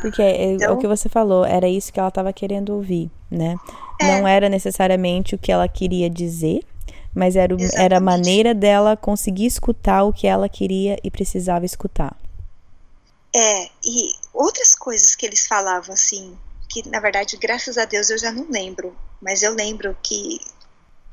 Porque 0.00 0.22
é, 0.22 0.52
então, 0.52 0.68
é 0.68 0.72
o 0.72 0.78
que 0.78 0.86
você 0.86 1.08
falou, 1.08 1.44
era 1.44 1.68
isso 1.68 1.92
que 1.92 1.98
ela 1.98 2.08
estava 2.08 2.32
querendo 2.32 2.74
ouvir, 2.74 3.10
né? 3.30 3.56
É. 4.00 4.18
Não 4.18 4.28
era 4.28 4.48
necessariamente 4.48 5.34
o 5.34 5.38
que 5.38 5.50
ela 5.50 5.66
queria 5.68 6.10
dizer, 6.10 6.60
mas 7.14 7.34
era, 7.34 7.56
era 7.74 7.96
a 7.96 8.00
maneira 8.00 8.54
dela 8.54 8.96
conseguir 8.96 9.46
escutar 9.46 10.04
o 10.04 10.12
que 10.12 10.26
ela 10.26 10.48
queria 10.48 10.98
e 11.02 11.10
precisava 11.10 11.64
escutar. 11.64 12.14
É, 13.34 13.68
e 13.84 14.12
outras 14.32 14.74
coisas 14.74 15.14
que 15.14 15.26
eles 15.26 15.46
falavam 15.46 15.94
assim, 15.94 16.36
que 16.68 16.86
na 16.88 17.00
verdade, 17.00 17.36
graças 17.36 17.78
a 17.78 17.84
Deus, 17.84 18.10
eu 18.10 18.18
já 18.18 18.30
não 18.30 18.46
lembro, 18.50 18.94
mas 19.20 19.42
eu 19.42 19.54
lembro 19.54 19.96
que 20.02 20.40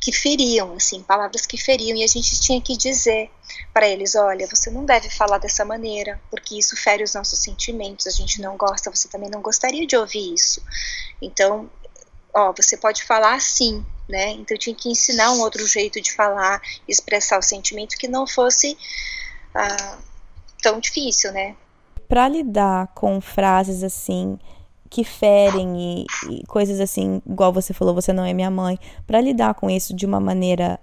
que 0.04 0.12
feriam, 0.12 0.74
assim, 0.74 1.02
palavras 1.02 1.46
que 1.46 1.58
feriam, 1.58 1.96
e 1.96 2.04
a 2.04 2.08
gente 2.08 2.38
tinha 2.38 2.60
que 2.60 2.76
dizer 2.76 3.32
para 3.74 3.88
eles: 3.88 4.16
olha, 4.16 4.46
você 4.46 4.70
não 4.70 4.84
deve 4.84 5.10
falar 5.10 5.38
dessa 5.38 5.64
maneira, 5.64 6.20
porque 6.30 6.60
isso 6.60 6.76
fere 6.76 7.06
os 7.06 7.14
nossos 7.14 7.40
sentimentos, 7.40 8.06
a 8.06 8.10
gente 8.10 8.42
não 8.42 8.58
gosta, 8.58 8.94
você 8.94 9.08
também 9.08 9.30
não 9.30 9.42
gostaria 9.42 9.88
de 9.88 9.96
ouvir 9.96 10.34
isso. 10.34 10.62
Então, 11.22 11.72
ó, 12.34 12.52
você 12.52 12.76
pode 12.76 13.02
falar 13.06 13.36
assim, 13.36 13.82
né? 14.10 14.32
Então, 14.32 14.56
eu 14.56 14.60
tinha 14.60 14.76
que 14.76 14.90
ensinar 14.90 15.32
um 15.32 15.40
outro 15.40 15.66
jeito 15.66 16.02
de 16.02 16.12
falar, 16.12 16.62
expressar 16.86 17.40
o 17.40 17.42
sentimento 17.42 17.96
que 17.98 18.10
não 18.10 18.28
fosse 18.28 18.78
ah, 19.56 19.98
tão 20.62 20.82
difícil, 20.82 21.32
né? 21.32 21.56
Para 22.10 22.28
lidar 22.28 22.88
com 22.88 23.22
frases 23.22 23.84
assim, 23.84 24.38
que 24.94 25.04
ferem 25.04 25.76
e, 25.76 26.06
e, 26.30 26.44
coisas 26.46 26.80
assim, 26.80 27.20
igual 27.28 27.52
você 27.52 27.74
falou, 27.74 27.96
você 27.96 28.14
não 28.14 28.24
é 28.24 28.32
minha 28.32 28.52
mãe, 28.52 28.78
para 29.08 29.20
lidar 29.20 29.56
com 29.56 29.68
isso 29.68 29.92
de 29.92 30.06
uma 30.06 30.20
maneira 30.20 30.80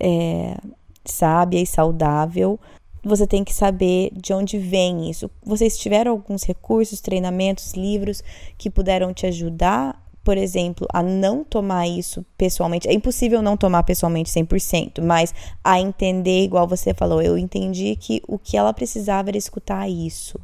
é, 0.00 0.56
sábia 1.04 1.60
e 1.62 1.66
saudável, 1.66 2.58
você 3.00 3.24
tem 3.24 3.44
que 3.44 3.54
saber 3.54 4.10
de 4.12 4.32
onde 4.32 4.58
vem 4.58 5.08
isso. 5.08 5.30
Vocês 5.40 5.78
tiveram 5.78 6.10
alguns 6.10 6.42
recursos, 6.42 7.00
treinamentos, 7.00 7.74
livros 7.74 8.24
que 8.58 8.68
puderam 8.68 9.14
te 9.14 9.24
ajudar, 9.24 10.04
por 10.24 10.36
exemplo, 10.36 10.88
a 10.92 11.00
não 11.00 11.44
tomar 11.44 11.86
isso 11.86 12.26
pessoalmente. 12.36 12.88
É 12.88 12.92
impossível 12.92 13.40
não 13.40 13.56
tomar 13.56 13.84
pessoalmente 13.84 14.32
100%, 14.32 15.00
mas 15.00 15.32
a 15.62 15.80
entender, 15.80 16.42
igual 16.42 16.66
você 16.66 16.92
falou, 16.92 17.22
eu 17.22 17.38
entendi 17.38 17.94
que 17.94 18.20
o 18.26 18.36
que 18.36 18.56
ela 18.56 18.74
precisava 18.74 19.30
era 19.30 19.38
escutar 19.38 19.88
isso. 19.88 20.40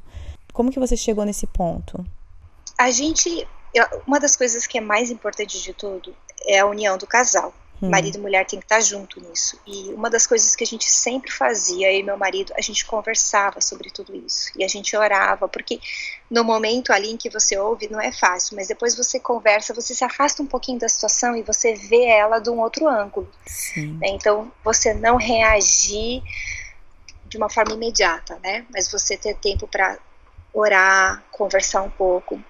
Como 0.53 0.71
que 0.71 0.79
você 0.79 0.97
chegou 0.97 1.25
nesse 1.25 1.47
ponto? 1.49 2.05
A 2.79 2.91
gente. 2.91 3.47
Uma 4.07 4.19
das 4.19 4.35
coisas 4.35 4.67
que 4.67 4.79
é 4.79 4.81
mais 4.81 5.11
importante 5.11 5.61
de 5.61 5.75
tudo 5.75 6.17
é 6.47 6.61
a 6.61 6.67
união 6.67 6.97
do 6.97 7.07
casal. 7.07 7.53
Hum. 7.81 7.91
Marido 7.91 8.19
e 8.19 8.21
mulher 8.21 8.45
tem 8.45 8.59
que 8.59 8.65
estar 8.65 8.81
junto 8.81 9.21
nisso. 9.21 9.61
E 9.67 9.93
uma 9.93 10.11
das 10.11 10.27
coisas 10.27 10.57
que 10.57 10.65
a 10.65 10.67
gente 10.67 10.91
sempre 10.91 11.31
fazia, 11.31 11.93
eu 11.93 12.01
e 12.01 12.03
meu 12.03 12.17
marido, 12.17 12.53
a 12.57 12.61
gente 12.61 12.85
conversava 12.85 13.61
sobre 13.61 13.91
tudo 13.91 14.17
isso. 14.17 14.51
E 14.57 14.65
a 14.65 14.69
gente 14.69 14.97
orava, 14.97 15.47
porque 15.47 15.81
no 16.29 16.43
momento 16.43 16.93
ali 16.93 17.11
em 17.11 17.17
que 17.17 17.31
você 17.31 17.57
ouve 17.57 17.89
não 17.89 18.01
é 18.01 18.11
fácil, 18.11 18.57
mas 18.57 18.69
depois 18.69 18.97
você 18.97 19.21
conversa, 19.21 19.75
você 19.75 19.95
se 19.95 20.03
afasta 20.03 20.43
um 20.43 20.47
pouquinho 20.47 20.79
da 20.79 20.89
situação 20.89 21.37
e 21.37 21.43
você 21.43 21.75
vê 21.75 22.07
ela 22.07 22.41
de 22.41 22.51
um 22.51 22.59
outro 22.59 22.89
ângulo. 22.89 23.31
Né? 23.77 24.09
Então, 24.09 24.51
você 24.65 24.93
não 24.93 25.17
reagir 25.17 26.23
de 27.27 27.37
uma 27.37 27.51
forma 27.51 27.75
imediata, 27.75 28.41
né? 28.43 28.67
Mas 28.73 28.91
você 28.91 29.17
ter 29.17 29.37
tempo 29.37 29.69
para 29.69 29.99
orar, 30.61 31.23
conversar 31.31 31.83
um 31.83 31.91
pouco. 31.91 32.43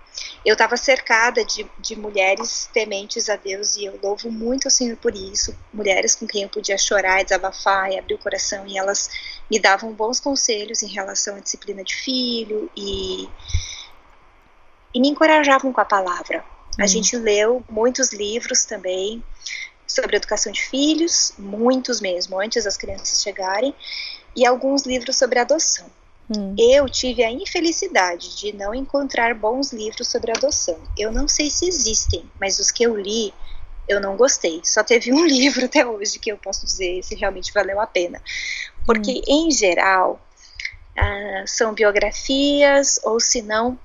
Eu 0.45 0.55
estava 0.55 0.77
cercada 0.77 1.45
de, 1.45 1.67
de 1.79 1.97
mulheres 1.97 2.69
tementes 2.73 3.29
a 3.29 3.37
Deus 3.37 3.77
e 3.77 3.85
eu 3.85 3.99
louvo 4.03 4.31
muito 4.31 4.69
o 4.69 4.71
Senhor 4.71 4.97
por 4.97 5.15
isso. 5.15 5.57
Mulheres 5.73 6.15
com 6.15 6.27
quem 6.27 6.43
eu 6.43 6.49
podia 6.49 6.79
chorar, 6.79 7.23
desabafar 7.23 7.91
e 7.93 7.99
abrir 7.99 8.15
o 8.15 8.19
coração 8.19 8.67
e 8.67 8.77
elas 8.77 9.11
me 9.51 9.59
davam 9.59 9.93
bons 9.93 10.19
conselhos 10.21 10.83
em 10.83 10.89
relação 10.89 11.37
à 11.37 11.41
disciplina 11.41 11.85
de 11.85 11.95
filho 11.95 12.71
e, 12.77 13.29
e 14.95 15.01
me 15.01 15.09
encorajavam 15.09 15.73
com 15.73 15.81
a 15.81 15.85
palavra. 15.85 16.45
A 16.79 16.83
uhum. 16.83 16.89
gente 16.89 17.17
leu 17.17 17.65
muitos 17.69 18.13
livros 18.13 18.65
também 18.65 19.23
sobre 19.87 20.17
educação 20.17 20.53
de 20.53 20.63
filhos, 20.63 21.33
muitos 21.39 22.01
mesmo, 22.01 22.41
antes 22.41 22.65
das 22.65 22.77
crianças 22.77 23.23
chegarem, 23.23 23.75
e 24.37 24.47
alguns 24.47 24.83
livros 24.85 25.17
sobre 25.17 25.39
adoção. 25.39 25.91
Hum. 26.31 26.55
Eu 26.59 26.89
tive 26.89 27.25
a 27.25 27.31
infelicidade 27.31 28.37
de 28.37 28.53
não 28.53 28.75
encontrar 28.75 29.35
bons 29.35 29.73
livros 29.73 30.09
sobre 30.09 30.31
adoção. 30.31 30.79
Eu 30.97 31.11
não 31.11 31.27
sei 31.27 31.51
se 31.51 31.67
existem, 31.67 32.31
mas 32.39 32.59
os 32.59 32.71
que 32.71 32.83
eu 32.83 32.97
li, 32.97 33.33
eu 33.89 34.01
não 34.01 34.17
gostei. 34.17 34.61
Só 34.65 34.85
teve 34.85 35.11
um 35.15 35.25
livro 35.25 35.65
até 35.65 35.87
hoje 35.87 36.19
que 36.19 36.31
eu 36.31 36.37
posso 36.37 36.67
dizer 36.67 37.03
se 37.03 37.15
realmente 37.15 37.53
valeu 37.53 37.81
a 37.81 37.87
pena. 37.87 38.21
Porque, 38.85 39.13
hum. 39.13 39.23
em 39.27 39.51
geral, 39.51 40.21
ah, 40.97 41.45
são 41.47 41.73
biografias, 41.73 43.01
ou 43.05 43.21
se 43.21 43.41
não, 43.41 43.79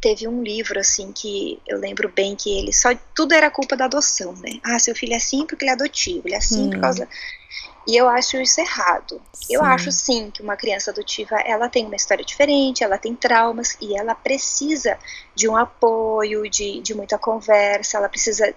teve 0.00 0.26
um 0.26 0.42
livro 0.42 0.78
assim 0.80 1.12
que 1.12 1.60
eu 1.66 1.78
lembro 1.78 2.08
bem 2.08 2.34
que 2.34 2.58
ele 2.58 2.72
só 2.72 2.90
tudo 3.14 3.34
era 3.34 3.50
culpa 3.50 3.76
da 3.76 3.84
adoção, 3.84 4.32
né? 4.34 4.58
Ah, 4.64 4.78
seu 4.78 4.94
filho 4.94 5.12
é 5.12 5.16
assim 5.16 5.46
porque 5.46 5.64
ele 5.64 5.70
é 5.70 5.74
adotivo, 5.74 6.22
ele 6.26 6.34
é 6.34 6.38
assim 6.38 6.66
hum. 6.66 6.70
por 6.70 6.80
causa 6.80 7.08
e 7.86 7.96
eu 7.96 8.08
acho 8.08 8.36
isso 8.36 8.60
errado. 8.60 9.20
Sim. 9.32 9.54
Eu 9.54 9.64
acho 9.64 9.90
sim 9.90 10.30
que 10.30 10.42
uma 10.42 10.56
criança 10.56 10.90
adotiva, 10.90 11.36
ela 11.40 11.68
tem 11.68 11.86
uma 11.86 11.96
história 11.96 12.24
diferente, 12.24 12.84
ela 12.84 12.98
tem 12.98 13.14
traumas 13.14 13.76
e 13.80 13.96
ela 13.96 14.14
precisa 14.14 14.98
de 15.34 15.48
um 15.48 15.56
apoio, 15.56 16.48
de, 16.48 16.80
de 16.80 16.94
muita 16.94 17.18
conversa, 17.18 17.96
ela 17.96 18.08
precisa 18.08 18.54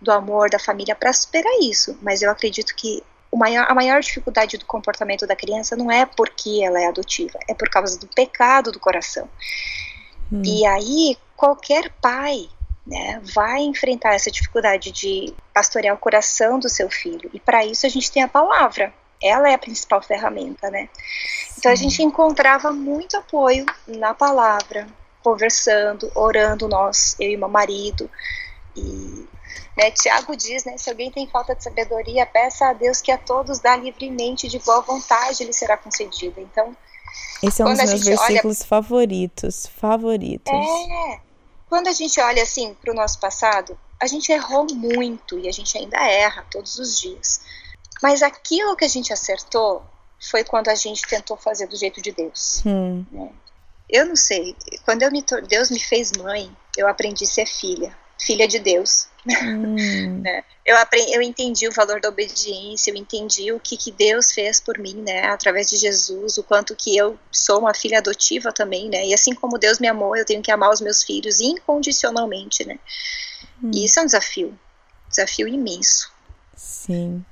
do 0.00 0.10
amor 0.10 0.50
da 0.50 0.58
família 0.58 0.94
para 0.96 1.12
superar 1.12 1.52
isso. 1.60 1.96
Mas 2.02 2.22
eu 2.22 2.30
acredito 2.30 2.74
que 2.74 3.02
maior, 3.32 3.66
a 3.70 3.74
maior 3.74 4.00
dificuldade 4.00 4.58
do 4.58 4.66
comportamento 4.66 5.26
da 5.26 5.36
criança 5.36 5.76
não 5.76 5.90
é 5.90 6.04
porque 6.04 6.60
ela 6.62 6.80
é 6.80 6.86
adotiva, 6.86 7.38
é 7.48 7.54
por 7.54 7.68
causa 7.68 7.98
do 7.98 8.06
pecado 8.08 8.72
do 8.72 8.80
coração. 8.80 9.28
Hum. 10.32 10.42
E 10.44 10.64
aí, 10.64 11.18
qualquer 11.36 11.90
pai 12.00 12.48
né, 12.86 13.20
vai 13.34 13.60
enfrentar 13.60 14.14
essa 14.14 14.30
dificuldade 14.30 14.90
de 14.90 15.34
pastorear 15.52 15.94
o 15.94 15.98
coração 15.98 16.58
do 16.58 16.68
seu 16.68 16.90
filho. 16.90 17.30
E 17.32 17.38
para 17.38 17.64
isso 17.64 17.86
a 17.86 17.88
gente 17.88 18.10
tem 18.10 18.22
a 18.22 18.28
palavra. 18.28 18.92
Ela 19.22 19.50
é 19.50 19.54
a 19.54 19.58
principal 19.58 20.02
ferramenta, 20.02 20.68
né? 20.70 20.88
Sim. 20.94 21.54
Então 21.58 21.72
a 21.72 21.76
gente 21.76 22.02
encontrava 22.02 22.72
muito 22.72 23.16
apoio 23.16 23.64
na 23.86 24.14
palavra, 24.14 24.88
conversando, 25.22 26.10
orando 26.14 26.66
nós, 26.66 27.14
eu 27.20 27.30
e 27.30 27.36
meu 27.36 27.48
marido. 27.48 28.10
E 28.74 29.28
né, 29.76 29.90
Tiago 29.90 30.36
diz, 30.36 30.64
né, 30.64 30.76
se 30.76 30.90
alguém 30.90 31.10
tem 31.10 31.28
falta 31.28 31.54
de 31.54 31.62
sabedoria, 31.62 32.26
peça 32.26 32.68
a 32.68 32.72
Deus 32.72 33.00
que 33.00 33.12
a 33.12 33.18
todos 33.18 33.60
dá 33.60 33.76
livremente, 33.76 34.48
de 34.48 34.58
boa 34.58 34.80
vontade, 34.80 35.44
lhe 35.44 35.52
será 35.52 35.76
concedida. 35.76 36.40
Então, 36.40 36.76
esse 37.42 37.62
é 37.62 37.64
um 37.64 37.74
dos 37.74 37.78
meus 37.78 38.04
versículos 38.04 38.60
olha... 38.60 38.66
favoritos, 38.68 39.66
favoritos. 39.66 40.52
É, 40.52 41.20
quando 41.68 41.88
a 41.88 41.92
gente 41.92 42.20
olha 42.20 42.42
assim 42.42 42.74
para 42.74 42.92
o 42.92 42.94
nosso 42.94 43.18
passado, 43.18 43.78
a 44.00 44.06
gente 44.06 44.30
errou 44.30 44.66
muito 44.74 45.38
e 45.38 45.48
a 45.48 45.52
gente 45.52 45.76
ainda 45.76 45.98
erra 45.98 46.46
todos 46.50 46.78
os 46.78 46.98
dias. 47.00 47.40
Mas 48.02 48.22
aquilo 48.22 48.76
que 48.76 48.84
a 48.84 48.88
gente 48.88 49.12
acertou 49.12 49.82
foi 50.20 50.44
quando 50.44 50.68
a 50.68 50.74
gente 50.74 51.02
tentou 51.06 51.36
fazer 51.36 51.66
do 51.66 51.76
jeito 51.76 52.00
de 52.00 52.12
Deus. 52.12 52.62
Hum. 52.64 53.04
Né? 53.10 53.30
Eu 53.88 54.06
não 54.06 54.16
sei, 54.16 54.56
quando 54.84 55.08
me, 55.10 55.24
Deus 55.48 55.70
me 55.70 55.80
fez 55.80 56.12
mãe, 56.12 56.50
eu 56.76 56.88
aprendi 56.88 57.24
a 57.24 57.26
ser 57.26 57.46
filha 57.46 57.94
filha 58.24 58.46
de 58.46 58.58
Deus. 58.58 59.08
Hum. 59.26 60.20
né? 60.20 60.42
eu, 60.66 60.76
aprendi, 60.76 61.12
eu 61.14 61.22
entendi 61.22 61.68
o 61.68 61.72
valor 61.72 62.00
da 62.00 62.08
obediência, 62.08 62.90
eu 62.90 62.96
entendi 62.96 63.52
o 63.52 63.60
que, 63.60 63.76
que 63.76 63.92
Deus 63.92 64.32
fez 64.32 64.60
por 64.60 64.78
mim, 64.78 64.94
né, 64.94 65.26
através 65.26 65.70
de 65.70 65.76
Jesus, 65.76 66.38
o 66.38 66.42
quanto 66.42 66.74
que 66.74 66.96
eu 66.96 67.16
sou 67.30 67.60
uma 67.60 67.74
filha 67.74 67.98
adotiva 67.98 68.52
também, 68.52 68.88
né, 68.88 69.06
e 69.06 69.14
assim 69.14 69.34
como 69.34 69.58
Deus 69.58 69.78
me 69.78 69.86
amou, 69.86 70.16
eu 70.16 70.24
tenho 70.24 70.42
que 70.42 70.50
amar 70.50 70.70
os 70.70 70.80
meus 70.80 71.02
filhos 71.02 71.40
incondicionalmente, 71.40 72.64
né, 72.66 72.78
hum. 73.62 73.70
e 73.72 73.84
isso 73.84 74.00
é 74.00 74.02
um 74.02 74.06
desafio, 74.06 74.58
desafio 75.08 75.46
imenso. 75.46 76.10
Sim. 76.56 77.24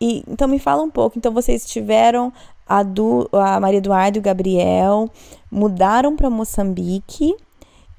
E, 0.00 0.22
então 0.28 0.48
me 0.48 0.58
fala 0.58 0.82
um 0.82 0.90
pouco, 0.90 1.16
então 1.16 1.32
vocês 1.32 1.64
tiveram 1.64 2.32
a, 2.66 2.82
du, 2.82 3.28
a 3.32 3.60
Maria 3.60 3.78
Eduardo 3.78 4.18
e 4.18 4.20
o 4.20 4.22
Gabriel, 4.22 5.08
mudaram 5.50 6.16
para 6.16 6.28
Moçambique, 6.28 7.34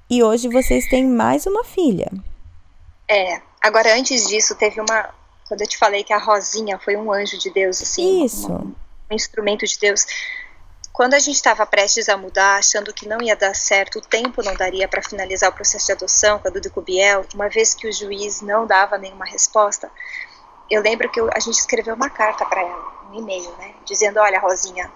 e 0.09 0.23
hoje 0.23 0.47
vocês 0.47 0.87
têm 0.89 1.05
mais 1.05 1.45
uma 1.45 1.63
filha. 1.63 2.09
É, 3.07 3.41
agora 3.61 3.95
antes 3.95 4.27
disso 4.27 4.55
teve 4.55 4.81
uma, 4.81 5.13
quando 5.47 5.61
eu 5.61 5.67
te 5.67 5.77
falei 5.77 6.03
que 6.03 6.13
a 6.13 6.17
Rosinha 6.17 6.77
foi 6.77 6.95
um 6.97 7.11
anjo 7.11 7.37
de 7.37 7.49
Deus, 7.49 7.81
assim, 7.81 8.25
Isso. 8.25 8.51
Um, 8.51 8.75
um 9.09 9.15
instrumento 9.15 9.65
de 9.65 9.79
Deus. 9.79 10.05
Quando 10.91 11.13
a 11.13 11.19
gente 11.19 11.35
estava 11.35 11.65
prestes 11.65 12.09
a 12.09 12.17
mudar, 12.17 12.57
achando 12.57 12.93
que 12.93 13.07
não 13.07 13.21
ia 13.21 13.35
dar 13.35 13.55
certo, 13.55 13.99
o 13.99 14.01
tempo 14.01 14.43
não 14.43 14.55
daria 14.55 14.87
para 14.87 15.01
finalizar 15.01 15.49
o 15.51 15.53
processo 15.53 15.85
de 15.85 15.91
adoção 15.91 16.39
com 16.39 16.47
a 16.47 16.51
Duda 16.51 16.69
Cubiel, 16.69 17.23
uma 17.35 17.47
vez 17.47 17.73
que 17.73 17.87
o 17.87 17.93
juiz 17.93 18.41
não 18.41 18.65
dava 18.65 18.97
nenhuma 18.97 19.25
resposta, 19.25 19.91
eu 20.69 20.81
lembro 20.81 21.09
que 21.09 21.19
a 21.19 21.39
gente 21.39 21.59
escreveu 21.59 21.95
uma 21.95 22.09
carta 22.09 22.45
para 22.45 22.61
ela, 22.61 23.09
um 23.11 23.19
e-mail, 23.19 23.49
né, 23.57 23.73
dizendo: 23.85 24.19
Olha, 24.19 24.39
Rosinha, 24.39 24.91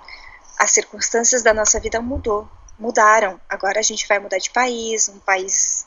as 0.60 0.72
circunstâncias 0.72 1.44
da 1.44 1.54
nossa 1.54 1.80
vida 1.80 2.02
mudou, 2.02 2.50
mudaram. 2.78 3.40
Agora 3.48 3.80
a 3.80 3.84
gente 3.84 4.08
vai 4.08 4.20
mudar 4.20 4.38
de 4.38 4.50
país, 4.50 5.08
um 5.08 5.20
país 5.20 5.81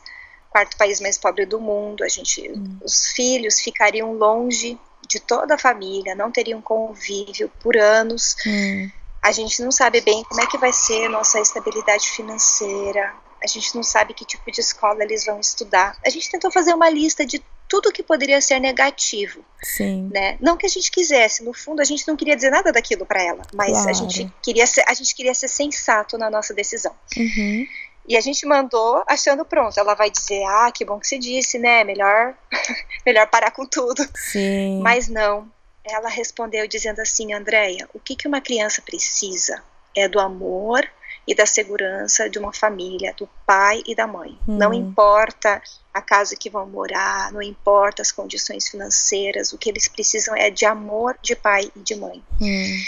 quarto 0.54 0.76
país 0.76 1.00
mais 1.00 1.18
pobre 1.18 1.44
do 1.44 1.60
mundo, 1.60 2.04
a 2.04 2.08
gente, 2.08 2.48
hum. 2.48 2.78
os 2.84 3.08
filhos 3.08 3.58
ficariam 3.58 4.14
longe 4.14 4.78
de 5.08 5.18
toda 5.18 5.56
a 5.56 5.58
família, 5.58 6.14
não 6.14 6.30
teriam 6.30 6.62
convívio 6.62 7.50
por 7.60 7.76
anos. 7.76 8.36
Hum. 8.46 8.88
A 9.20 9.32
gente 9.32 9.60
não 9.64 9.72
sabe 9.72 10.00
bem 10.00 10.22
como 10.22 10.40
é 10.40 10.46
que 10.46 10.56
vai 10.56 10.72
ser 10.72 11.06
a 11.06 11.08
nossa 11.08 11.40
estabilidade 11.40 12.08
financeira. 12.08 13.12
A 13.42 13.48
gente 13.48 13.74
não 13.74 13.82
sabe 13.82 14.14
que 14.14 14.24
tipo 14.24 14.48
de 14.52 14.60
escola 14.60 15.02
eles 15.02 15.26
vão 15.26 15.40
estudar. 15.40 15.98
A 16.06 16.08
gente 16.08 16.30
tentou 16.30 16.52
fazer 16.52 16.72
uma 16.72 16.88
lista 16.88 17.26
de 17.26 17.42
tudo 17.68 17.90
que 17.90 18.04
poderia 18.04 18.40
ser 18.40 18.60
negativo. 18.60 19.44
Sim. 19.60 20.08
Né? 20.12 20.36
Não 20.40 20.56
que 20.56 20.66
a 20.66 20.68
gente 20.68 20.88
quisesse, 20.88 21.42
no 21.42 21.52
fundo 21.52 21.80
a 21.80 21.84
gente 21.84 22.06
não 22.06 22.14
queria 22.14 22.36
dizer 22.36 22.50
nada 22.50 22.70
daquilo 22.70 23.04
para 23.04 23.20
ela, 23.20 23.42
mas 23.52 23.72
claro. 23.72 23.90
a 23.90 23.92
gente 23.92 24.32
queria 24.40 24.68
ser, 24.68 24.84
a 24.86 24.94
gente 24.94 25.12
queria 25.16 25.34
ser 25.34 25.48
sensato 25.48 26.16
na 26.16 26.30
nossa 26.30 26.54
decisão. 26.54 26.94
Uhum. 27.16 27.66
E 28.06 28.16
a 28.16 28.20
gente 28.20 28.44
mandou 28.46 29.02
achando 29.06 29.44
pronto, 29.44 29.78
ela 29.78 29.94
vai 29.94 30.10
dizer: 30.10 30.44
"Ah, 30.44 30.70
que 30.72 30.84
bom 30.84 30.98
que 30.98 31.06
você 31.06 31.18
disse, 31.18 31.58
né? 31.58 31.84
Melhor 31.84 32.34
melhor 33.04 33.26
parar 33.28 33.50
com 33.50 33.66
tudo". 33.66 34.06
Sim. 34.14 34.80
Mas 34.82 35.08
não. 35.08 35.50
Ela 35.84 36.08
respondeu 36.08 36.66
dizendo 36.66 37.00
assim: 37.00 37.32
"Andréia, 37.32 37.88
o 37.94 38.00
que 38.00 38.16
que 38.16 38.28
uma 38.28 38.40
criança 38.40 38.82
precisa 38.82 39.62
é 39.96 40.08
do 40.08 40.18
amor 40.18 40.86
e 41.26 41.34
da 41.34 41.46
segurança 41.46 42.28
de 42.28 42.38
uma 42.38 42.52
família, 42.52 43.14
do 43.16 43.28
pai 43.46 43.82
e 43.86 43.94
da 43.94 44.06
mãe. 44.06 44.38
Hum. 44.46 44.58
Não 44.58 44.72
importa 44.74 45.62
a 45.92 46.02
casa 46.02 46.36
que 46.36 46.50
vão 46.50 46.66
morar, 46.66 47.32
não 47.32 47.40
importa 47.40 48.02
as 48.02 48.12
condições 48.12 48.68
financeiras, 48.68 49.52
o 49.52 49.58
que 49.58 49.70
eles 49.70 49.88
precisam 49.88 50.36
é 50.36 50.50
de 50.50 50.66
amor 50.66 51.16
de 51.22 51.34
pai 51.34 51.70
e 51.74 51.80
de 51.80 51.94
mãe. 51.94 52.22
Hum. 52.40 52.82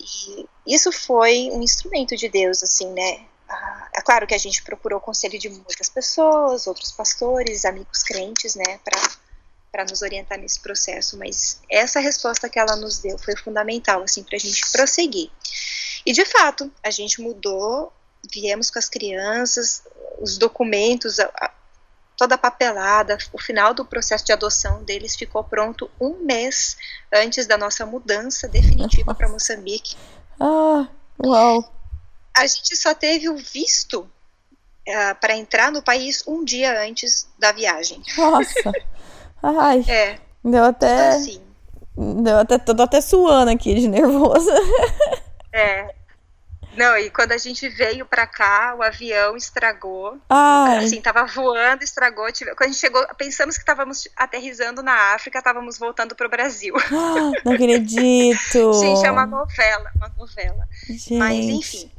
E 0.00 0.46
isso 0.66 0.90
foi 0.90 1.50
um 1.52 1.62
instrumento 1.62 2.16
de 2.16 2.28
Deus, 2.28 2.62
assim, 2.62 2.90
né? 2.92 3.20
Ah, 3.48 3.88
é 3.96 4.02
claro 4.02 4.26
que 4.26 4.34
a 4.34 4.38
gente 4.38 4.62
procurou 4.62 4.98
o 4.98 5.02
conselho 5.02 5.38
de 5.38 5.48
muitas 5.48 5.88
pessoas, 5.88 6.66
outros 6.66 6.92
pastores, 6.92 7.64
amigos 7.64 8.02
crentes, 8.02 8.54
né, 8.54 8.78
para 9.72 9.84
nos 9.84 10.02
orientar 10.02 10.38
nesse 10.38 10.60
processo, 10.60 11.16
mas 11.16 11.60
essa 11.70 12.00
resposta 12.00 12.48
que 12.48 12.58
ela 12.58 12.76
nos 12.76 12.98
deu 12.98 13.18
foi 13.18 13.36
fundamental, 13.36 14.02
assim, 14.02 14.22
para 14.22 14.36
a 14.36 14.40
gente 14.40 14.70
prosseguir. 14.70 15.30
E 16.04 16.12
de 16.12 16.24
fato, 16.24 16.70
a 16.82 16.90
gente 16.90 17.20
mudou, 17.20 17.92
viemos 18.32 18.70
com 18.70 18.78
as 18.78 18.88
crianças, 18.88 19.82
os 20.20 20.36
documentos, 20.36 21.18
a, 21.18 21.24
a, 21.24 21.50
toda 22.16 22.34
a 22.34 22.38
papelada, 22.38 23.16
o 23.32 23.40
final 23.40 23.72
do 23.72 23.84
processo 23.84 24.24
de 24.24 24.32
adoção 24.32 24.82
deles 24.82 25.16
ficou 25.16 25.44
pronto 25.44 25.90
um 26.00 26.18
mês 26.24 26.76
antes 27.12 27.46
da 27.46 27.56
nossa 27.56 27.86
mudança 27.86 28.48
definitiva 28.48 29.14
para 29.14 29.28
Moçambique. 29.28 29.96
Ah, 30.40 30.88
uau! 31.24 31.77
A 32.38 32.46
gente 32.46 32.76
só 32.76 32.94
teve 32.94 33.28
o 33.28 33.36
visto 33.36 34.00
uh, 34.00 35.14
para 35.20 35.36
entrar 35.36 35.72
no 35.72 35.82
país 35.82 36.22
um 36.26 36.44
dia 36.44 36.80
antes 36.82 37.28
da 37.38 37.52
viagem. 37.52 38.02
Nossa! 38.16 38.72
Ai! 39.42 39.84
É. 39.88 40.18
Deu 40.44 40.64
até. 40.64 41.08
Assim. 41.08 41.42
Deu 41.96 42.38
até, 42.38 42.58
tô 42.58 42.80
até 42.80 43.00
suando 43.00 43.50
aqui 43.50 43.74
de 43.74 43.88
nervosa. 43.88 44.52
É. 45.52 45.94
Não, 46.76 46.96
e 46.96 47.10
quando 47.10 47.32
a 47.32 47.38
gente 47.38 47.68
veio 47.68 48.06
para 48.06 48.24
cá, 48.24 48.76
o 48.78 48.82
avião 48.84 49.36
estragou. 49.36 50.16
Ai. 50.28 50.84
Assim, 50.84 51.00
tava 51.00 51.24
voando, 51.24 51.82
estragou. 51.82 52.30
Tive... 52.30 52.54
Quando 52.54 52.68
a 52.68 52.72
gente 52.72 52.80
chegou, 52.80 53.04
pensamos 53.16 53.56
que 53.56 53.62
estávamos 53.62 54.06
aterrizando 54.16 54.80
na 54.80 55.14
África, 55.14 55.38
estávamos 55.38 55.76
voltando 55.76 56.14
para 56.14 56.26
o 56.26 56.30
Brasil. 56.30 56.76
Ah, 56.76 57.32
não 57.44 57.52
acredito. 57.52 58.72
gente, 58.74 59.04
é 59.04 59.10
uma 59.10 59.26
novela, 59.26 59.90
uma 59.96 60.08
novela. 60.16 60.68
Gente. 60.86 61.14
Mas, 61.14 61.36
enfim, 61.36 61.90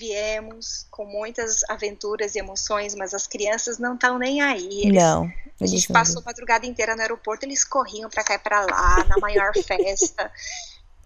viemos 0.00 0.86
com 0.90 1.04
muitas 1.04 1.62
aventuras 1.68 2.34
e 2.34 2.38
emoções, 2.38 2.94
mas 2.94 3.12
as 3.12 3.26
crianças 3.26 3.78
não 3.78 3.94
estão 3.94 4.18
nem 4.18 4.40
aí. 4.40 4.80
Eles... 4.84 4.94
Não. 4.94 5.30
A 5.60 5.66
gente 5.66 5.92
passou 5.92 6.22
a 6.22 6.24
madrugada 6.24 6.64
inteira 6.64 6.96
no 6.96 7.02
aeroporto, 7.02 7.44
eles 7.44 7.64
corriam 7.64 8.08
para 8.08 8.24
cá 8.24 8.34
e 8.34 8.38
para 8.38 8.62
lá, 8.62 9.04
na 9.04 9.18
maior 9.18 9.52
festa. 9.62 10.32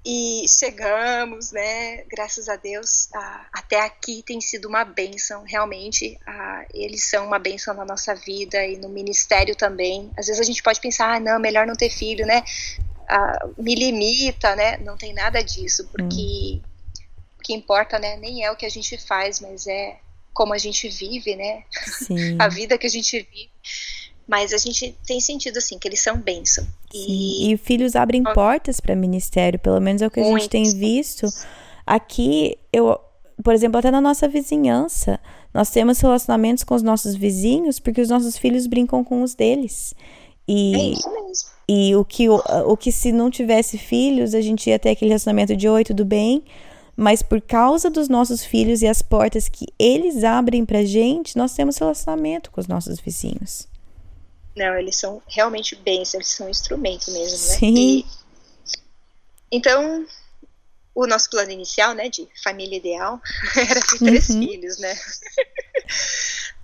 E 0.07 0.45
chegamos, 0.47 1.51
né? 1.51 2.05
Graças 2.05 2.49
a 2.49 2.55
Deus, 2.55 3.09
ah, 3.14 3.47
até 3.53 3.80
aqui 3.80 4.22
tem 4.24 4.40
sido 4.40 4.68
uma 4.68 4.84
benção, 4.84 5.42
realmente. 5.45 6.16
Ah, 6.24 6.64
eles 6.72 7.11
são 7.11 7.26
uma 7.26 7.38
benção 7.38 7.74
na 7.74 7.84
nossa 7.84 8.14
vida 8.14 8.64
e 8.64 8.76
no 8.76 8.88
ministério 8.88 9.57
também. 9.57 10.11
Às 10.16 10.26
vezes 10.26 10.40
a 10.40 10.45
gente 10.45 10.62
pode 10.62 10.80
pensar, 10.80 11.16
ah, 11.16 11.18
não, 11.18 11.40
melhor 11.40 11.66
não 11.66 11.74
ter 11.74 11.90
filho, 11.90 12.24
né? 12.26 12.45
Ah, 13.09 13.49
me 13.59 13.74
limita, 13.74 14.55
né? 14.55 14.76
Não 14.76 14.97
tem 14.97 15.12
nada 15.12 15.42
disso, 15.42 15.88
porque 15.90 16.61
hum. 16.62 16.74
O 17.45 17.47
que 17.47 17.53
importa, 17.53 17.99
né? 17.99 18.16
Nem 18.16 18.42
é 18.42 18.51
o 18.51 18.57
que 18.57 18.64
a 18.64 18.70
gente 18.70 18.97
faz, 18.97 19.38
mas 19.38 19.66
é 19.66 19.99
como 20.32 20.55
a 20.55 20.59
gente 20.59 20.88
vive, 20.88 21.36
né? 21.36 21.62
Sim. 21.86 22.36
a 22.40 22.49
vida 22.49 22.78
que 22.78 22.86
a 22.86 22.90
gente 22.90 23.28
vive. 23.30 23.51
Mas 24.26 24.55
a 24.55 24.57
gente 24.57 24.97
tem 25.07 25.20
sentido 25.20 25.59
assim 25.59 25.78
que 25.78 25.86
eles 25.86 26.01
são 26.01 26.16
bênção. 26.16 26.66
E, 26.95 27.53
e 27.53 27.57
filhos 27.59 27.95
abrem 27.95 28.22
portas 28.22 28.80
para 28.80 28.97
ministério, 28.97 29.59
pelo 29.59 29.78
menos 29.78 30.01
é 30.01 30.07
o 30.07 30.11
que 30.11 30.20
a 30.20 30.24
gente 30.24 30.49
tem 30.49 30.64
visto. 30.72 31.26
Aqui, 31.86 32.57
eu, 32.72 32.99
por 33.42 33.53
exemplo, 33.53 33.78
até 33.78 33.90
na 33.90 34.01
nossa 34.01 34.26
vizinhança, 34.26 35.20
nós 35.53 35.68
temos 35.68 36.01
relacionamentos 36.01 36.64
com 36.64 36.74
os 36.74 36.82
nossos 36.82 37.14
vizinhos 37.14 37.78
porque 37.78 38.01
os 38.01 38.09
nossos 38.09 38.38
filhos 38.38 38.66
brincam 38.66 39.05
com 39.05 39.22
os 39.22 39.34
deles. 39.34 39.92
E, 40.49 40.74
é 40.74 40.78
isso 40.92 41.11
mesmo. 41.12 41.49
e 41.68 41.95
o, 41.95 42.05
que, 42.05 42.28
o, 42.30 42.42
o 42.66 42.76
que 42.78 42.90
se 42.90 43.12
não 43.12 43.30
tivesse 43.30 43.76
filhos, 43.76 44.34
a 44.34 44.40
gente 44.40 44.70
ia 44.70 44.78
ter 44.78 44.90
aquele 44.90 45.11
relacionamento 45.11 45.55
de 45.55 45.68
oi, 45.68 45.84
tudo 45.84 46.07
bem? 46.07 46.42
Mas 46.97 47.22
por 47.22 47.40
causa 47.40 47.90
dos 47.90 48.09
nossos 48.09 48.45
filhos 48.45 48.80
e 48.82 48.86
as 48.86 49.03
portas 49.03 49.49
que 49.49 49.66
eles 49.78 50.22
abrem 50.22 50.64
pra 50.64 50.84
gente, 50.84 51.36
nós 51.36 51.53
temos 51.55 51.76
relacionamento 51.76 52.51
com 52.51 52.61
os 52.61 52.66
nossos 52.68 53.01
vizinhos. 53.01 53.66
Não, 54.57 54.76
eles 54.78 54.97
são 54.97 55.20
realmente 55.26 55.74
bens, 55.74 56.14
eles 56.14 56.28
são 56.28 56.47
um 56.47 56.51
instrumento 56.51 57.11
mesmo, 57.11 57.49
né? 57.49 57.55
Sim. 57.57 57.74
E, 57.76 58.07
então, 59.51 60.07
o 60.95 61.07
nosso 61.09 61.28
plano 61.30 61.51
inicial, 61.51 61.92
né, 61.95 62.09
de 62.09 62.28
família 62.42 62.76
ideal, 62.76 63.20
era 63.57 63.80
ter 63.80 63.99
três 63.99 64.28
Uhum. 64.30 64.42
filhos, 64.47 64.78
né? 64.78 64.97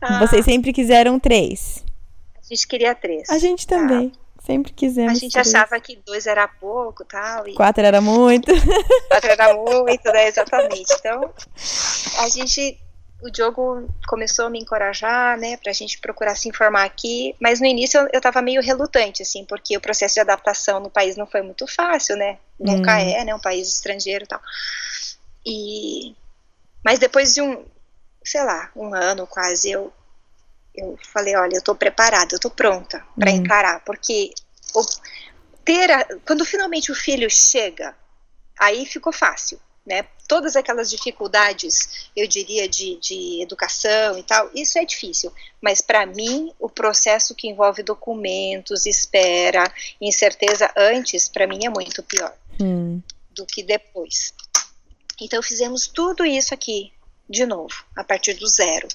Ah, 0.00 0.20
Vocês 0.26 0.44
sempre 0.44 0.72
quiseram 0.72 1.18
três. 1.18 1.84
a 2.36 2.42
gente 2.54 2.66
queria 2.68 2.94
três. 2.94 3.28
A 3.28 3.38
gente 3.38 3.66
também. 3.66 4.12
Sempre 4.50 4.72
A 4.72 4.74
quisemos. 4.74 5.18
gente 5.18 5.32
três. 5.32 5.54
achava 5.54 5.78
que 5.80 5.96
dois 6.04 6.26
era 6.26 6.46
pouco 6.48 7.04
tal, 7.04 7.46
e 7.46 7.54
Quatro 7.54 7.84
era 7.84 8.00
muito. 8.00 8.50
quatro 9.08 9.30
era 9.30 9.54
muito, 9.54 10.04
né? 10.12 10.28
Exatamente. 10.28 10.92
Então, 10.98 11.32
a 12.18 12.28
gente. 12.28 12.78
O 13.22 13.30
Diogo 13.30 13.86
começou 14.08 14.46
a 14.46 14.50
me 14.50 14.58
encorajar, 14.58 15.38
né, 15.38 15.58
pra 15.58 15.74
gente 15.74 15.98
procurar 16.00 16.34
se 16.34 16.48
informar 16.48 16.84
aqui, 16.84 17.36
mas 17.38 17.60
no 17.60 17.66
início 17.66 18.00
eu, 18.00 18.08
eu 18.14 18.20
tava 18.22 18.40
meio 18.40 18.62
relutante, 18.62 19.20
assim, 19.22 19.44
porque 19.44 19.76
o 19.76 19.80
processo 19.80 20.14
de 20.14 20.20
adaptação 20.20 20.80
no 20.80 20.88
país 20.88 21.16
não 21.18 21.26
foi 21.26 21.42
muito 21.42 21.66
fácil, 21.66 22.16
né, 22.16 22.38
nunca 22.58 22.96
Hum. 22.96 22.98
é, 22.98 23.22
né, 23.22 23.34
um 23.34 23.38
país 23.38 23.68
estrangeiro 23.68 24.24
e 24.24 24.26
tal. 24.26 24.40
E, 25.44 26.16
mas 26.82 26.98
depois 26.98 27.34
de 27.34 27.42
um, 27.42 27.62
sei 28.24 28.42
lá, 28.42 28.70
um 28.74 28.94
ano 28.94 29.26
quase, 29.26 29.70
eu, 29.70 29.92
eu 30.80 30.98
falei, 31.12 31.36
olha, 31.36 31.56
eu 31.56 31.62
tô 31.62 31.74
preparada, 31.74 32.34
eu 32.34 32.38
tô 32.40 32.50
pronta 32.50 33.04
para 33.18 33.30
Hum. 33.30 33.36
encarar, 33.36 33.80
porque 33.84 34.32
o, 34.74 34.84
ter 35.64 35.90
a, 35.90 36.04
quando 36.26 36.44
finalmente 36.44 36.90
o 36.90 36.94
filho 36.94 37.28
chega, 37.30 37.94
aí 38.58 38.86
ficou 38.86 39.12
fácil, 39.12 39.60
né? 39.86 40.04
Todas 40.28 40.54
aquelas 40.56 40.88
dificuldades, 40.90 42.08
eu 42.16 42.26
diria, 42.26 42.68
de, 42.68 42.96
de 42.96 43.42
educação 43.42 44.16
e 44.18 44.22
tal, 44.22 44.48
isso 44.54 44.78
é 44.78 44.84
difícil. 44.84 45.32
Mas 45.60 45.80
para 45.80 46.06
mim, 46.06 46.52
o 46.58 46.68
processo 46.68 47.34
que 47.34 47.48
envolve 47.48 47.82
documentos, 47.82 48.86
espera, 48.86 49.64
incerteza 50.00 50.72
antes, 50.76 51.28
para 51.28 51.46
mim 51.46 51.64
é 51.66 51.68
muito 51.70 52.02
pior 52.02 52.32
Hum, 52.60 53.02
do 53.30 53.44
que 53.46 53.62
depois. 53.62 54.32
Então 55.20 55.42
fizemos 55.42 55.86
tudo 55.88 56.24
isso 56.24 56.54
aqui 56.54 56.92
de 57.28 57.46
novo, 57.46 57.74
a 57.96 58.02
partir 58.04 58.34
do 58.34 58.46
zero. 58.48 58.88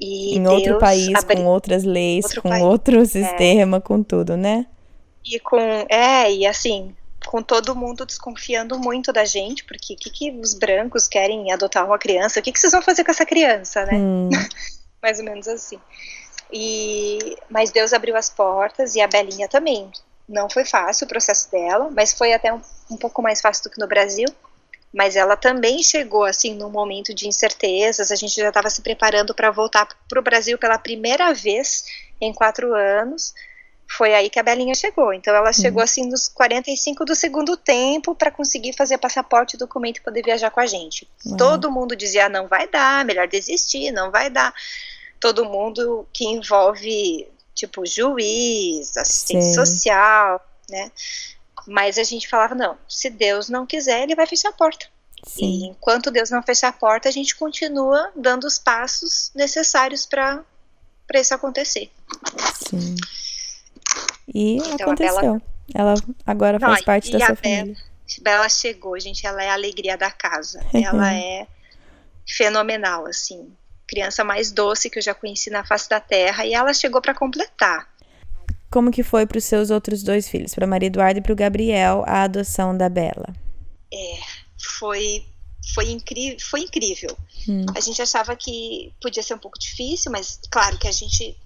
E 0.00 0.36
em 0.36 0.46
outro 0.46 0.64
Deus 0.70 0.80
país, 0.80 1.14
abri- 1.14 1.36
com 1.36 1.46
outras 1.46 1.84
leis, 1.84 2.24
Outro 2.26 2.42
com 2.42 2.48
país. 2.50 2.62
É. 2.62 2.66
outro 2.66 3.06
sistema, 3.06 3.80
com 3.80 4.02
tudo, 4.02 4.36
né? 4.36 4.66
E 5.24 5.38
com, 5.40 5.58
é, 5.88 6.32
e 6.32 6.46
assim, 6.46 6.94
com 7.26 7.42
todo 7.42 7.74
mundo 7.74 8.06
desconfiando 8.06 8.78
muito 8.78 9.12
da 9.12 9.24
gente, 9.24 9.64
porque 9.64 9.94
o 9.94 9.96
que, 9.96 10.10
que 10.10 10.30
os 10.30 10.54
brancos 10.54 11.08
querem 11.08 11.52
adotar 11.52 11.84
uma 11.84 11.98
criança? 11.98 12.40
O 12.40 12.42
que, 12.42 12.52
que 12.52 12.58
vocês 12.60 12.72
vão 12.72 12.80
fazer 12.82 13.04
com 13.04 13.10
essa 13.10 13.26
criança, 13.26 13.84
né? 13.84 13.94
Hum, 13.94 14.30
Mais 15.02 15.18
ou 15.18 15.24
menos 15.24 15.46
assim. 15.48 15.78
E, 16.52 17.36
mas 17.50 17.70
Deus 17.70 17.92
abriu 17.92 18.16
as 18.16 18.30
portas 18.30 18.94
e 18.94 19.00
a 19.00 19.06
Belinha 19.06 19.48
também. 19.48 19.90
Não 20.28 20.48
foi 20.48 20.64
fácil 20.64 21.04
o 21.04 21.08
processo 21.08 21.50
dela, 21.50 21.90
mas 21.94 22.12
foi 22.12 22.32
até 22.32 22.52
um, 22.52 22.60
um 22.90 22.96
pouco 22.96 23.20
mais 23.22 23.40
fácil 23.40 23.64
do 23.64 23.70
que 23.70 23.80
no 23.80 23.86
Brasil. 23.86 24.26
Mas 24.92 25.16
ela 25.16 25.36
também 25.36 25.82
chegou 25.82 26.24
assim 26.24 26.54
num 26.54 26.70
momento 26.70 27.12
de 27.12 27.28
incertezas. 27.28 28.10
A 28.10 28.16
gente 28.16 28.34
já 28.34 28.48
estava 28.48 28.70
se 28.70 28.80
preparando 28.80 29.34
para 29.34 29.50
voltar 29.50 29.86
para 30.08 30.18
o 30.18 30.22
Brasil 30.22 30.56
pela 30.58 30.78
primeira 30.78 31.32
vez 31.34 31.84
em 32.20 32.32
quatro 32.32 32.74
anos. 32.74 33.34
Foi 33.90 34.14
aí 34.14 34.28
que 34.28 34.38
a 34.38 34.42
Belinha 34.42 34.74
chegou. 34.74 35.12
Então 35.12 35.34
ela 35.34 35.52
chegou 35.52 35.82
assim 35.82 36.06
nos 36.06 36.28
45 36.28 37.04
do 37.04 37.14
segundo 37.14 37.56
tempo 37.56 38.14
para 38.14 38.30
conseguir 38.30 38.74
fazer 38.74 38.98
passaporte, 38.98 39.56
documento 39.56 39.98
e 39.98 40.02
poder 40.02 40.22
viajar 40.22 40.50
com 40.50 40.60
a 40.60 40.66
gente. 40.66 41.08
Uau. 41.26 41.36
Todo 41.36 41.70
mundo 41.70 41.96
dizia 41.96 42.28
não 42.28 42.46
vai 42.46 42.68
dar, 42.68 43.04
melhor 43.04 43.26
desistir, 43.28 43.90
não 43.90 44.10
vai 44.10 44.30
dar. 44.30 44.54
Todo 45.20 45.44
mundo 45.44 46.06
que 46.12 46.26
envolve 46.26 47.28
tipo 47.54 47.84
juiz, 47.84 48.96
assistente 48.96 49.44
Sei. 49.44 49.54
social, 49.54 50.40
né? 50.68 50.92
Mas 51.68 51.98
a 51.98 52.02
gente 52.02 52.26
falava 52.26 52.54
não, 52.54 52.78
se 52.88 53.10
Deus 53.10 53.50
não 53.50 53.66
quiser, 53.66 54.02
ele 54.02 54.14
vai 54.14 54.26
fechar 54.26 54.48
a 54.48 54.52
porta. 54.52 54.86
E 55.26 55.30
sim. 55.30 55.66
enquanto 55.66 56.10
Deus 56.10 56.30
não 56.30 56.42
fechar 56.42 56.68
a 56.68 56.72
porta, 56.72 57.08
a 57.08 57.12
gente 57.12 57.36
continua 57.36 58.10
dando 58.16 58.44
os 58.44 58.58
passos 58.58 59.30
necessários 59.34 60.06
para 60.06 60.42
para 61.06 61.20
isso 61.20 61.34
acontecer. 61.34 61.90
Sim. 62.68 62.96
E 64.32 64.56
então, 64.56 64.86
aconteceu. 64.86 65.20
Bela... 65.20 65.42
Ela 65.74 65.94
agora 66.26 66.60
faz 66.60 66.78
Não, 66.78 66.84
parte 66.84 67.10
da 67.10 67.18
sua 67.18 67.36
família. 67.36 67.76
Bela 68.22 68.48
chegou, 68.48 68.98
gente, 68.98 69.26
ela 69.26 69.42
é 69.42 69.50
a 69.50 69.54
alegria 69.54 69.96
da 69.96 70.10
casa. 70.10 70.64
ela 70.72 71.12
é 71.14 71.46
fenomenal, 72.26 73.06
assim. 73.06 73.50
Criança 73.86 74.22
mais 74.22 74.52
doce 74.52 74.90
que 74.90 74.98
eu 74.98 75.02
já 75.02 75.14
conheci 75.14 75.48
na 75.50 75.64
face 75.64 75.88
da 75.88 76.00
terra 76.00 76.44
e 76.44 76.54
ela 76.54 76.74
chegou 76.74 77.00
para 77.00 77.14
completar. 77.14 77.88
Como 78.70 78.90
que 78.90 79.02
foi 79.02 79.26
para 79.26 79.38
os 79.38 79.44
seus 79.44 79.70
outros 79.70 80.02
dois 80.02 80.28
filhos, 80.28 80.54
para 80.54 80.66
Maria 80.66 80.88
Eduarda 80.88 81.18
e 81.18 81.22
para 81.22 81.32
o 81.32 81.36
Gabriel, 81.36 82.04
a 82.06 82.22
adoção 82.22 82.76
da 82.76 82.88
Bela? 82.88 83.34
É, 83.92 84.18
foi 84.78 85.24
foi, 85.74 85.90
incri 85.90 86.36
foi 86.40 86.60
incrível. 86.60 87.16
Hum. 87.48 87.66
A 87.76 87.80
gente 87.80 88.00
achava 88.00 88.34
que 88.34 88.92
podia 89.00 89.22
ser 89.22 89.34
um 89.34 89.38
pouco 89.38 89.58
difícil, 89.58 90.10
mas 90.10 90.40
claro 90.50 90.78
que 90.78 90.88
a 90.88 90.92
gente 90.92 91.36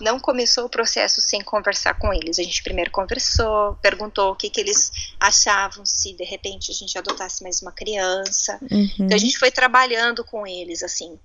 não 0.00 0.18
começou 0.18 0.64
o 0.64 0.68
processo 0.68 1.20
sem 1.20 1.40
conversar 1.42 1.94
com 1.94 2.12
eles. 2.12 2.38
A 2.38 2.42
gente 2.42 2.62
primeiro 2.62 2.90
conversou, 2.90 3.76
perguntou 3.76 4.32
o 4.32 4.36
que, 4.36 4.50
que 4.50 4.60
eles 4.60 4.90
achavam 5.18 5.84
se 5.86 6.12
de 6.14 6.24
repente 6.24 6.70
a 6.70 6.74
gente 6.74 6.98
adotasse 6.98 7.42
mais 7.42 7.62
uma 7.62 7.72
criança. 7.72 8.58
Uhum. 8.70 8.88
Então 8.98 9.14
a 9.14 9.18
gente 9.18 9.38
foi 9.38 9.50
trabalhando 9.50 10.24
com 10.24 10.46
eles 10.46 10.82
assim 10.82 11.18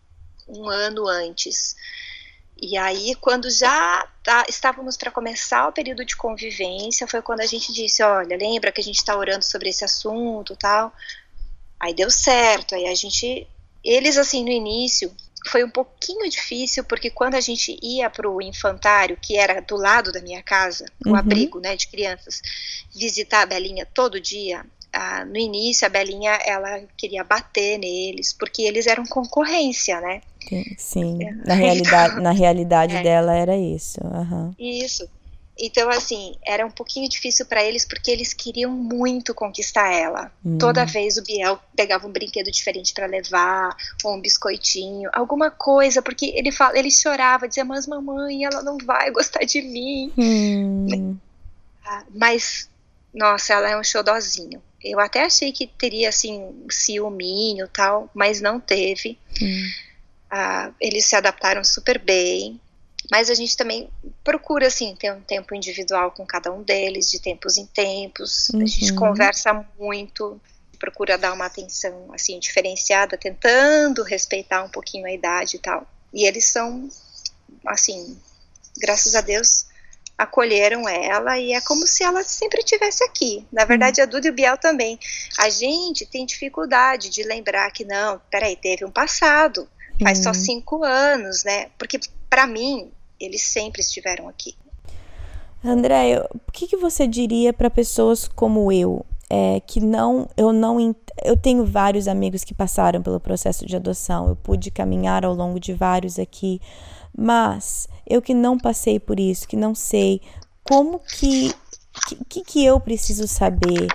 um 0.47 0.69
ano 0.69 1.07
antes. 1.07 1.75
E 2.61 2.77
aí, 2.77 3.15
quando 3.15 3.49
já 3.49 4.07
tá, 4.23 4.45
estávamos 4.47 4.95
para 4.95 5.09
começar 5.09 5.67
o 5.67 5.71
período 5.71 6.05
de 6.05 6.15
convivência, 6.15 7.07
foi 7.07 7.19
quando 7.19 7.41
a 7.41 7.45
gente 7.47 7.73
disse: 7.73 8.03
olha, 8.03 8.37
lembra 8.37 8.71
que 8.71 8.79
a 8.79 8.83
gente 8.83 8.97
está 8.97 9.17
orando 9.17 9.43
sobre 9.43 9.69
esse 9.69 9.83
assunto, 9.83 10.55
tal. 10.55 10.93
Aí 11.79 11.95
deu 11.95 12.11
certo. 12.11 12.75
Aí 12.75 12.85
a 12.85 12.93
gente, 12.93 13.47
eles 13.83 14.15
assim 14.15 14.43
no 14.43 14.51
início 14.51 15.11
foi 15.47 15.63
um 15.63 15.69
pouquinho 15.71 16.29
difícil 16.29 16.83
porque 16.83 17.09
quando 17.09 17.33
a 17.33 17.41
gente 17.41 17.75
ia 17.81 18.11
para 18.11 18.29
o 18.29 18.39
infantário, 18.39 19.17
que 19.19 19.35
era 19.37 19.59
do 19.59 19.75
lado 19.75 20.11
da 20.11 20.21
minha 20.21 20.43
casa, 20.43 20.85
o 21.03 21.09
uhum. 21.09 21.15
abrigo, 21.15 21.59
né, 21.59 21.75
de 21.75 21.87
crianças, 21.87 22.43
visitar 22.93 23.41
a 23.41 23.45
Belinha 23.47 23.87
todo 23.87 24.21
dia, 24.21 24.63
ah, 24.93 25.25
no 25.25 25.37
início 25.37 25.85
a 25.85 25.89
Belinha 25.89 26.37
ela 26.45 26.81
queria 26.97 27.23
bater 27.23 27.77
neles 27.77 28.33
porque 28.33 28.63
eles 28.63 28.87
eram 28.87 29.05
concorrência, 29.05 29.99
né? 30.01 30.21
Sim, 30.77 31.23
é. 31.23 31.31
na 31.45 31.53
realidade, 31.53 32.21
na 32.21 32.31
realidade 32.31 32.95
é. 32.97 33.03
dela 33.03 33.35
era 33.35 33.55
isso. 33.55 33.99
Uhum. 34.03 34.53
Isso. 34.59 35.07
Então, 35.63 35.89
assim, 35.89 36.35
era 36.43 36.65
um 36.65 36.71
pouquinho 36.71 37.07
difícil 37.07 37.45
para 37.45 37.63
eles 37.63 37.85
porque 37.85 38.09
eles 38.09 38.33
queriam 38.33 38.71
muito 38.71 39.33
conquistar 39.33 39.93
ela. 39.93 40.31
Hum. 40.43 40.57
Toda 40.57 40.85
vez 40.85 41.17
o 41.17 41.23
Biel 41.23 41.59
pegava 41.75 42.07
um 42.07 42.11
brinquedo 42.11 42.49
diferente 42.49 42.93
para 42.93 43.05
levar, 43.05 43.75
ou 44.03 44.15
um 44.15 44.21
biscoitinho, 44.21 45.09
alguma 45.13 45.51
coisa, 45.51 46.01
porque 46.01 46.33
ele 46.35 46.51
fala, 46.51 46.79
ele 46.79 46.89
chorava, 46.89 47.47
dizia: 47.47 47.63
"Mas 47.63 47.85
mamãe, 47.85 48.43
ela 48.43 48.63
não 48.63 48.77
vai 48.79 49.11
gostar 49.11 49.43
de 49.45 49.61
mim". 49.61 50.11
Hum. 50.17 51.17
Ah, 51.85 52.03
mas 52.09 52.67
nossa, 53.13 53.53
ela 53.53 53.69
é 53.69 53.77
um 53.77 53.83
xodózinho. 53.83 54.61
Eu 54.83 54.99
até 54.99 55.23
achei 55.23 55.51
que 55.51 55.67
teria 55.67 56.09
assim 56.09 56.65
ciúminho 56.69 57.67
tal, 57.67 58.09
mas 58.13 58.41
não 58.41 58.59
teve. 58.59 59.17
Hum. 59.41 59.69
Ah, 60.29 60.71
eles 60.79 61.05
se 61.05 61.15
adaptaram 61.15 61.63
super 61.63 61.99
bem. 61.99 62.59
Mas 63.09 63.29
a 63.29 63.33
gente 63.33 63.57
também 63.57 63.89
procura, 64.23 64.67
assim, 64.67 64.95
ter 64.95 65.11
um 65.11 65.21
tempo 65.21 65.55
individual 65.55 66.11
com 66.11 66.25
cada 66.25 66.51
um 66.51 66.61
deles, 66.61 67.09
de 67.09 67.19
tempos 67.19 67.57
em 67.57 67.65
tempos. 67.65 68.49
Uhum. 68.49 68.61
A 68.61 68.65
gente 68.65 68.91
uhum. 68.91 68.97
conversa 68.97 69.65
muito, 69.77 70.39
procura 70.79 71.17
dar 71.17 71.33
uma 71.33 71.45
atenção, 71.45 72.09
assim, 72.13 72.39
diferenciada, 72.39 73.17
tentando 73.17 74.03
respeitar 74.03 74.63
um 74.63 74.69
pouquinho 74.69 75.05
a 75.05 75.11
idade 75.11 75.57
e 75.57 75.59
tal. 75.59 75.85
E 76.13 76.25
eles 76.25 76.45
são, 76.45 76.87
assim, 77.65 78.17
graças 78.77 79.15
a 79.15 79.21
Deus, 79.21 79.65
acolheram 80.21 80.87
ela 80.87 81.37
e 81.39 81.53
é 81.53 81.61
como 81.61 81.87
se 81.87 82.03
ela 82.03 82.23
sempre 82.23 82.59
estivesse 82.59 83.03
aqui. 83.03 83.45
Na 83.51 83.65
verdade, 83.65 83.99
uhum. 83.99 84.07
a 84.07 84.09
Duda 84.09 84.27
e 84.27 84.29
o 84.29 84.33
Biel 84.33 84.57
também. 84.57 84.99
A 85.39 85.49
gente 85.49 86.05
tem 86.05 86.25
dificuldade 86.25 87.09
de 87.09 87.23
lembrar 87.23 87.71
que, 87.71 87.83
não, 87.83 88.21
peraí, 88.29 88.55
teve 88.55 88.85
um 88.85 88.91
passado, 88.91 89.67
faz 90.01 90.19
uhum. 90.19 90.23
só 90.25 90.33
cinco 90.33 90.83
anos, 90.83 91.43
né? 91.43 91.69
Porque 91.77 91.99
para 92.29 92.45
mim, 92.47 92.91
eles 93.19 93.41
sempre 93.43 93.81
estiveram 93.81 94.27
aqui. 94.27 94.55
André, 95.63 96.25
o 96.47 96.51
que, 96.51 96.67
que 96.67 96.77
você 96.77 97.05
diria 97.07 97.53
para 97.53 97.69
pessoas 97.69 98.27
como 98.27 98.71
eu, 98.71 99.05
é, 99.29 99.59
que 99.59 99.79
não, 99.79 100.27
eu 100.35 100.51
não, 100.51 100.95
eu 101.23 101.37
tenho 101.37 101.63
vários 101.65 102.07
amigos 102.07 102.43
que 102.43 102.53
passaram 102.53 103.01
pelo 103.01 103.19
processo 103.19 103.65
de 103.65 103.75
adoção, 103.75 104.29
eu 104.29 104.35
pude 104.35 104.71
caminhar 104.71 105.23
ao 105.23 105.33
longo 105.33 105.59
de 105.59 105.71
vários 105.71 106.17
aqui, 106.17 106.59
mas 107.17 107.87
eu 108.07 108.21
que 108.21 108.33
não 108.33 108.57
passei 108.57 108.99
por 108.99 109.19
isso, 109.19 109.47
que 109.47 109.55
não 109.55 109.75
sei 109.75 110.21
como 110.63 110.99
que, 110.99 111.53
que, 112.29 112.43
que 112.43 112.65
eu 112.65 112.79
preciso 112.79 113.27
saber 113.27 113.87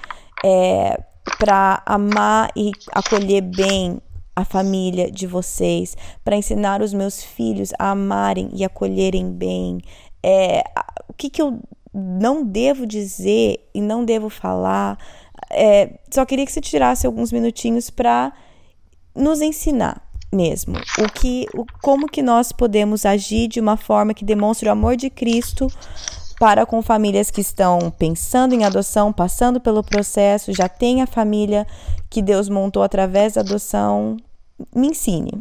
é, 0.44 1.02
para 1.38 1.82
amar 1.86 2.50
e 2.56 2.70
acolher 2.92 3.42
bem 3.42 4.00
a 4.34 4.44
família 4.44 5.10
de 5.10 5.26
vocês, 5.26 5.96
para 6.22 6.36
ensinar 6.36 6.82
os 6.82 6.92
meus 6.92 7.22
filhos 7.22 7.70
a 7.78 7.90
amarem 7.90 8.50
e 8.52 8.64
acolherem 8.64 9.32
bem. 9.32 9.80
É, 10.22 10.62
o 11.08 11.14
que, 11.14 11.30
que 11.30 11.40
eu 11.40 11.58
não 11.96 12.44
devo 12.44 12.86
dizer 12.86 13.66
e 13.72 13.80
não 13.80 14.04
devo 14.04 14.28
falar. 14.28 14.98
É, 15.50 15.98
só 16.10 16.26
queria 16.26 16.44
que 16.44 16.52
você 16.52 16.60
tirasse 16.60 17.06
alguns 17.06 17.32
minutinhos 17.32 17.88
para 17.88 18.32
nos 19.14 19.40
ensinar 19.40 20.05
mesmo 20.32 20.76
o 20.98 21.12
que 21.12 21.46
o, 21.54 21.64
como 21.80 22.08
que 22.08 22.22
nós 22.22 22.52
podemos 22.52 23.06
agir 23.06 23.48
de 23.48 23.60
uma 23.60 23.76
forma 23.76 24.12
que 24.12 24.24
demonstre 24.24 24.68
o 24.68 24.72
amor 24.72 24.96
de 24.96 25.08
Cristo 25.08 25.68
para 26.38 26.66
com 26.66 26.82
famílias 26.82 27.30
que 27.30 27.40
estão 27.40 27.90
pensando 27.90 28.54
em 28.54 28.64
adoção, 28.64 29.12
passando 29.12 29.60
pelo 29.60 29.82
processo, 29.82 30.52
já 30.52 30.68
tem 30.68 31.02
a 31.02 31.06
família 31.06 31.66
que 32.10 32.20
Deus 32.20 32.48
montou 32.48 32.82
através 32.82 33.34
da 33.34 33.40
adoção. 33.40 34.16
Me 34.74 34.88
ensine. 34.88 35.32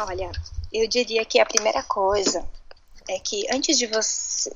Olha, 0.00 0.30
eu 0.72 0.88
diria 0.88 1.24
que 1.24 1.38
a 1.38 1.46
primeira 1.46 1.82
coisa 1.82 2.46
é 3.08 3.18
que 3.18 3.46
antes 3.52 3.78
de 3.78 3.86
você. 3.86 4.50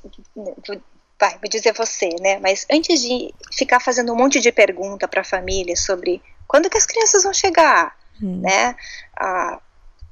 Vai, 1.18 1.39
vou 1.39 1.51
dizer 1.51 1.75
você, 1.75 2.09
né? 2.21 2.39
Mas 2.39 2.66
antes 2.73 3.03
de 3.03 3.35
ficar 3.53 3.81
fazendo 3.81 4.12
um 4.12 4.16
monte 4.16 4.41
de 4.41 4.51
pergunta 4.51 5.07
para 5.07 5.21
a 5.21 5.25
família 5.25 5.77
sobre 5.77 6.23
quando 6.49 6.71
que 6.71 6.79
as 6.79 6.87
crianças 6.87 7.23
vão 7.23 7.35
chegar, 7.35 7.95
hum. 8.23 8.41
né? 8.41 8.75
Ah, 9.16 9.61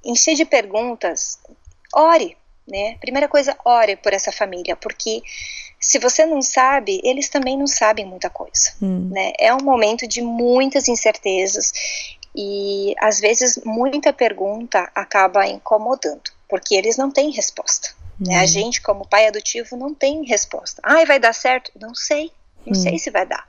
encher 0.04 0.34
de 0.34 0.44
perguntas, 0.44 1.38
ore, 1.94 2.36
né? 2.66 2.96
Primeira 3.00 3.28
coisa, 3.28 3.56
ore 3.64 3.96
por 3.96 4.12
essa 4.12 4.30
família, 4.30 4.76
porque 4.76 5.22
se 5.80 5.98
você 5.98 6.26
não 6.26 6.42
sabe, 6.42 7.00
eles 7.04 7.28
também 7.28 7.56
não 7.56 7.66
sabem 7.66 8.04
muita 8.04 8.28
coisa, 8.28 8.72
hum. 8.82 9.10
né? 9.10 9.32
É 9.38 9.54
um 9.54 9.62
momento 9.62 10.06
de 10.06 10.20
muitas 10.20 10.88
incertezas 10.88 11.72
e 12.34 12.94
às 13.00 13.20
vezes 13.20 13.60
muita 13.64 14.12
pergunta 14.12 14.90
acaba 14.94 15.46
incomodando, 15.46 16.30
porque 16.48 16.74
eles 16.74 16.96
não 16.96 17.10
têm 17.10 17.30
resposta. 17.30 17.90
Hum. 18.20 18.24
Né? 18.26 18.38
A 18.38 18.42
hum. 18.42 18.46
gente, 18.46 18.82
como 18.82 19.06
pai 19.06 19.26
adotivo, 19.26 19.76
não 19.76 19.94
tem 19.94 20.24
resposta. 20.24 20.82
Ai, 20.84 21.06
vai 21.06 21.18
dar 21.18 21.32
certo? 21.32 21.70
Não 21.80 21.94
sei, 21.94 22.32
não 22.66 22.72
hum. 22.72 22.82
sei 22.82 22.98
se 22.98 23.10
vai 23.10 23.26
dar. 23.26 23.46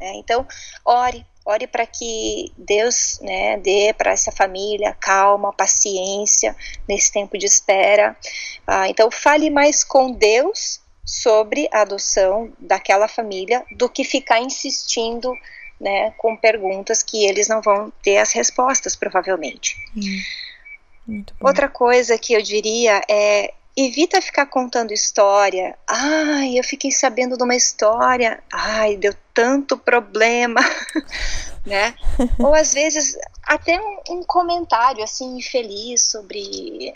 Né? 0.00 0.12
Então, 0.16 0.46
ore, 0.84 1.24
ore 1.46 1.66
para 1.68 1.86
que 1.86 2.52
Deus 2.58 3.20
né, 3.22 3.56
dê 3.58 3.94
para 3.96 4.10
essa 4.10 4.32
família 4.32 4.96
calma, 5.00 5.52
paciência 5.52 6.56
nesse 6.88 7.12
tempo 7.12 7.38
de 7.38 7.46
espera. 7.46 8.16
Ah, 8.66 8.88
então, 8.88 9.10
fale 9.10 9.48
mais 9.48 9.84
com 9.84 10.10
Deus 10.10 10.80
sobre 11.04 11.68
a 11.72 11.82
adoção 11.82 12.52
daquela 12.58 13.06
família 13.06 13.64
do 13.70 13.88
que 13.88 14.02
ficar 14.02 14.40
insistindo 14.40 15.32
né, 15.80 16.12
com 16.18 16.36
perguntas 16.36 17.02
que 17.02 17.24
eles 17.24 17.48
não 17.48 17.62
vão 17.62 17.92
ter 18.02 18.16
as 18.16 18.32
respostas, 18.32 18.96
provavelmente. 18.96 19.76
Hum, 21.08 21.24
Outra 21.40 21.68
coisa 21.68 22.18
que 22.18 22.32
eu 22.32 22.42
diria 22.42 23.00
é 23.08 23.54
evita 23.76 24.22
ficar 24.22 24.46
contando 24.46 24.92
história. 24.92 25.76
Ai, 25.86 26.58
eu 26.58 26.64
fiquei 26.64 26.90
sabendo 26.90 27.36
de 27.36 27.42
uma 27.42 27.54
história. 27.54 28.42
Ai, 28.50 28.96
deu 28.96 29.14
tanto 29.34 29.76
problema, 29.76 30.60
né? 31.66 31.94
Ou 32.38 32.54
às 32.54 32.72
vezes 32.72 33.16
até 33.42 33.78
um, 33.78 34.00
um 34.10 34.22
comentário 34.24 35.04
assim 35.04 35.36
infeliz 35.36 36.02
sobre 36.10 36.94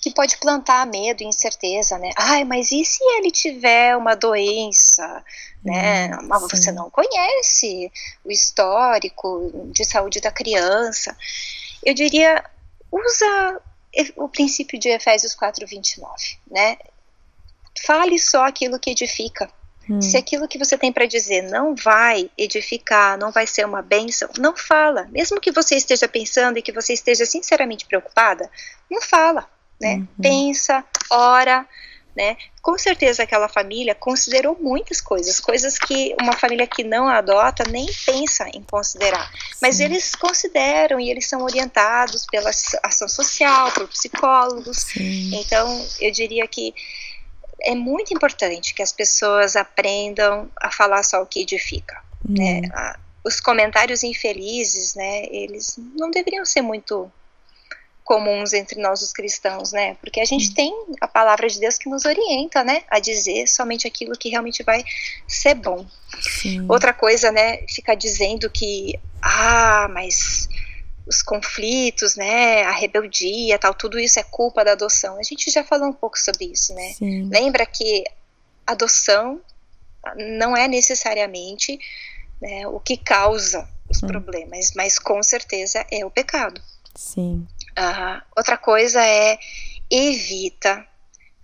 que 0.00 0.12
pode 0.12 0.36
plantar 0.38 0.86
medo 0.86 1.22
e 1.22 1.26
incerteza, 1.26 1.98
né? 1.98 2.10
Ai, 2.16 2.44
mas 2.44 2.70
e 2.72 2.84
se 2.84 3.02
ele 3.16 3.30
tiver 3.30 3.96
uma 3.96 4.14
doença, 4.14 5.24
né? 5.64 6.16
Hum, 6.16 6.28
mas 6.28 6.42
você 6.42 6.72
não 6.72 6.90
conhece 6.90 7.90
o 8.24 8.30
histórico 8.30 9.70
de 9.72 9.84
saúde 9.84 10.20
da 10.20 10.30
criança. 10.30 11.16
Eu 11.84 11.94
diria, 11.94 12.44
usa 12.90 13.60
o 14.16 14.28
princípio 14.28 14.78
de 14.78 14.88
Efésios 14.88 15.34
4:29, 15.34 16.38
né? 16.50 16.76
Fale 17.86 18.18
só 18.18 18.46
aquilo 18.46 18.78
que 18.78 18.90
edifica. 18.90 19.50
Hum. 19.88 20.02
Se 20.02 20.16
aquilo 20.16 20.46
que 20.46 20.58
você 20.58 20.76
tem 20.76 20.92
para 20.92 21.06
dizer 21.06 21.42
não 21.42 21.74
vai 21.74 22.30
edificar, 22.36 23.16
não 23.16 23.32
vai 23.32 23.46
ser 23.46 23.64
uma 23.64 23.80
bênção, 23.80 24.28
não 24.38 24.56
fala. 24.56 25.08
Mesmo 25.10 25.40
que 25.40 25.50
você 25.50 25.76
esteja 25.76 26.06
pensando 26.06 26.58
e 26.58 26.62
que 26.62 26.72
você 26.72 26.92
esteja 26.92 27.24
sinceramente 27.24 27.86
preocupada, 27.86 28.50
não 28.90 29.00
fala 29.00 29.48
né? 29.80 29.96
Uhum. 29.96 30.06
Pensa, 30.20 30.84
ora, 31.10 31.66
né? 32.18 32.36
Com 32.60 32.76
certeza 32.76 33.22
aquela 33.22 33.48
família 33.48 33.94
considerou 33.94 34.58
muitas 34.60 35.00
coisas, 35.00 35.38
coisas 35.38 35.78
que 35.78 36.16
uma 36.20 36.32
família 36.32 36.66
que 36.66 36.82
não 36.82 37.08
adota 37.08 37.62
nem 37.70 37.86
pensa 38.04 38.48
em 38.52 38.60
considerar. 38.60 39.30
Mas 39.62 39.76
Sim. 39.76 39.84
eles 39.84 40.16
consideram 40.16 40.98
e 40.98 41.08
eles 41.08 41.28
são 41.28 41.42
orientados 41.42 42.26
pela 42.26 42.50
ação 42.82 43.08
social, 43.08 43.70
por 43.70 43.86
psicólogos. 43.86 44.78
Sim. 44.78 45.30
Então, 45.32 45.86
eu 46.00 46.10
diria 46.10 46.44
que 46.48 46.74
é 47.62 47.76
muito 47.76 48.12
importante 48.12 48.74
que 48.74 48.82
as 48.82 48.92
pessoas 48.92 49.54
aprendam 49.54 50.50
a 50.60 50.72
falar 50.72 51.04
só 51.04 51.22
o 51.22 51.26
que 51.26 51.42
edifica. 51.42 52.02
Hum. 52.28 52.34
Né? 52.36 52.62
Os 53.24 53.38
comentários 53.38 54.02
infelizes, 54.02 54.96
né, 54.96 55.24
eles 55.26 55.78
não 55.94 56.10
deveriam 56.10 56.44
ser 56.44 56.62
muito 56.62 57.10
comuns 58.08 58.54
entre 58.54 58.80
nós 58.80 59.02
os 59.02 59.12
cristãos, 59.12 59.70
né? 59.70 59.94
Porque 60.00 60.18
a 60.18 60.24
gente 60.24 60.54
tem 60.54 60.74
a 60.98 61.06
palavra 61.06 61.46
de 61.46 61.60
Deus 61.60 61.76
que 61.76 61.90
nos 61.90 62.06
orienta, 62.06 62.64
né, 62.64 62.82
a 62.88 62.98
dizer 62.98 63.46
somente 63.46 63.86
aquilo 63.86 64.16
que 64.16 64.30
realmente 64.30 64.62
vai 64.62 64.82
ser 65.26 65.54
bom. 65.54 65.84
Sim. 66.18 66.64
Outra 66.70 66.94
coisa, 66.94 67.30
né, 67.30 67.58
ficar 67.68 67.94
dizendo 67.94 68.48
que 68.48 68.98
ah, 69.20 69.88
mas 69.92 70.48
os 71.06 71.20
conflitos, 71.20 72.16
né, 72.16 72.62
a 72.62 72.70
rebeldia, 72.70 73.58
tal, 73.58 73.74
tudo 73.74 73.98
isso 73.98 74.18
é 74.18 74.22
culpa 74.22 74.64
da 74.64 74.72
adoção. 74.72 75.18
A 75.18 75.22
gente 75.22 75.50
já 75.50 75.62
falou 75.62 75.90
um 75.90 75.92
pouco 75.92 76.18
sobre 76.18 76.46
isso, 76.46 76.72
né? 76.72 76.94
Sim. 76.94 77.28
Lembra 77.28 77.66
que 77.66 78.04
adoção 78.66 79.38
não 80.16 80.56
é 80.56 80.66
necessariamente 80.66 81.78
né, 82.40 82.66
o 82.68 82.80
que 82.80 82.96
causa 82.96 83.68
os 83.86 84.02
hum. 84.02 84.06
problemas, 84.06 84.72
mas 84.74 84.98
com 84.98 85.22
certeza 85.22 85.84
é 85.90 86.06
o 86.06 86.10
pecado. 86.10 86.58
Sim. 86.94 87.46
Uh, 87.78 88.20
outra 88.36 88.56
coisa 88.56 89.04
é 89.04 89.38
evita 89.90 90.84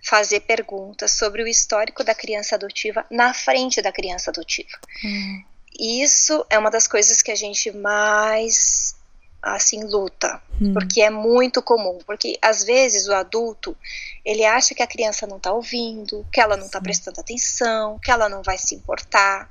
fazer 0.03 0.41
perguntas 0.41 1.11
sobre 1.11 1.41
o 1.41 1.47
histórico 1.47 2.03
da 2.03 2.13
criança 2.13 2.55
adotiva 2.55 3.05
na 3.09 3.33
frente 3.33 3.81
da 3.81 3.91
criança 3.91 4.29
adotiva. 4.29 4.77
Hum. 5.03 5.43
Isso 5.79 6.45
é 6.49 6.59
uma 6.59 6.69
das 6.69 6.87
coisas 6.87 7.21
que 7.21 7.31
a 7.31 7.35
gente 7.35 7.71
mais 7.71 8.95
assim 9.41 9.83
luta, 9.83 10.41
hum. 10.59 10.73
porque 10.73 11.01
é 11.01 11.09
muito 11.09 11.61
comum, 11.61 11.99
porque 12.05 12.37
às 12.41 12.63
vezes 12.63 13.07
o 13.07 13.13
adulto 13.13 13.77
ele 14.23 14.43
acha 14.43 14.73
que 14.73 14.81
a 14.81 14.87
criança 14.87 15.27
não 15.27 15.37
está 15.37 15.53
ouvindo, 15.53 16.25
que 16.33 16.41
ela 16.41 16.57
não 16.57 16.65
está 16.65 16.81
prestando 16.81 17.19
atenção, 17.19 17.99
que 17.99 18.09
ela 18.09 18.27
não 18.27 18.41
vai 18.41 18.57
se 18.57 18.73
importar. 18.73 19.47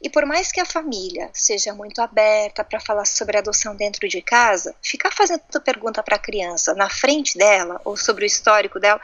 E 0.00 0.08
por 0.08 0.24
mais 0.24 0.52
que 0.52 0.60
a 0.60 0.66
família 0.66 1.28
seja 1.32 1.74
muito 1.74 2.00
aberta 2.00 2.62
para 2.62 2.78
falar 2.78 3.04
sobre 3.04 3.36
adoção 3.36 3.74
dentro 3.74 4.08
de 4.08 4.22
casa, 4.22 4.74
ficar 4.80 5.10
fazendo 5.10 5.40
pergunta 5.64 6.02
para 6.02 6.16
a 6.16 6.20
criança 6.20 6.74
na 6.74 6.88
frente 6.88 7.36
dela 7.36 7.80
ou 7.84 7.96
sobre 7.96 8.24
o 8.24 8.26
histórico 8.26 8.78
dela, 8.78 9.00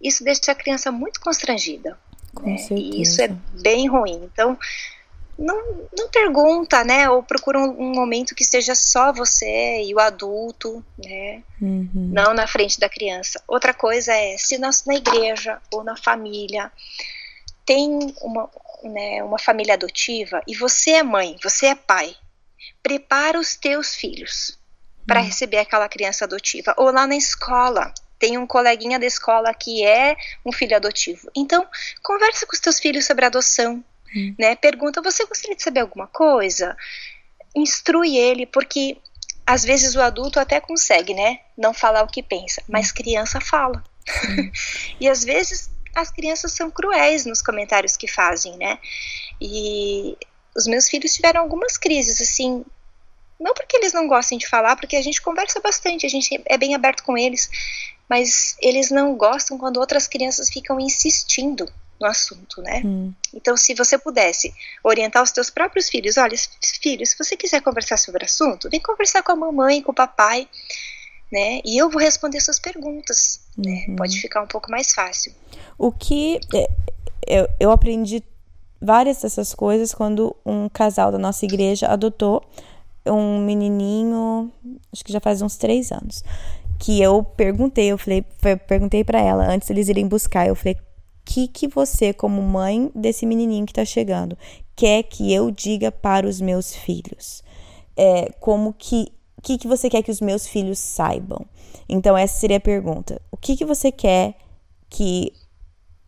isso 0.00 0.24
deixa 0.24 0.50
a 0.50 0.54
criança 0.54 0.90
muito 0.90 1.20
constrangida. 1.20 1.96
Né? 2.40 2.56
E 2.72 3.02
isso 3.02 3.22
é 3.22 3.28
bem 3.60 3.88
ruim. 3.88 4.28
Então, 4.32 4.58
não, 5.38 5.88
não 5.96 6.08
pergunta, 6.08 6.84
né? 6.84 7.08
Ou 7.08 7.22
procura 7.22 7.58
um, 7.58 7.70
um, 7.80 7.92
momento 7.92 8.34
que 8.34 8.42
esteja 8.42 8.74
só 8.74 9.12
você 9.12 9.82
e 9.82 9.94
o 9.94 10.00
adulto, 10.00 10.84
né? 10.98 11.42
Uhum. 11.60 12.10
Não 12.12 12.34
na 12.34 12.46
frente 12.46 12.78
da 12.78 12.88
criança. 12.88 13.42
Outra 13.46 13.72
coisa 13.72 14.12
é, 14.12 14.36
se 14.38 14.58
nós 14.58 14.84
na 14.84 14.94
igreja 14.94 15.58
ou 15.72 15.84
na 15.84 15.96
família 15.96 16.70
tem 17.64 18.14
uma, 18.20 18.50
né, 18.82 19.22
uma 19.22 19.38
família 19.38 19.74
adotiva 19.74 20.42
e 20.46 20.54
você 20.54 20.92
é 20.92 21.02
mãe, 21.02 21.36
você 21.42 21.66
é 21.66 21.74
pai, 21.74 22.14
prepara 22.82 23.38
os 23.38 23.56
teus 23.56 23.94
filhos 23.94 24.58
para 25.06 25.20
hum. 25.20 25.24
receber 25.24 25.58
aquela 25.58 25.88
criança 25.88 26.24
adotiva. 26.24 26.74
Ou 26.76 26.90
lá 26.90 27.06
na 27.06 27.16
escola, 27.16 27.92
tem 28.18 28.38
um 28.38 28.46
coleguinha 28.46 28.98
da 28.98 29.06
escola 29.06 29.52
que 29.54 29.84
é 29.84 30.16
um 30.44 30.52
filho 30.52 30.76
adotivo. 30.76 31.30
Então, 31.34 31.66
conversa 32.02 32.46
com 32.46 32.54
os 32.54 32.60
teus 32.60 32.78
filhos 32.78 33.04
sobre 33.04 33.24
adoção, 33.24 33.84
hum. 34.14 34.34
né? 34.38 34.54
Pergunta, 34.56 35.02
você 35.02 35.24
gostaria 35.26 35.56
de 35.56 35.62
saber 35.62 35.80
alguma 35.80 36.06
coisa? 36.06 36.76
Instrui 37.54 38.16
ele, 38.16 38.46
porque 38.46 38.96
às 39.46 39.64
vezes 39.64 39.94
o 39.94 40.00
adulto 40.00 40.38
até 40.38 40.60
consegue, 40.60 41.14
né? 41.14 41.40
Não 41.56 41.74
falar 41.74 42.02
o 42.02 42.08
que 42.08 42.22
pensa, 42.22 42.62
mas 42.68 42.90
hum. 42.90 42.94
criança 42.94 43.40
fala. 43.40 43.82
e 45.00 45.08
às 45.08 45.24
vezes 45.24 45.70
as 45.94 46.10
crianças 46.10 46.52
são 46.52 46.70
cruéis 46.70 47.26
nos 47.26 47.42
comentários 47.42 47.96
que 47.96 48.08
fazem, 48.08 48.56
né? 48.56 48.78
E 49.40 50.16
os 50.56 50.66
meus 50.66 50.88
filhos 50.88 51.14
tiveram 51.14 51.40
algumas 51.40 51.76
crises, 51.76 52.20
assim, 52.20 52.64
não 53.38 53.54
porque 53.54 53.76
eles 53.76 53.92
não 53.92 54.06
gostem 54.06 54.38
de 54.38 54.48
falar, 54.48 54.76
porque 54.76 54.96
a 54.96 55.02
gente 55.02 55.20
conversa 55.20 55.60
bastante, 55.60 56.06
a 56.06 56.08
gente 56.08 56.40
é 56.46 56.56
bem 56.56 56.74
aberto 56.74 57.02
com 57.02 57.18
eles, 57.18 57.50
mas 58.08 58.56
eles 58.60 58.90
não 58.90 59.14
gostam 59.14 59.58
quando 59.58 59.78
outras 59.78 60.06
crianças 60.06 60.48
ficam 60.48 60.78
insistindo 60.78 61.68
no 62.00 62.06
assunto, 62.06 62.60
né? 62.60 62.82
Hum. 62.84 63.12
Então, 63.32 63.56
se 63.56 63.74
você 63.74 63.96
pudesse 63.96 64.52
orientar 64.82 65.22
os 65.22 65.30
teus 65.30 65.50
próprios 65.50 65.88
filhos, 65.88 66.16
olha, 66.16 66.36
filhos, 66.82 67.10
se 67.10 67.18
você 67.18 67.36
quiser 67.36 67.62
conversar 67.62 67.96
sobre 67.96 68.24
o 68.24 68.26
assunto, 68.26 68.68
vem 68.68 68.80
conversar 68.80 69.22
com 69.22 69.32
a 69.32 69.36
mamãe, 69.36 69.82
com 69.82 69.92
o 69.92 69.94
papai, 69.94 70.48
né? 71.32 71.60
E 71.64 71.78
eu 71.78 71.88
vou 71.88 72.00
responder 72.00 72.40
suas 72.40 72.58
perguntas, 72.58 73.40
né? 73.56 73.84
uhum. 73.86 73.92
né? 73.92 73.96
Pode 73.96 74.20
ficar 74.20 74.42
um 74.42 74.46
pouco 74.46 74.70
mais 74.70 74.92
fácil. 74.92 75.32
O 75.78 75.90
que 75.90 76.38
é, 76.54 76.68
eu, 77.26 77.48
eu 77.58 77.70
aprendi 77.70 78.22
várias 78.80 79.22
dessas 79.22 79.54
coisas 79.54 79.94
quando 79.94 80.36
um 80.44 80.68
casal 80.68 81.10
da 81.10 81.18
nossa 81.18 81.44
igreja 81.44 81.88
adotou 81.88 82.44
um 83.06 83.44
menininho, 83.44 84.52
acho 84.92 85.04
que 85.04 85.12
já 85.12 85.20
faz 85.20 85.40
uns 85.40 85.56
três 85.56 85.90
anos, 85.90 86.22
que 86.78 87.00
eu 87.00 87.24
perguntei, 87.24 87.86
eu 87.86 87.98
falei, 87.98 88.24
perguntei 88.66 89.02
para 89.02 89.20
ela 89.20 89.46
antes 89.48 89.70
eles 89.70 89.88
irem 89.88 90.06
buscar, 90.06 90.46
eu 90.46 90.54
falei, 90.54 90.76
que 91.24 91.48
que 91.48 91.68
você 91.68 92.12
como 92.12 92.42
mãe 92.42 92.90
desse 92.94 93.24
menininho 93.24 93.64
que 93.64 93.72
tá 93.72 93.84
chegando 93.84 94.36
quer 94.74 95.04
que 95.04 95.32
eu 95.32 95.50
diga 95.50 95.92
para 95.92 96.26
os 96.26 96.40
meus 96.40 96.74
filhos? 96.74 97.42
É, 97.96 98.32
como 98.40 98.72
que 98.72 99.12
o 99.42 99.44
que, 99.44 99.58
que 99.58 99.66
você 99.66 99.90
quer 99.90 100.04
que 100.04 100.10
os 100.10 100.20
meus 100.20 100.46
filhos 100.46 100.78
saibam? 100.78 101.44
Então, 101.88 102.16
essa 102.16 102.38
seria 102.38 102.58
a 102.58 102.60
pergunta. 102.60 103.20
O 103.28 103.36
que, 103.36 103.56
que 103.56 103.64
você 103.64 103.90
quer 103.90 104.36
que. 104.88 105.32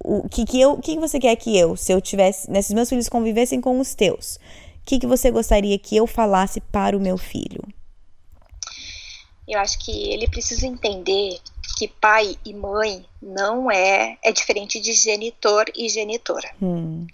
O 0.05 0.29
que, 0.29 0.45
que, 0.45 0.61
eu, 0.61 0.75
o 0.75 0.81
que, 0.81 0.95
que 0.95 1.01
você 1.01 1.19
quer 1.19 1.35
que 1.35 1.59
eu, 1.59 1.75
se 1.77 1.91
eu 1.91 2.01
tivesse. 2.01 2.49
Né, 2.49 2.63
se 2.63 2.69
os 2.69 2.75
meus 2.75 2.89
filhos 2.89 3.09
convivessem 3.09 3.61
com 3.61 3.81
os 3.81 3.93
teus, 3.93 4.37
o 4.37 4.41
que, 4.87 5.01
que 5.01 5.07
você 5.07 5.33
gostaria 5.33 5.77
que 5.81 5.97
eu 5.97 6.07
falasse 6.07 6.61
para 6.61 6.97
o 6.97 7.01
meu 7.01 7.19
filho? 7.19 7.61
Eu 9.49 9.59
acho 9.59 9.85
que 9.85 10.13
ele 10.13 10.29
precisa 10.29 10.69
entender 10.69 11.37
que 11.77 11.89
pai 11.89 12.37
e 12.45 12.55
mãe 12.55 13.05
não 13.21 13.69
é. 13.69 14.17
É 14.23 14.31
diferente 14.31 14.79
de 14.79 14.93
genitor 14.93 15.65
e 15.75 15.89
genitora. 15.89 16.55
Hum 16.63 17.05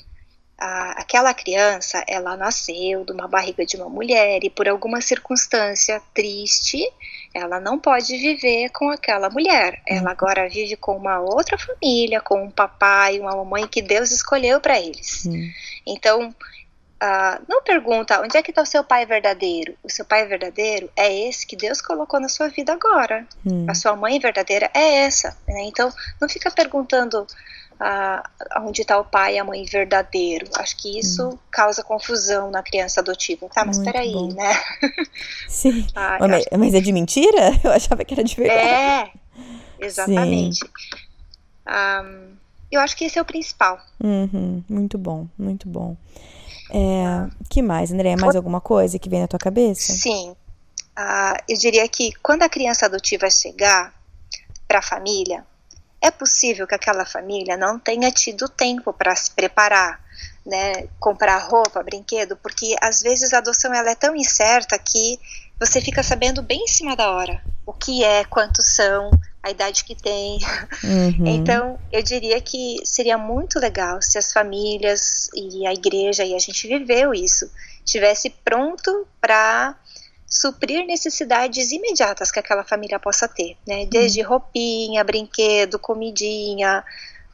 a, 0.60 1.00
aquela 1.00 1.32
criança, 1.32 2.04
ela 2.06 2.36
nasceu 2.36 3.04
de 3.04 3.12
uma 3.12 3.26
barriga 3.26 3.64
de 3.64 3.76
uma 3.76 3.88
mulher 3.88 4.44
e 4.44 4.50
por 4.50 4.68
alguma 4.68 5.00
circunstância 5.00 6.02
triste, 6.12 6.86
ela 7.32 7.58
não 7.58 7.78
pode 7.78 8.14
viver 8.18 8.68
com 8.70 8.90
aquela 8.90 9.30
mulher. 9.30 9.80
Ela 9.86 10.02
uhum. 10.02 10.08
agora 10.08 10.48
vive 10.48 10.76
com 10.76 10.96
uma 10.96 11.18
outra 11.20 11.56
família, 11.56 12.20
com 12.20 12.44
um 12.44 12.50
papai, 12.50 13.18
uma 13.18 13.34
mamãe 13.34 13.66
que 13.66 13.80
Deus 13.80 14.10
escolheu 14.10 14.60
para 14.60 14.78
eles. 14.78 15.26
Então, 15.86 16.28
uh, 16.28 17.44
não 17.48 17.62
pergunta 17.62 18.20
onde 18.20 18.36
é 18.36 18.42
que 18.42 18.50
está 18.50 18.60
o 18.60 18.66
seu 18.66 18.84
pai 18.84 19.06
verdadeiro. 19.06 19.74
O 19.82 19.88
seu 19.88 20.04
pai 20.04 20.26
verdadeiro 20.26 20.90
é 20.94 21.28
esse 21.28 21.46
que 21.46 21.56
Deus 21.56 21.80
colocou 21.80 22.20
na 22.20 22.28
sua 22.28 22.48
vida 22.48 22.72
agora. 22.74 23.26
A 23.68 23.74
sua 23.74 23.96
mãe 23.96 24.18
verdadeira 24.18 24.70
é 24.74 25.04
essa. 25.04 25.36
Né? 25.48 25.62
Então, 25.62 25.90
não 26.20 26.28
fica 26.28 26.50
perguntando 26.50 27.26
a, 27.80 28.22
onde 28.58 28.82
está 28.82 28.98
o 28.98 29.04
pai 29.04 29.36
e 29.36 29.38
a 29.38 29.44
mãe 29.44 29.64
verdadeiro. 29.64 30.46
Acho 30.56 30.76
que 30.76 30.98
isso 30.98 31.30
hum. 31.30 31.38
causa 31.50 31.82
confusão 31.82 32.50
na 32.50 32.62
criança 32.62 33.00
adotiva. 33.00 33.48
Tá, 33.48 33.64
mas 33.64 33.78
Muito 33.78 33.90
peraí, 33.90 34.12
bom. 34.12 34.28
né? 34.34 34.52
Sim. 35.48 35.86
Ah, 35.94 36.18
mas, 36.20 36.46
acho... 36.46 36.58
mas, 36.58 36.74
é 36.74 36.80
de 36.80 36.92
mentira? 36.92 37.58
Eu 37.64 37.72
achava 37.72 38.04
que 38.04 38.12
era 38.12 38.22
de 38.22 38.36
verdade. 38.36 38.60
É, 38.60 39.10
exatamente. 39.80 40.60
Um, 41.66 42.30
eu 42.70 42.80
acho 42.80 42.96
que 42.96 43.04
esse 43.04 43.18
é 43.18 43.22
o 43.22 43.24
principal. 43.24 43.80
Uhum. 44.02 44.62
Muito 44.68 44.96
bom, 44.96 45.26
muito 45.38 45.68
bom. 45.68 45.96
É, 46.70 47.04
ah. 47.04 47.30
que 47.48 47.62
mais, 47.62 47.92
André? 47.92 48.14
Mais 48.16 48.36
alguma 48.36 48.60
coisa 48.60 48.98
que 48.98 49.08
vem 49.08 49.20
na 49.20 49.28
tua 49.28 49.38
cabeça? 49.38 49.92
Sim. 49.92 50.30
Uh, 50.96 51.36
eu 51.48 51.56
diria 51.56 51.88
que 51.88 52.12
quando 52.22 52.42
a 52.42 52.48
criança 52.48 52.86
adotiva 52.86 53.28
chegar 53.30 53.92
para 54.68 54.78
a 54.78 54.82
família, 54.82 55.44
é 56.02 56.10
possível 56.10 56.66
que 56.66 56.74
aquela 56.74 57.04
família 57.04 57.56
não 57.56 57.78
tenha 57.78 58.10
tido 58.10 58.48
tempo 58.48 58.92
para 58.92 59.14
se 59.14 59.30
preparar, 59.30 60.00
né, 60.44 60.88
comprar 60.98 61.38
roupa, 61.38 61.82
brinquedo, 61.82 62.36
porque 62.36 62.74
às 62.80 63.02
vezes 63.02 63.32
a 63.32 63.38
adoção 63.38 63.72
ela 63.74 63.90
é 63.90 63.94
tão 63.94 64.16
incerta 64.16 64.78
que 64.78 65.18
você 65.58 65.80
fica 65.80 66.02
sabendo 66.02 66.42
bem 66.42 66.64
em 66.64 66.68
cima 66.68 66.96
da 66.96 67.10
hora 67.10 67.42
o 67.70 67.72
que 67.72 68.02
é, 68.02 68.24
quantos 68.24 68.66
são, 68.66 69.10
a 69.42 69.50
idade 69.50 69.84
que 69.84 69.94
tem. 69.94 70.38
Uhum. 70.82 71.24
Então, 71.40 71.78
eu 71.92 72.02
diria 72.02 72.40
que 72.40 72.78
seria 72.84 73.16
muito 73.16 73.58
legal 73.60 74.02
se 74.02 74.18
as 74.18 74.32
famílias 74.32 75.28
e 75.34 75.66
a 75.66 75.72
igreja, 75.72 76.24
e 76.24 76.34
a 76.34 76.38
gente 76.38 76.66
viveu 76.66 77.14
isso, 77.14 77.50
estivesse 77.84 78.30
pronto 78.44 79.06
para 79.20 79.76
suprir 80.30 80.86
necessidades 80.86 81.72
imediatas 81.72 82.30
que 82.30 82.38
aquela 82.38 82.62
família 82.62 83.00
possa 83.00 83.26
ter, 83.26 83.56
né? 83.66 83.84
Desde 83.86 84.22
roupinha, 84.22 85.02
brinquedo, 85.02 85.76
comidinha, 85.76 86.84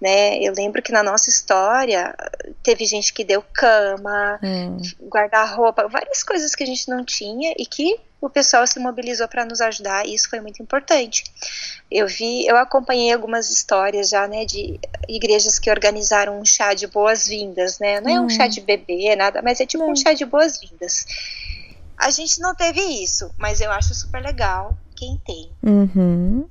né? 0.00 0.38
Eu 0.38 0.54
lembro 0.56 0.80
que 0.80 0.92
na 0.92 1.02
nossa 1.02 1.28
história 1.28 2.14
teve 2.62 2.86
gente 2.86 3.12
que 3.12 3.22
deu 3.22 3.44
cama, 3.52 4.40
hum. 4.42 4.78
guarda-roupa, 5.10 5.86
várias 5.88 6.22
coisas 6.22 6.54
que 6.54 6.62
a 6.62 6.66
gente 6.66 6.88
não 6.88 7.04
tinha 7.04 7.54
e 7.58 7.66
que 7.66 8.00
o 8.18 8.30
pessoal 8.30 8.66
se 8.66 8.80
mobilizou 8.80 9.28
para 9.28 9.44
nos 9.44 9.60
ajudar 9.60 10.06
e 10.06 10.14
isso 10.14 10.30
foi 10.30 10.40
muito 10.40 10.62
importante. 10.62 11.22
Eu 11.90 12.06
vi, 12.06 12.46
eu 12.46 12.56
acompanhei 12.56 13.12
algumas 13.12 13.50
histórias 13.50 14.08
já, 14.08 14.26
né, 14.26 14.46
de 14.46 14.80
igrejas 15.06 15.58
que 15.58 15.70
organizaram 15.70 16.40
um 16.40 16.44
chá 16.46 16.72
de 16.72 16.86
boas-vindas, 16.86 17.78
né? 17.78 18.00
Não 18.00 18.10
é 18.10 18.18
um 18.18 18.30
chá 18.30 18.46
hum. 18.46 18.48
de 18.48 18.62
bebê, 18.62 19.14
nada, 19.14 19.42
mas 19.42 19.60
é 19.60 19.66
tipo 19.66 19.84
um 19.84 19.94
chá 19.94 20.14
de 20.14 20.24
boas-vindas. 20.24 21.04
A 21.98 22.10
gente 22.10 22.40
não 22.40 22.54
teve 22.54 22.80
isso, 22.80 23.30
mas 23.38 23.60
eu 23.60 23.70
acho 23.70 23.94
super 23.94 24.22
legal 24.22 24.76
quem 24.94 25.20
tem. 25.24 25.50
Uhum. 25.62 26.48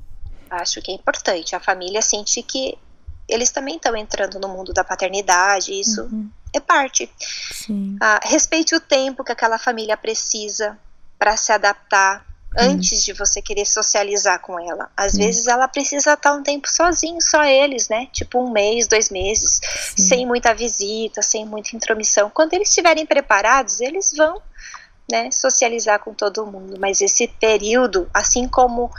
Acho 0.49 0.81
que 0.81 0.91
é 0.91 0.95
importante 0.95 1.55
a 1.55 1.59
família 1.59 2.01
sentir 2.01 2.43
que 2.43 2.77
eles 3.27 3.51
também 3.51 3.75
estão 3.75 3.95
entrando 3.95 4.39
no 4.39 4.47
mundo 4.47 4.73
da 4.73 4.83
paternidade, 4.83 5.79
isso 5.79 6.03
uhum. 6.03 6.29
é 6.53 6.59
parte. 6.59 7.09
Ah, 7.99 8.19
respeite 8.23 8.75
o 8.75 8.79
tempo 8.79 9.23
que 9.23 9.31
aquela 9.31 9.57
família 9.57 9.97
precisa 9.97 10.77
para 11.17 11.35
se 11.35 11.51
adaptar 11.51 12.25
uhum. 12.55 12.71
antes 12.71 13.03
de 13.03 13.13
você 13.13 13.41
querer 13.41 13.65
socializar 13.65 14.39
com 14.39 14.59
ela. 14.59 14.89
Às 14.95 15.13
uhum. 15.13 15.19
vezes 15.19 15.47
ela 15.47 15.67
precisa 15.67 16.13
estar 16.13 16.33
um 16.33 16.43
tempo 16.43 16.69
sozinho, 16.69 17.21
só 17.21 17.43
eles, 17.43 17.89
né? 17.89 18.07
Tipo 18.11 18.39
um 18.39 18.51
mês, 18.51 18.87
dois 18.87 19.09
meses, 19.09 19.59
Sim. 19.95 20.03
sem 20.03 20.25
muita 20.25 20.53
visita, 20.53 21.21
sem 21.21 21.45
muita 21.45 21.75
intromissão. 21.75 22.29
Quando 22.29 22.53
eles 22.53 22.69
estiverem 22.69 23.05
preparados, 23.05 23.81
eles 23.81 24.13
vão 24.15 24.41
né, 25.09 25.29
socializar 25.31 25.99
com 25.99 26.13
todo 26.13 26.45
mundo, 26.45 26.77
mas 26.79 27.01
esse 27.01 27.27
período, 27.27 28.09
assim 28.13 28.47
como 28.47 28.89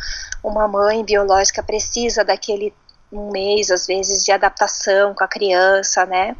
uma 0.43 0.69
mãe 0.69 1.05
biológica 1.05 1.63
precisa 1.63 2.25
daquele 2.25 2.73
um 3.13 3.31
mês, 3.31 3.71
às 3.71 3.87
vezes, 3.87 4.25
de 4.25 4.33
adaptação 4.33 5.15
com 5.15 5.25
a 5.25 5.29
criança, 5.29 6.05
né? 6.07 6.37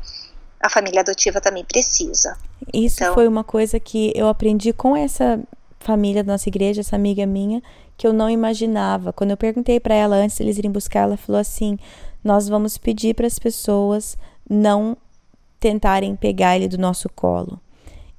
A 0.61 0.69
família 0.69 1.01
adotiva 1.01 1.41
também 1.41 1.65
precisa. 1.65 2.37
Isso 2.73 3.03
então, 3.03 3.15
foi 3.15 3.29
uma 3.29 3.45
coisa 3.45 3.79
que 3.79 4.13
eu 4.15 4.29
aprendi 4.29 4.73
com 4.73 4.97
essa 4.97 5.41
família 5.79 6.25
da 6.25 6.33
nossa 6.33 6.49
igreja, 6.49 6.81
essa 6.81 6.97
amiga 6.97 7.25
minha, 7.27 7.63
que 7.97 8.07
eu 8.07 8.13
não 8.13 8.29
imaginava. 8.29 9.13
Quando 9.13 9.31
eu 9.31 9.37
perguntei 9.37 9.79
para 9.79 9.95
ela 9.95 10.17
antes 10.17 10.37
de 10.37 10.43
eles 10.43 10.59
irem 10.59 10.71
buscar, 10.71 11.01
ela 11.03 11.17
falou 11.17 11.41
assim: 11.41 11.79
"Nós 12.25 12.49
vamos 12.49 12.77
pedir 12.77 13.15
para 13.15 13.27
as 13.27 13.39
pessoas 13.39 14.17
não 14.49 14.97
tentarem 15.61 16.17
pegar 16.17 16.57
ele 16.57 16.69
do 16.69 16.79
nosso 16.79 17.09
colo. 17.09 17.61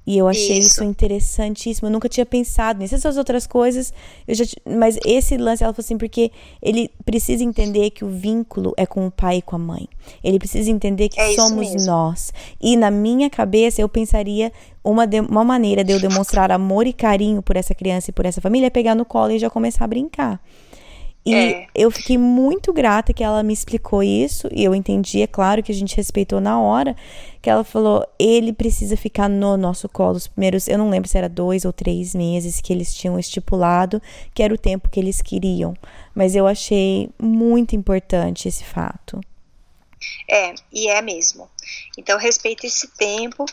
E 0.08 0.18
eu 0.18 0.26
achei 0.26 0.60
isso. 0.60 0.70
isso. 0.70 0.84
interessantíssimo. 0.86 1.90
Eu 1.90 1.92
nunca 1.92 2.08
tinha 2.08 2.26
pensado 2.26 2.80
nisso. 2.80 2.96
Essas 2.96 3.18
outras 3.18 3.46
coisas, 3.46 3.94
eu 4.26 4.34
já, 4.34 4.46
mas 4.66 4.98
esse 5.06 5.36
lance, 5.36 5.66
ela 5.66 5.74
falou 5.74 5.84
assim, 5.84 5.98
porque 5.98 6.32
ele 6.62 6.90
precisa 7.04 7.44
entender 7.44 7.90
que 7.90 8.06
o 8.06 8.08
vínculo 8.08 8.74
é 8.78 8.86
com 8.86 9.06
o 9.06 9.12
pai 9.12 9.40
e 9.40 9.42
com 9.42 9.58
a 9.58 9.60
mãe. 9.60 9.90
Ele 10.24 10.40
precisa 10.40 10.72
entender 10.72 11.10
que 11.10 11.20
é 11.20 11.36
somos 11.36 11.86
nós. 11.86 12.32
E 12.62 12.78
na 12.78 12.90
minha 12.90 13.30
cabeça, 13.30 13.82
eu 13.82 13.90
pensaria 13.90 14.50
uma, 14.82 15.06
de, 15.06 15.20
uma 15.20 15.44
maneira 15.44 15.84
de 15.84 15.92
eu 15.92 16.00
demonstrar 16.00 16.54
amor 16.54 16.88
e 16.88 16.94
carinho 16.94 17.42
por 17.42 17.58
essa 17.58 17.76
criança 17.76 18.10
e 18.10 18.14
por 18.14 18.26
essa 18.26 18.40
família 18.40 18.68
é 18.68 18.70
pegar 18.70 18.96
no 18.96 19.04
colo 19.04 19.34
e 19.34 19.40
já 19.40 19.50
começar 19.50 19.84
a 19.84 19.88
brincar. 19.88 20.40
E 21.28 21.36
é. 21.36 21.68
eu 21.76 21.92
fiquei 21.92 22.18
muito 22.18 22.72
grata 22.72 23.14
que 23.14 23.22
ela 23.22 23.44
me 23.44 23.52
explicou 23.52 24.02
isso, 24.02 24.48
e 24.50 24.64
eu 24.64 24.74
entendi, 24.74 25.22
é 25.22 25.28
claro 25.28 25.62
que 25.62 25.74
a 25.74 25.76
gente 25.76 25.94
respeitou 25.98 26.40
na 26.40 26.58
hora, 26.58 26.96
que 27.42 27.50
ela 27.50 27.66
falou, 27.66 28.08
ele 28.18 28.54
precisa 28.54 28.96
ficar 28.96 29.28
no 29.28 29.58
nosso 29.58 29.90
colo 29.90 30.16
os 30.16 30.26
primeiros, 30.26 30.70
eu 30.70 30.78
não 30.78 30.90
lembro 30.90 31.10
se 31.10 31.18
era 31.18 31.28
dois 31.28 31.66
ou 31.66 31.74
três 31.74 32.16
meses 32.16 32.62
que 32.62 32.72
eles 32.72 32.96
tinham 32.96 33.20
estipulado, 33.20 34.02
que 34.34 34.42
era 34.42 34.54
o 34.54 34.58
tempo 34.58 34.88
que 34.88 35.02
eles 35.02 35.22
queriam. 35.22 35.74
Mas 36.16 36.34
eu 36.34 36.48
achei 36.48 37.10
muito 37.22 37.76
importante 37.76 38.48
esse 38.48 38.64
fato. 38.64 39.20
É, 40.32 40.56
e 40.72 40.88
é 40.88 41.02
mesmo. 41.02 41.50
Então 41.98 42.18
respeita 42.18 42.66
esse 42.66 42.88
tempo. 42.96 43.44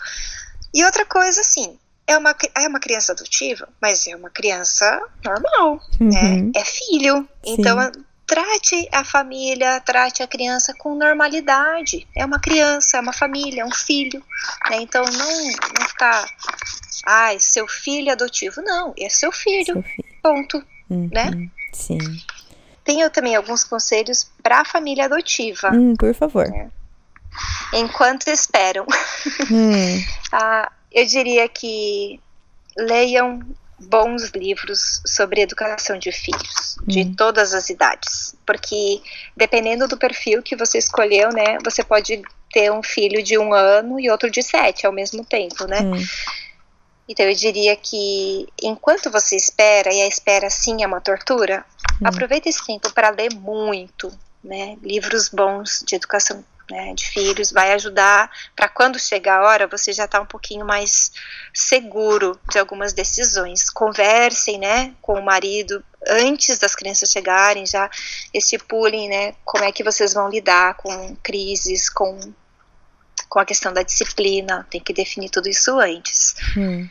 E 0.73 0.85
outra 0.85 1.05
coisa, 1.05 1.41
assim, 1.41 1.77
é 2.07 2.19
uma, 2.19 2.37
é 2.55 2.69
uma 2.69 2.81
criança 2.81 3.13
adotiva, 3.13 3.69
mas 3.81 4.07
é 4.07 4.15
uma 4.15 4.31
criança 4.31 5.01
normal, 5.25 5.81
né? 5.99 6.23
uhum. 6.23 6.45
né? 6.47 6.53
É 6.55 6.65
filho. 6.65 7.29
Sim. 7.45 7.57
Então, 7.59 7.79
trate 8.27 8.89
a 8.93 9.05
família, 9.05 9.81
trate 9.81 10.23
a 10.23 10.27
criança 10.27 10.75
com 10.79 10.95
normalidade. 10.95 12.07
É 12.15 12.25
uma 12.25 12.39
criança, 12.39 12.99
é 12.99 13.01
uma 13.01 13.13
família, 13.13 13.63
é 13.63 13.65
um 13.65 13.73
filho. 13.73 14.23
Né? 14.71 14.79
Então, 14.81 15.05
não, 15.05 15.45
não 15.79 15.89
ficar. 15.89 16.27
Ai, 17.07 17.39
seu 17.39 17.67
filho 17.67 18.13
adotivo. 18.13 18.61
Não, 18.63 18.95
é 18.99 19.09
seu 19.09 19.33
filho. 19.33 19.65
Seu 19.65 19.83
filho. 19.83 20.09
Ponto. 20.23 20.65
Uhum. 20.91 21.09
Né? 21.13 21.51
Sim. 21.73 21.99
Tenho 22.85 23.09
também 23.09 23.35
alguns 23.35 23.65
conselhos 23.65 24.31
para 24.43 24.61
a 24.61 24.65
família 24.65 25.07
adotiva. 25.07 25.71
Hum, 25.73 25.95
por 25.99 26.15
favor. 26.15 26.49
Né? 26.49 26.71
Enquanto 27.73 28.29
esperam. 28.29 28.87
Hum. 29.51 30.05
ah, 30.33 30.71
eu 30.95 31.05
diria 31.05 31.49
que 31.49 32.21
leiam 32.77 33.41
bons 33.79 34.31
livros 34.31 35.03
sobre 35.05 35.43
educação 35.43 35.99
de 35.99 36.13
filhos, 36.13 36.77
de 36.87 37.01
hum. 37.01 37.15
todas 37.17 37.53
as 37.53 37.69
idades, 37.69 38.35
porque 38.47 39.03
dependendo 39.37 39.89
do 39.89 39.99
perfil 39.99 40.43
que 40.43 40.55
você 40.55 40.79
escolheu, 40.79 41.31
né, 41.31 41.59
você 41.65 41.83
pode 41.83 42.23
ter 42.53 42.71
um 42.71 42.83
filho 42.83 43.23
de 43.23 43.37
um 43.37 43.53
ano 43.53 43.99
e 43.99 44.09
outro 44.09 44.31
de 44.31 44.43
sete 44.43 44.87
ao 44.87 44.93
mesmo 44.93 45.25
tempo, 45.25 45.67
né? 45.67 45.81
Hum. 45.81 45.97
Então 47.09 47.27
eu 47.27 47.35
diria 47.35 47.75
que 47.77 48.47
enquanto 48.63 49.11
você 49.11 49.35
espera, 49.35 49.93
e 49.93 50.01
a 50.01 50.07
espera 50.07 50.49
sim 50.49 50.83
é 50.83 50.87
uma 50.87 51.01
tortura, 51.01 51.67
hum. 52.01 52.07
aproveite 52.07 52.49
esse 52.49 52.65
tempo 52.65 52.93
para 52.93 53.11
ler 53.11 53.35
muito, 53.35 54.13
né? 54.43 54.79
Livros 54.83 55.29
bons 55.29 55.83
de 55.85 55.97
educação 55.97 56.45
né, 56.71 56.95
de 56.95 57.07
filhos, 57.07 57.53
vai 57.53 57.73
ajudar 57.73 58.31
para 58.57 58.69
quando 58.69 58.99
chegar 58.99 59.41
a 59.41 59.45
hora 59.45 59.67
você 59.67 59.93
já 59.93 60.05
está 60.05 60.21
um 60.21 60.27
pouquinho 60.27 60.65
mais 60.65 61.13
seguro 61.53 62.39
de 62.51 62.59
algumas 62.59 62.93
decisões. 62.93 63.71
Conversem, 63.71 64.59
né, 64.59 64.95
com 65.01 65.15
o 65.15 65.25
marido 65.25 65.85
antes 66.07 66.59
das 66.59 66.75
crianças 66.75 67.11
chegarem, 67.11 67.67
já 67.67 67.91
estipulem, 68.33 69.09
né, 69.09 69.35
como 69.45 69.65
é 69.65 69.73
que 69.73 69.85
vocês 69.85 70.15
vão 70.15 70.29
lidar 70.29 70.75
com 70.75 71.17
crises, 71.23 71.89
com 71.89 72.19
com 73.29 73.41
a 73.41 73.45
questão 73.45 73.73
da 73.73 73.83
disciplina. 73.83 74.65
Tem 74.71 74.81
que 74.81 74.93
definir 74.93 75.29
tudo 75.29 75.49
isso 75.49 75.79
antes. 75.81 76.37
Hum. 76.57 76.89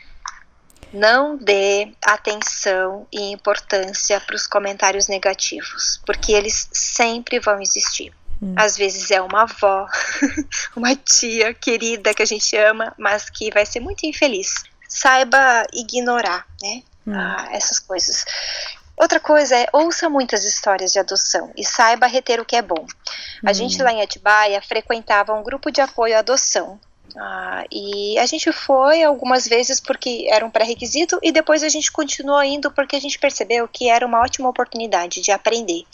Não 0.92 1.36
dê 1.36 1.92
atenção 2.02 3.06
e 3.10 3.32
importância 3.32 4.20
para 4.20 4.36
os 4.36 4.46
comentários 4.46 5.08
negativos, 5.08 6.00
porque 6.06 6.32
eles 6.32 6.68
sempre 6.70 7.40
vão 7.40 7.60
existir. 7.60 8.12
Hum. 8.44 8.54
Às 8.56 8.76
vezes 8.76 9.10
é 9.10 9.22
uma 9.22 9.42
avó, 9.42 9.86
uma 10.76 10.94
tia 10.94 11.54
querida 11.54 12.12
que 12.12 12.22
a 12.22 12.26
gente 12.26 12.54
ama, 12.58 12.92
mas 12.98 13.30
que 13.30 13.50
vai 13.50 13.64
ser 13.64 13.80
muito 13.80 14.04
infeliz. 14.04 14.64
Saiba 14.86 15.66
ignorar, 15.72 16.46
né? 16.60 16.82
Hum. 17.06 17.14
Ah, 17.14 17.48
essas 17.52 17.78
coisas. 17.78 18.26
Outra 18.98 19.18
coisa 19.18 19.56
é 19.56 19.66
ouça 19.72 20.10
muitas 20.10 20.44
histórias 20.44 20.92
de 20.92 20.98
adoção 20.98 21.50
e 21.56 21.64
saiba 21.64 22.06
reter 22.06 22.38
o 22.38 22.44
que 22.44 22.54
é 22.54 22.60
bom. 22.60 22.86
A 23.44 23.50
hum. 23.50 23.54
gente 23.54 23.82
lá 23.82 23.90
em 23.90 24.02
Atibaia 24.02 24.60
frequentava 24.60 25.32
um 25.32 25.42
grupo 25.42 25.70
de 25.70 25.80
apoio 25.80 26.14
à 26.14 26.18
adoção. 26.18 26.78
Ah, 27.16 27.64
e 27.72 28.18
a 28.18 28.26
gente 28.26 28.52
foi 28.52 29.02
algumas 29.02 29.48
vezes 29.48 29.80
porque 29.80 30.26
era 30.28 30.44
um 30.44 30.50
pré-requisito 30.50 31.18
e 31.22 31.32
depois 31.32 31.62
a 31.62 31.68
gente 31.70 31.90
continuou 31.90 32.42
indo 32.42 32.70
porque 32.72 32.96
a 32.96 33.00
gente 33.00 33.18
percebeu 33.18 33.66
que 33.68 33.88
era 33.88 34.04
uma 34.04 34.20
ótima 34.20 34.50
oportunidade 34.50 35.22
de 35.22 35.32
aprender. 35.32 35.84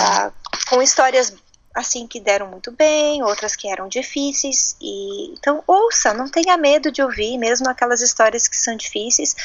Ah, 0.00 0.32
com 0.68 0.82
histórias 0.82 1.32
assim 1.74 2.06
que 2.06 2.20
deram 2.20 2.48
muito 2.48 2.72
bem, 2.72 3.22
outras 3.22 3.54
que 3.54 3.68
eram 3.68 3.88
difíceis 3.88 4.76
e 4.80 5.32
então 5.32 5.62
ouça, 5.66 6.12
não 6.12 6.28
tenha 6.28 6.56
medo 6.56 6.90
de 6.90 7.02
ouvir 7.02 7.38
mesmo 7.38 7.68
aquelas 7.68 8.00
histórias 8.00 8.48
que 8.48 8.56
são 8.56 8.76
difíceis, 8.76 9.36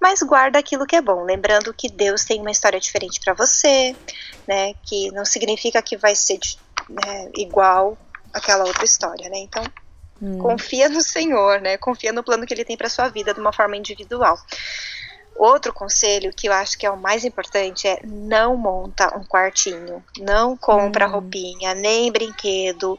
mas 0.00 0.22
guarda 0.22 0.58
aquilo 0.58 0.86
que 0.86 0.96
é 0.96 1.02
bom, 1.02 1.24
lembrando 1.24 1.74
que 1.74 1.88
Deus 1.88 2.24
tem 2.24 2.40
uma 2.40 2.50
história 2.50 2.78
diferente 2.80 3.20
para 3.20 3.34
você, 3.34 3.94
né? 4.46 4.74
Que 4.84 5.10
não 5.10 5.24
significa 5.24 5.82
que 5.82 5.96
vai 5.96 6.14
ser 6.14 6.38
né, 6.88 7.30
igual 7.36 7.98
aquela 8.32 8.64
outra 8.64 8.84
história, 8.84 9.28
né? 9.28 9.38
Então 9.38 9.64
hum. 10.22 10.38
confia 10.38 10.88
no 10.88 11.02
Senhor, 11.02 11.60
né? 11.60 11.76
Confia 11.76 12.12
no 12.12 12.22
plano 12.22 12.46
que 12.46 12.54
Ele 12.54 12.64
tem 12.64 12.76
para 12.76 12.88
sua 12.88 13.08
vida 13.08 13.34
de 13.34 13.40
uma 13.40 13.52
forma 13.52 13.76
individual. 13.76 14.38
Outro 15.38 15.72
conselho 15.72 16.32
que 16.36 16.48
eu 16.48 16.52
acho 16.52 16.76
que 16.76 16.84
é 16.84 16.90
o 16.90 16.96
mais 16.96 17.24
importante 17.24 17.86
é 17.86 18.00
não 18.04 18.56
monta 18.56 19.16
um 19.16 19.22
quartinho, 19.22 20.04
não 20.18 20.56
compra 20.56 21.06
hum. 21.06 21.12
roupinha, 21.12 21.74
nem 21.74 22.10
brinquedo 22.10 22.98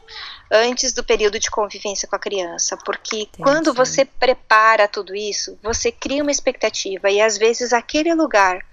antes 0.50 0.94
do 0.94 1.04
período 1.04 1.38
de 1.38 1.50
convivência 1.50 2.08
com 2.08 2.16
a 2.16 2.18
criança, 2.18 2.78
porque 2.78 3.22
Entendi. 3.24 3.42
quando 3.42 3.74
você 3.74 4.06
prepara 4.06 4.88
tudo 4.88 5.14
isso, 5.14 5.58
você 5.62 5.92
cria 5.92 6.22
uma 6.22 6.30
expectativa 6.30 7.10
e 7.10 7.20
às 7.20 7.36
vezes 7.36 7.74
aquele 7.74 8.14
lugar 8.14 8.64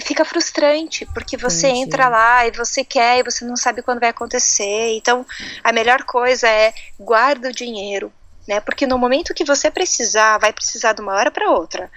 fica 0.00 0.24
frustrante, 0.24 1.04
porque 1.12 1.36
você 1.36 1.68
Entendi. 1.68 1.82
entra 1.82 2.08
lá 2.08 2.46
e 2.46 2.50
você 2.52 2.82
quer 2.82 3.18
e 3.18 3.22
você 3.22 3.44
não 3.44 3.54
sabe 3.54 3.82
quando 3.82 4.00
vai 4.00 4.08
acontecer. 4.08 4.96
Então, 4.96 5.26
a 5.62 5.72
melhor 5.72 6.04
coisa 6.04 6.48
é 6.48 6.72
guarda 6.98 7.50
o 7.50 7.52
dinheiro, 7.52 8.10
né? 8.48 8.60
Porque 8.60 8.86
no 8.86 8.98
momento 8.98 9.34
que 9.34 9.44
você 9.44 9.70
precisar, 9.70 10.38
vai 10.38 10.54
precisar 10.54 10.94
de 10.94 11.02
uma 11.02 11.12
hora 11.12 11.30
para 11.30 11.50
outra. 11.50 11.90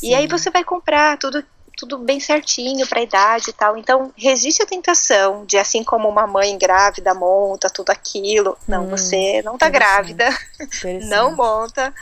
Sim. 0.00 0.10
E 0.10 0.14
aí 0.14 0.26
você 0.26 0.50
vai 0.50 0.64
comprar 0.64 1.18
tudo 1.18 1.44
tudo 1.76 1.96
bem 1.96 2.20
certinho 2.20 2.86
para 2.86 3.00
a 3.00 3.02
idade 3.02 3.48
e 3.48 3.52
tal. 3.54 3.74
Então, 3.78 4.12
resiste 4.14 4.62
à 4.62 4.66
tentação 4.66 5.46
de, 5.46 5.56
assim 5.56 5.82
como 5.82 6.06
uma 6.10 6.26
mãe 6.26 6.58
grávida 6.58 7.14
monta 7.14 7.70
tudo 7.70 7.88
aquilo. 7.88 8.54
Não, 8.68 8.84
hum, 8.84 8.90
você 8.90 9.40
não 9.42 9.56
tá 9.56 9.70
grávida, 9.70 10.28
não 11.08 11.34
monta. 11.34 11.94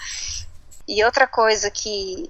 E 0.88 1.05
outra 1.05 1.28
coisa 1.28 1.70
que 1.70 2.28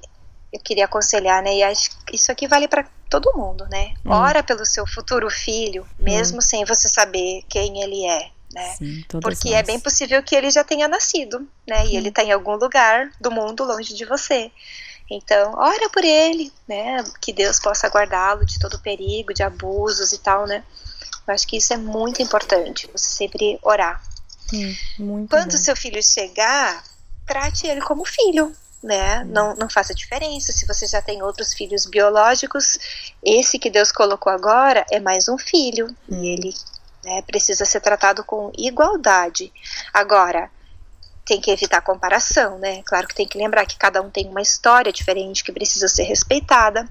eu 0.52 0.60
queria 0.60 0.84
aconselhar, 0.84 1.42
né? 1.42 1.54
E 1.54 1.62
acho 1.62 1.90
que 2.04 2.16
isso 2.16 2.30
aqui 2.30 2.46
vale 2.46 2.68
para 2.68 2.84
todo 3.08 3.32
mundo, 3.34 3.66
né? 3.70 3.94
Hum. 4.04 4.10
Ora 4.10 4.42
pelo 4.42 4.66
seu 4.66 4.86
futuro 4.86 5.30
filho, 5.30 5.86
mesmo 5.98 6.38
hum. 6.38 6.42
sem 6.42 6.66
você 6.66 6.86
saber 6.86 7.42
quem 7.48 7.82
ele 7.82 8.04
é. 8.04 8.30
Né? 8.52 8.74
Sim, 8.76 9.04
Porque 9.08 9.48
é 9.48 9.52
nós. 9.52 9.60
é 9.60 9.62
bem 9.62 9.80
possível 9.80 10.22
que 10.22 10.34
ele 10.34 10.50
já 10.50 10.64
tenha 10.64 10.88
nascido, 10.88 11.46
né? 11.66 11.86
E 11.86 11.94
hum. 11.94 11.98
ele 11.98 12.08
está 12.10 12.22
em 12.22 12.32
algum 12.32 12.56
lugar 12.56 13.10
do 13.18 13.30
mundo 13.30 13.64
longe 13.64 13.94
de 13.94 14.04
você. 14.04 14.50
Então, 15.10 15.54
ora 15.56 15.88
por 15.88 16.04
ele, 16.04 16.52
né? 16.68 17.02
Que 17.20 17.32
Deus 17.32 17.58
possa 17.58 17.88
guardá-lo 17.88 18.44
de 18.44 18.58
todo 18.58 18.78
perigo, 18.78 19.32
de 19.32 19.42
abusos 19.42 20.12
e 20.12 20.18
tal, 20.18 20.46
né? 20.46 20.62
Eu 21.26 21.34
acho 21.34 21.46
que 21.46 21.56
isso 21.56 21.72
é 21.72 21.76
muito 21.76 22.22
importante, 22.22 22.88
você 22.92 23.08
sempre 23.08 23.58
orar. 23.62 24.02
Hum, 24.52 25.26
Quando 25.28 25.52
bem. 25.52 25.58
seu 25.58 25.76
filho 25.76 26.02
chegar, 26.02 26.82
trate 27.26 27.66
ele 27.66 27.80
como 27.82 28.04
filho, 28.04 28.54
né? 28.82 29.24
Não, 29.24 29.54
não 29.56 29.68
faça 29.68 29.94
diferença. 29.94 30.52
Se 30.52 30.66
você 30.66 30.86
já 30.86 31.02
tem 31.02 31.22
outros 31.22 31.52
filhos 31.52 31.84
biológicos, 31.84 32.78
esse 33.22 33.58
que 33.58 33.70
Deus 33.70 33.92
colocou 33.92 34.32
agora 34.32 34.86
é 34.90 35.00
mais 35.00 35.28
um 35.28 35.36
filho. 35.36 35.88
Hum. 36.08 36.22
E 36.22 36.28
ele 36.28 36.54
né, 37.04 37.22
precisa 37.22 37.64
ser 37.64 37.80
tratado 37.80 38.24
com 38.24 38.50
igualdade. 38.56 39.52
Agora, 39.92 40.50
tem 41.28 41.40
que 41.42 41.50
evitar 41.50 41.82
comparação, 41.82 42.58
né? 42.58 42.82
Claro 42.84 43.06
que 43.06 43.14
tem 43.14 43.28
que 43.28 43.36
lembrar 43.36 43.66
que 43.66 43.76
cada 43.76 44.00
um 44.00 44.08
tem 44.08 44.26
uma 44.26 44.40
história 44.40 44.90
diferente 44.90 45.44
que 45.44 45.52
precisa 45.52 45.86
ser 45.86 46.04
respeitada. 46.04 46.88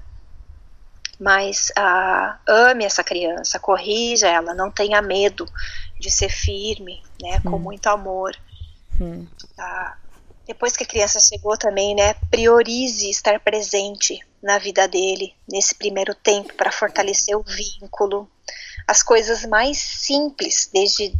Mas 1.18 1.72
ah, 1.76 2.38
ame 2.46 2.84
essa 2.84 3.02
criança, 3.02 3.58
corrija 3.58 4.28
ela, 4.28 4.54
não 4.54 4.70
tenha 4.70 5.02
medo 5.02 5.44
de 5.98 6.08
ser 6.08 6.28
firme, 6.28 7.02
né? 7.20 7.40
Com 7.40 7.56
hum. 7.56 7.58
muito 7.58 7.88
amor. 7.88 8.36
Hum. 9.00 9.26
Ah, 9.58 9.96
depois 10.46 10.76
que 10.76 10.84
a 10.84 10.86
criança 10.86 11.18
chegou 11.18 11.58
também, 11.58 11.96
né? 11.96 12.14
Priorize 12.30 13.10
estar 13.10 13.40
presente 13.40 14.20
na 14.40 14.58
vida 14.58 14.86
dele 14.86 15.34
nesse 15.50 15.74
primeiro 15.74 16.14
tempo 16.14 16.54
para 16.54 16.70
fortalecer 16.70 17.36
o 17.36 17.42
vínculo, 17.42 18.30
as 18.88 19.02
coisas 19.02 19.44
mais 19.44 19.76
simples, 19.76 20.70
desde 20.72 21.12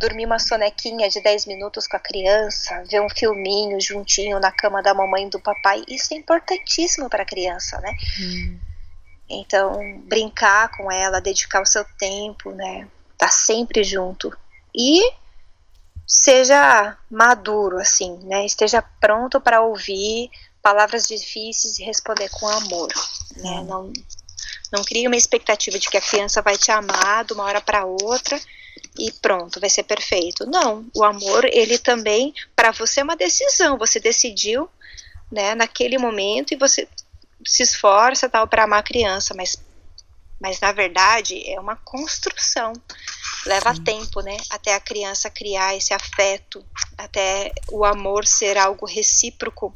dormir 0.00 0.26
uma 0.26 0.40
sonequinha 0.40 1.08
de 1.08 1.20
10 1.22 1.46
minutos 1.46 1.86
com 1.86 1.96
a 1.96 2.00
criança, 2.00 2.82
ver 2.90 3.00
um 3.00 3.08
filminho 3.08 3.80
juntinho 3.80 4.40
na 4.40 4.50
cama 4.50 4.82
da 4.82 4.92
mamãe 4.92 5.28
e 5.28 5.30
do 5.30 5.38
papai, 5.38 5.84
isso 5.86 6.12
é 6.12 6.16
importantíssimo 6.16 7.08
para 7.08 7.22
a 7.22 7.26
criança, 7.26 7.80
né? 7.80 7.96
Hum. 8.20 8.58
Então, 9.28 10.00
brincar 10.00 10.76
com 10.76 10.90
ela, 10.90 11.20
dedicar 11.20 11.62
o 11.62 11.66
seu 11.66 11.84
tempo, 11.96 12.50
né? 12.50 12.88
Tá 13.16 13.28
sempre 13.28 13.84
junto. 13.84 14.36
E 14.74 15.00
seja 16.04 16.98
maduro, 17.08 17.78
assim, 17.78 18.18
né? 18.24 18.44
Esteja 18.44 18.82
pronto 19.00 19.40
para 19.40 19.62
ouvir 19.62 20.28
palavras 20.60 21.06
difíceis 21.06 21.78
e 21.78 21.84
responder 21.84 22.28
com 22.30 22.48
amor, 22.48 22.88
né? 23.36 23.60
Hum. 23.60 23.64
Não 23.64 23.92
não 24.72 24.84
crie 24.84 25.06
uma 25.06 25.16
expectativa 25.16 25.78
de 25.78 25.88
que 25.88 25.96
a 25.96 26.00
criança 26.00 26.40
vai 26.42 26.56
te 26.56 26.70
amar 26.70 27.24
de 27.24 27.32
uma 27.32 27.44
hora 27.44 27.60
para 27.60 27.84
outra 27.84 28.40
e 28.98 29.10
pronto, 29.12 29.60
vai 29.60 29.70
ser 29.70 29.82
perfeito. 29.82 30.46
Não, 30.46 30.86
o 30.94 31.04
amor, 31.04 31.44
ele 31.44 31.78
também, 31.78 32.34
para 32.54 32.70
você 32.70 33.00
é 33.00 33.04
uma 33.04 33.16
decisão, 33.16 33.78
você 33.78 33.98
decidiu, 33.98 34.68
né, 35.30 35.54
naquele 35.54 35.98
momento 35.98 36.52
e 36.52 36.56
você 36.56 36.88
se 37.44 37.62
esforça 37.62 38.28
tal 38.28 38.46
para 38.46 38.64
amar 38.64 38.80
a 38.80 38.84
criança, 38.84 39.34
mas 39.34 39.56
mas 40.42 40.58
na 40.58 40.72
verdade 40.72 41.46
é 41.50 41.60
uma 41.60 41.76
construção. 41.76 42.72
Leva 43.44 43.74
Sim. 43.74 43.84
tempo, 43.84 44.22
né, 44.22 44.38
até 44.48 44.74
a 44.74 44.80
criança 44.80 45.28
criar 45.28 45.76
esse 45.76 45.92
afeto, 45.92 46.64
até 46.96 47.52
o 47.70 47.84
amor 47.84 48.26
ser 48.26 48.56
algo 48.56 48.86
recíproco, 48.86 49.72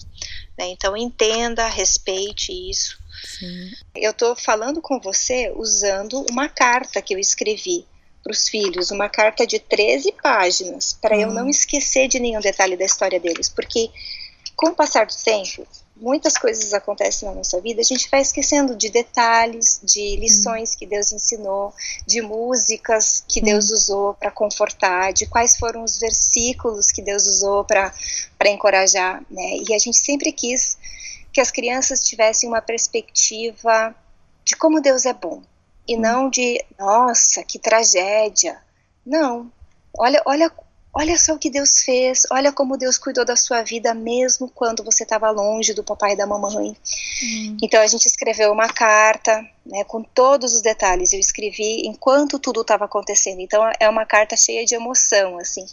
né? 0.56 0.66
Então 0.68 0.96
entenda, 0.96 1.66
respeite 1.66 2.50
isso 2.70 3.03
Sim. 3.24 3.72
Eu 3.94 4.10
estou 4.10 4.36
falando 4.36 4.80
com 4.80 5.00
você 5.00 5.52
usando 5.56 6.24
uma 6.30 6.48
carta 6.48 7.00
que 7.00 7.14
eu 7.14 7.18
escrevi 7.18 7.86
para 8.22 8.32
os 8.32 8.48
filhos, 8.48 8.90
uma 8.90 9.08
carta 9.08 9.46
de 9.46 9.58
13 9.58 10.12
páginas, 10.22 10.94
para 10.94 11.16
eu 11.16 11.30
não 11.30 11.44
hum. 11.44 11.50
esquecer 11.50 12.08
de 12.08 12.18
nenhum 12.18 12.40
detalhe 12.40 12.76
da 12.76 12.84
história 12.84 13.20
deles, 13.20 13.48
porque 13.48 13.90
com 14.56 14.68
o 14.68 14.74
passar 14.74 15.04
do 15.04 15.14
tempo, 15.14 15.66
muitas 15.96 16.38
coisas 16.38 16.72
acontecem 16.72 17.28
na 17.28 17.34
nossa 17.34 17.60
vida, 17.60 17.80
a 17.80 17.84
gente 17.84 18.08
vai 18.10 18.20
esquecendo 18.20 18.74
de 18.74 18.88
detalhes, 18.88 19.80
de 19.82 20.16
lições 20.16 20.72
hum. 20.72 20.78
que 20.78 20.86
Deus 20.86 21.12
ensinou, 21.12 21.74
de 22.06 22.22
músicas 22.22 23.22
que 23.28 23.40
hum. 23.40 23.44
Deus 23.44 23.70
usou 23.70 24.14
para 24.14 24.30
confortar, 24.30 25.12
de 25.12 25.26
quais 25.26 25.56
foram 25.56 25.84
os 25.84 25.98
versículos 25.98 26.90
que 26.90 27.02
Deus 27.02 27.26
usou 27.26 27.64
para 27.64 27.92
encorajar, 28.46 29.22
né? 29.30 29.58
E 29.68 29.74
a 29.74 29.78
gente 29.78 29.98
sempre 29.98 30.32
quis 30.32 30.78
que 31.34 31.40
as 31.40 31.50
crianças 31.50 31.98
tivessem 31.98 32.48
uma 32.48 32.62
perspectiva 32.62 33.92
de 34.44 34.54
como 34.54 34.80
Deus 34.80 35.04
é 35.04 35.12
bom 35.12 35.42
e 35.86 35.96
não 35.96 36.30
de 36.30 36.64
nossa 36.78 37.42
que 37.42 37.58
tragédia. 37.58 38.56
Não, 39.04 39.50
olha, 39.98 40.22
olha, 40.24 40.52
olha 40.94 41.18
só 41.18 41.34
o 41.34 41.38
que 41.38 41.50
Deus 41.50 41.82
fez. 41.82 42.22
Olha 42.30 42.52
como 42.52 42.76
Deus 42.76 42.96
cuidou 42.96 43.24
da 43.24 43.34
sua 43.34 43.62
vida 43.62 43.92
mesmo 43.92 44.48
quando 44.48 44.84
você 44.84 45.02
estava 45.02 45.28
longe 45.30 45.74
do 45.74 45.82
papai 45.82 46.12
e 46.12 46.16
da 46.16 46.24
mamãe. 46.24 46.76
Hum. 47.22 47.56
Então 47.60 47.80
a 47.80 47.86
gente 47.88 48.06
escreveu 48.06 48.52
uma 48.52 48.68
carta, 48.68 49.44
né, 49.66 49.82
com 49.82 50.04
todos 50.04 50.54
os 50.54 50.62
detalhes. 50.62 51.12
Eu 51.12 51.18
escrevi 51.18 51.82
enquanto 51.84 52.38
tudo 52.38 52.60
estava 52.60 52.84
acontecendo. 52.84 53.40
Então 53.40 53.60
é 53.80 53.88
uma 53.88 54.06
carta 54.06 54.36
cheia 54.36 54.64
de 54.64 54.76
emoção, 54.76 55.36
assim. 55.38 55.66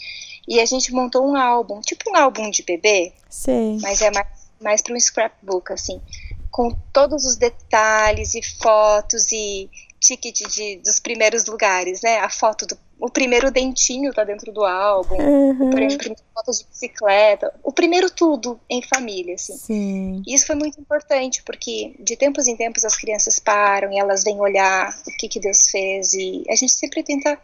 E 0.47 0.59
a 0.59 0.65
gente 0.65 0.91
montou 0.91 1.23
um 1.23 1.35
álbum, 1.35 1.81
tipo 1.81 2.09
um 2.09 2.15
álbum 2.15 2.49
de 2.49 2.63
bebê. 2.63 3.13
Sim. 3.29 3.77
Mas 3.79 4.01
é 4.01 4.09
mais 4.09 4.40
mais 4.61 4.81
para 4.81 4.93
um 4.93 4.99
scrapbook, 4.99 5.73
assim, 5.73 6.01
com 6.49 6.75
todos 6.93 7.25
os 7.25 7.35
detalhes 7.35 8.35
e 8.35 8.41
fotos 8.41 9.31
e 9.31 9.69
ticket 9.99 10.41
de, 10.47 10.77
dos 10.77 10.99
primeiros 10.99 11.45
lugares, 11.45 12.01
né? 12.01 12.17
A 12.19 12.29
foto 12.29 12.65
do 12.65 12.77
o 13.01 13.09
primeiro 13.09 13.49
dentinho 13.49 14.13
tá 14.13 14.23
dentro 14.23 14.51
do 14.51 14.63
álbum, 14.63 15.15
uhum. 15.15 15.69
a 15.69 15.71
primeira 15.71 16.15
foto 16.35 16.51
de 16.51 16.65
bicicleta, 16.65 17.51
o 17.63 17.71
primeiro 17.71 18.11
tudo 18.11 18.59
em 18.69 18.79
família, 18.83 19.33
assim. 19.33 19.57
Sim. 19.57 20.23
E 20.27 20.35
isso 20.35 20.45
foi 20.45 20.55
muito 20.55 20.79
importante, 20.79 21.41
porque 21.41 21.95
de 21.99 22.15
tempos 22.15 22.47
em 22.47 22.55
tempos 22.55 22.85
as 22.85 22.95
crianças 22.95 23.39
param 23.39 23.91
e 23.91 23.97
elas 23.97 24.23
vêm 24.23 24.39
olhar 24.39 24.95
o 25.07 25.17
que, 25.17 25.27
que 25.27 25.39
Deus 25.39 25.69
fez 25.69 26.13
e 26.13 26.43
a 26.47 26.55
gente 26.55 26.73
sempre 26.73 27.01
tenta 27.01 27.39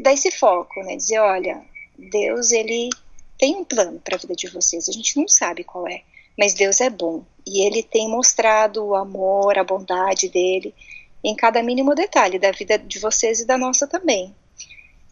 dar 0.00 0.12
esse 0.12 0.30
foco, 0.30 0.82
né? 0.82 0.96
Dizer, 0.96 1.18
olha, 1.18 1.62
Deus, 1.98 2.52
ele 2.52 2.90
tem 3.38 3.56
um 3.56 3.64
plano 3.64 3.98
para 4.00 4.16
a 4.16 4.18
vida 4.18 4.36
de 4.36 4.48
vocês, 4.48 4.86
a 4.86 4.92
gente 4.92 5.16
não 5.16 5.26
sabe 5.26 5.64
qual 5.64 5.88
é, 5.88 6.02
mas 6.38 6.54
Deus 6.54 6.80
é 6.80 6.90
bom 6.90 7.24
e 7.46 7.66
Ele 7.66 7.82
tem 7.82 8.08
mostrado 8.08 8.84
o 8.84 8.94
amor, 8.94 9.58
a 9.58 9.64
bondade 9.64 10.28
dele 10.28 10.74
em 11.22 11.34
cada 11.34 11.62
mínimo 11.62 11.94
detalhe 11.94 12.38
da 12.38 12.50
vida 12.50 12.78
de 12.78 12.98
vocês 12.98 13.40
e 13.40 13.46
da 13.46 13.58
nossa 13.58 13.86
também. 13.86 14.34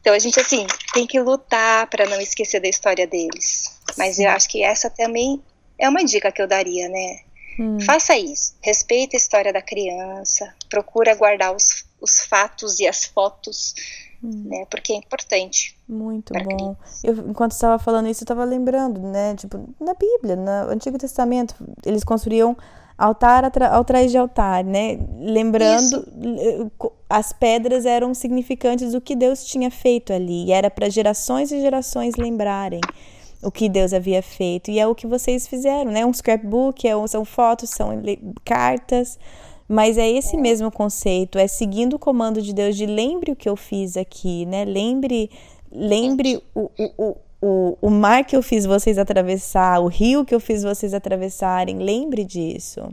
Então 0.00 0.14
a 0.14 0.18
gente 0.18 0.40
assim 0.40 0.66
tem 0.94 1.06
que 1.06 1.20
lutar 1.20 1.86
para 1.88 2.06
não 2.06 2.20
esquecer 2.20 2.60
da 2.60 2.68
história 2.68 3.06
deles. 3.06 3.78
Mas 3.96 4.16
Sim. 4.16 4.24
eu 4.24 4.30
acho 4.30 4.48
que 4.48 4.62
essa 4.62 4.88
também 4.88 5.42
é 5.78 5.88
uma 5.88 6.04
dica 6.04 6.32
que 6.32 6.40
eu 6.40 6.46
daria, 6.46 6.88
né? 6.88 7.20
Hum. 7.58 7.80
Faça 7.80 8.16
isso. 8.16 8.54
Respeite 8.62 9.16
a 9.16 9.18
história 9.18 9.52
da 9.52 9.60
criança. 9.60 10.54
Procura 10.70 11.14
guardar 11.14 11.54
os, 11.54 11.84
os 12.00 12.20
fatos 12.20 12.78
e 12.78 12.86
as 12.86 13.04
fotos 13.04 13.74
Hum. 14.22 14.44
Né, 14.46 14.66
porque 14.68 14.92
é 14.92 14.96
importante. 14.96 15.78
Muito 15.88 16.32
bom. 16.34 16.76
Eu, 17.04 17.30
enquanto 17.30 17.52
estava 17.52 17.78
falando 17.78 18.08
isso, 18.08 18.22
eu 18.22 18.24
estava 18.24 18.44
lembrando, 18.44 19.00
né? 19.00 19.34
Tipo, 19.36 19.68
na 19.80 19.94
Bíblia, 19.94 20.34
no 20.34 20.72
Antigo 20.72 20.98
Testamento, 20.98 21.54
eles 21.86 22.02
construíam 22.02 22.56
altar 22.96 23.44
atrás 23.44 24.10
de 24.10 24.18
altar, 24.18 24.64
né? 24.64 24.98
Lembrando, 25.20 26.04
isso. 26.20 26.72
as 27.08 27.32
pedras 27.32 27.86
eram 27.86 28.12
significantes 28.12 28.90
do 28.90 29.00
que 29.00 29.14
Deus 29.14 29.44
tinha 29.44 29.70
feito 29.70 30.12
ali. 30.12 30.46
E 30.46 30.52
era 30.52 30.68
para 30.68 30.90
gerações 30.90 31.52
e 31.52 31.60
gerações 31.60 32.16
lembrarem 32.16 32.80
o 33.40 33.52
que 33.52 33.68
Deus 33.68 33.92
havia 33.92 34.20
feito. 34.20 34.68
E 34.72 34.80
é 34.80 34.86
o 34.86 34.96
que 34.96 35.06
vocês 35.06 35.46
fizeram, 35.46 35.92
né? 35.92 36.04
Um 36.04 36.12
scrapbook, 36.12 36.88
é, 36.88 37.06
são 37.06 37.24
fotos, 37.24 37.70
são 37.70 38.02
cartas 38.44 39.16
mas 39.68 39.98
é 39.98 40.08
esse 40.08 40.36
mesmo 40.36 40.70
conceito, 40.72 41.38
é 41.38 41.46
seguindo 41.46 41.94
o 41.94 41.98
comando 41.98 42.40
de 42.40 42.54
Deus 42.54 42.74
de 42.74 42.86
lembre 42.86 43.32
o 43.32 43.36
que 43.36 43.48
eu 43.48 43.54
fiz 43.54 43.96
aqui, 43.96 44.46
né? 44.46 44.64
Lembre, 44.64 45.30
lembre 45.70 46.42
o, 46.54 46.70
o, 46.78 47.16
o, 47.40 47.78
o 47.82 47.90
mar 47.90 48.24
que 48.24 48.34
eu 48.34 48.42
fiz 48.42 48.64
vocês 48.64 48.96
atravessar, 48.96 49.80
o 49.80 49.86
rio 49.86 50.24
que 50.24 50.34
eu 50.34 50.40
fiz 50.40 50.62
vocês 50.62 50.94
atravessarem, 50.94 51.78
lembre 51.78 52.24
disso. 52.24 52.90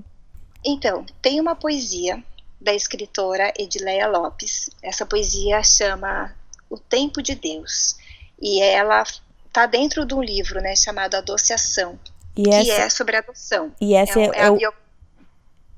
Então, 0.66 1.06
tem 1.22 1.40
uma 1.40 1.56
poesia 1.56 2.22
da 2.60 2.74
escritora 2.74 3.54
Edileia 3.58 4.08
Lopes. 4.08 4.70
Essa 4.82 5.06
poesia 5.06 5.64
chama 5.64 6.34
O 6.70 6.78
Tempo 6.78 7.22
de 7.22 7.36
Deus. 7.36 7.96
E 8.42 8.62
ela 8.62 9.04
está 9.48 9.66
dentro 9.66 10.06
de 10.06 10.14
um 10.14 10.22
livro, 10.22 10.60
né, 10.60 10.76
chamado 10.76 11.16
Adociação, 11.16 11.98
e 12.36 12.44
que 12.44 12.50
essa... 12.50 12.82
é 12.82 12.90
sobre 12.90 13.16
adoção. 13.16 13.72
E 13.80 13.94
essa 13.94 14.20
é, 14.20 14.26
é, 14.26 14.30
é, 14.34 14.46
é 14.46 14.50
o 14.50 14.74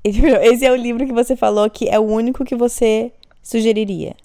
Esse 0.04 0.64
é 0.64 0.72
o 0.72 0.76
livro 0.76 1.06
que 1.06 1.12
você 1.12 1.36
falou 1.36 1.68
que 1.68 1.88
é 1.88 1.98
o 1.98 2.02
único 2.02 2.44
que 2.44 2.54
você 2.54 3.12
sugeriria. 3.42 4.16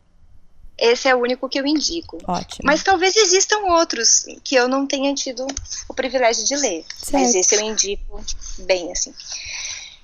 Esse 0.78 1.08
é 1.08 1.16
o 1.16 1.20
único 1.20 1.48
que 1.48 1.60
eu 1.60 1.66
indico. 1.66 2.18
Ótimo. 2.28 2.66
Mas 2.66 2.84
talvez 2.84 3.16
existam 3.16 3.60
outros 3.70 4.26
que 4.44 4.56
eu 4.56 4.68
não 4.68 4.88
tenha 4.88 5.14
tido 5.14 5.46
o 5.88 5.94
privilégio 5.94 6.44
de 6.46 6.56
ler. 6.56 6.84
Certo. 6.98 7.14
Mas 7.14 7.36
esse 7.36 7.56
eu 7.56 7.62
indico 7.62 8.24
bem 8.60 8.92
assim. 8.92 9.14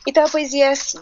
Então 0.08 0.26
a 0.26 0.30
poesia 0.30 0.66
é 0.66 0.70
assim: 0.70 1.02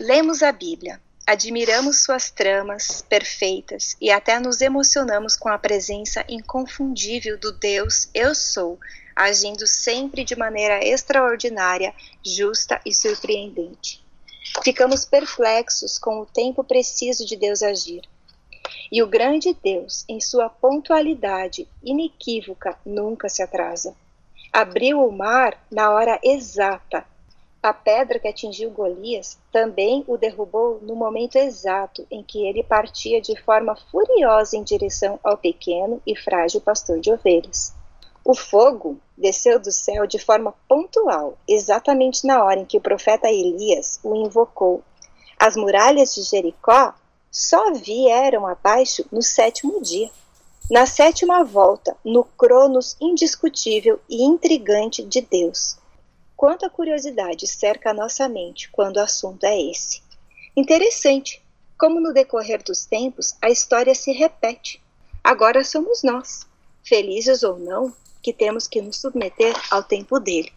lemos 0.00 0.42
a 0.42 0.50
Bíblia, 0.50 1.00
admiramos 1.26 2.04
suas 2.04 2.30
tramas 2.30 3.04
perfeitas 3.08 3.96
e 4.00 4.10
até 4.10 4.40
nos 4.40 4.60
emocionamos 4.60 5.36
com 5.36 5.48
a 5.48 5.58
presença 5.58 6.24
inconfundível 6.28 7.38
do 7.38 7.52
Deus 7.52 8.08
Eu 8.14 8.34
Sou, 8.34 8.78
agindo 9.16 9.66
sempre 9.66 10.22
de 10.22 10.36
maneira 10.36 10.86
extraordinária, 10.86 11.94
justa 12.22 12.78
e 12.84 12.94
surpreendente. 12.94 14.04
Ficamos 14.62 15.04
perplexos 15.04 15.98
com 15.98 16.20
o 16.20 16.26
tempo 16.26 16.62
preciso 16.62 17.24
de 17.24 17.34
Deus 17.34 17.62
agir 17.62 18.02
e 18.90 19.02
o 19.02 19.06
grande 19.06 19.56
Deus, 19.62 20.04
em 20.08 20.20
sua 20.20 20.48
pontualidade 20.48 21.68
inequívoca, 21.82 22.78
nunca 22.84 23.28
se 23.28 23.42
atrasa. 23.42 23.94
Abriu 24.52 25.06
o 25.06 25.12
mar 25.12 25.60
na 25.70 25.90
hora 25.90 26.18
exata. 26.22 27.04
A 27.62 27.72
pedra 27.72 28.18
que 28.18 28.28
atingiu 28.28 28.70
Golias 28.70 29.38
também 29.50 30.04
o 30.06 30.16
derrubou 30.16 30.78
no 30.82 30.94
momento 30.94 31.36
exato 31.36 32.06
em 32.10 32.22
que 32.22 32.46
ele 32.46 32.62
partia 32.62 33.20
de 33.20 33.36
forma 33.42 33.74
furiosa 33.74 34.56
em 34.56 34.62
direção 34.62 35.18
ao 35.22 35.36
pequeno 35.36 36.00
e 36.06 36.14
frágil 36.14 36.60
pastor 36.60 37.00
de 37.00 37.10
ovelhas. 37.10 37.74
O 38.28 38.34
fogo 38.34 38.98
desceu 39.16 39.56
do 39.60 39.70
céu 39.70 40.04
de 40.04 40.18
forma 40.18 40.52
pontual, 40.68 41.38
exatamente 41.46 42.26
na 42.26 42.42
hora 42.42 42.58
em 42.58 42.64
que 42.64 42.76
o 42.76 42.80
profeta 42.80 43.30
Elias 43.30 44.00
o 44.02 44.16
invocou. 44.16 44.82
As 45.38 45.56
muralhas 45.56 46.12
de 46.12 46.22
Jericó 46.22 46.92
só 47.30 47.72
vieram 47.72 48.44
abaixo 48.44 49.06
no 49.12 49.22
sétimo 49.22 49.80
dia. 49.80 50.10
Na 50.68 50.86
sétima 50.86 51.44
volta, 51.44 51.96
no 52.04 52.24
cronos 52.24 52.96
indiscutível 53.00 54.00
e 54.10 54.24
intrigante 54.24 55.04
de 55.04 55.20
Deus. 55.20 55.78
Quanta 56.36 56.68
curiosidade 56.68 57.46
cerca 57.46 57.90
a 57.90 57.94
nossa 57.94 58.28
mente 58.28 58.68
quando 58.72 58.96
o 58.96 59.02
assunto 59.02 59.44
é 59.44 59.56
esse. 59.70 60.02
Interessante, 60.56 61.40
como 61.78 62.00
no 62.00 62.12
decorrer 62.12 62.60
dos 62.64 62.86
tempos 62.86 63.36
a 63.40 63.50
história 63.50 63.94
se 63.94 64.10
repete. 64.10 64.82
Agora 65.22 65.62
somos 65.62 66.02
nós, 66.02 66.44
felizes 66.82 67.44
ou 67.44 67.56
não, 67.56 67.94
que 68.26 68.32
temos 68.32 68.66
que 68.66 68.82
nos 68.82 69.00
submeter 69.00 69.54
ao 69.70 69.84
tempo 69.84 70.18
dele. 70.18 70.52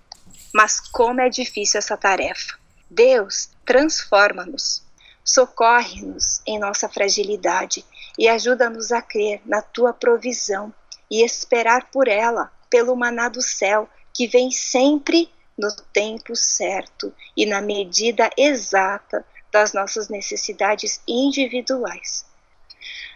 Mas 0.52 0.80
como 0.80 1.22
é 1.22 1.30
difícil 1.30 1.78
essa 1.78 1.96
tarefa. 1.96 2.58
Deus 2.90 3.52
transforma-nos, 3.64 4.82
Socorre-nos 5.24 6.42
em 6.48 6.58
nossa 6.58 6.90
fragilidade 6.90 7.86
e 8.18 8.28
ajuda-nos 8.28 8.92
a 8.92 9.04
crer 9.04 9.40
na 9.46 9.62
tua 9.62 9.94
provisão 9.94 10.74
e 11.12 11.24
esperar 11.24 11.92
por 11.92 12.08
ela, 12.08 12.52
pelo 12.72 12.96
maná 12.96 13.30
do 13.30 13.40
céu, 13.40 13.88
que 14.16 14.26
vem 14.26 14.50
sempre 14.50 15.32
no 15.56 15.72
tempo 15.94 16.36
certo 16.36 17.14
e 17.38 17.46
na 17.46 17.62
medida 17.62 18.32
exata 18.36 19.24
das 19.52 19.74
nossas 19.74 20.10
necessidades 20.10 21.00
individuais. 21.08 22.26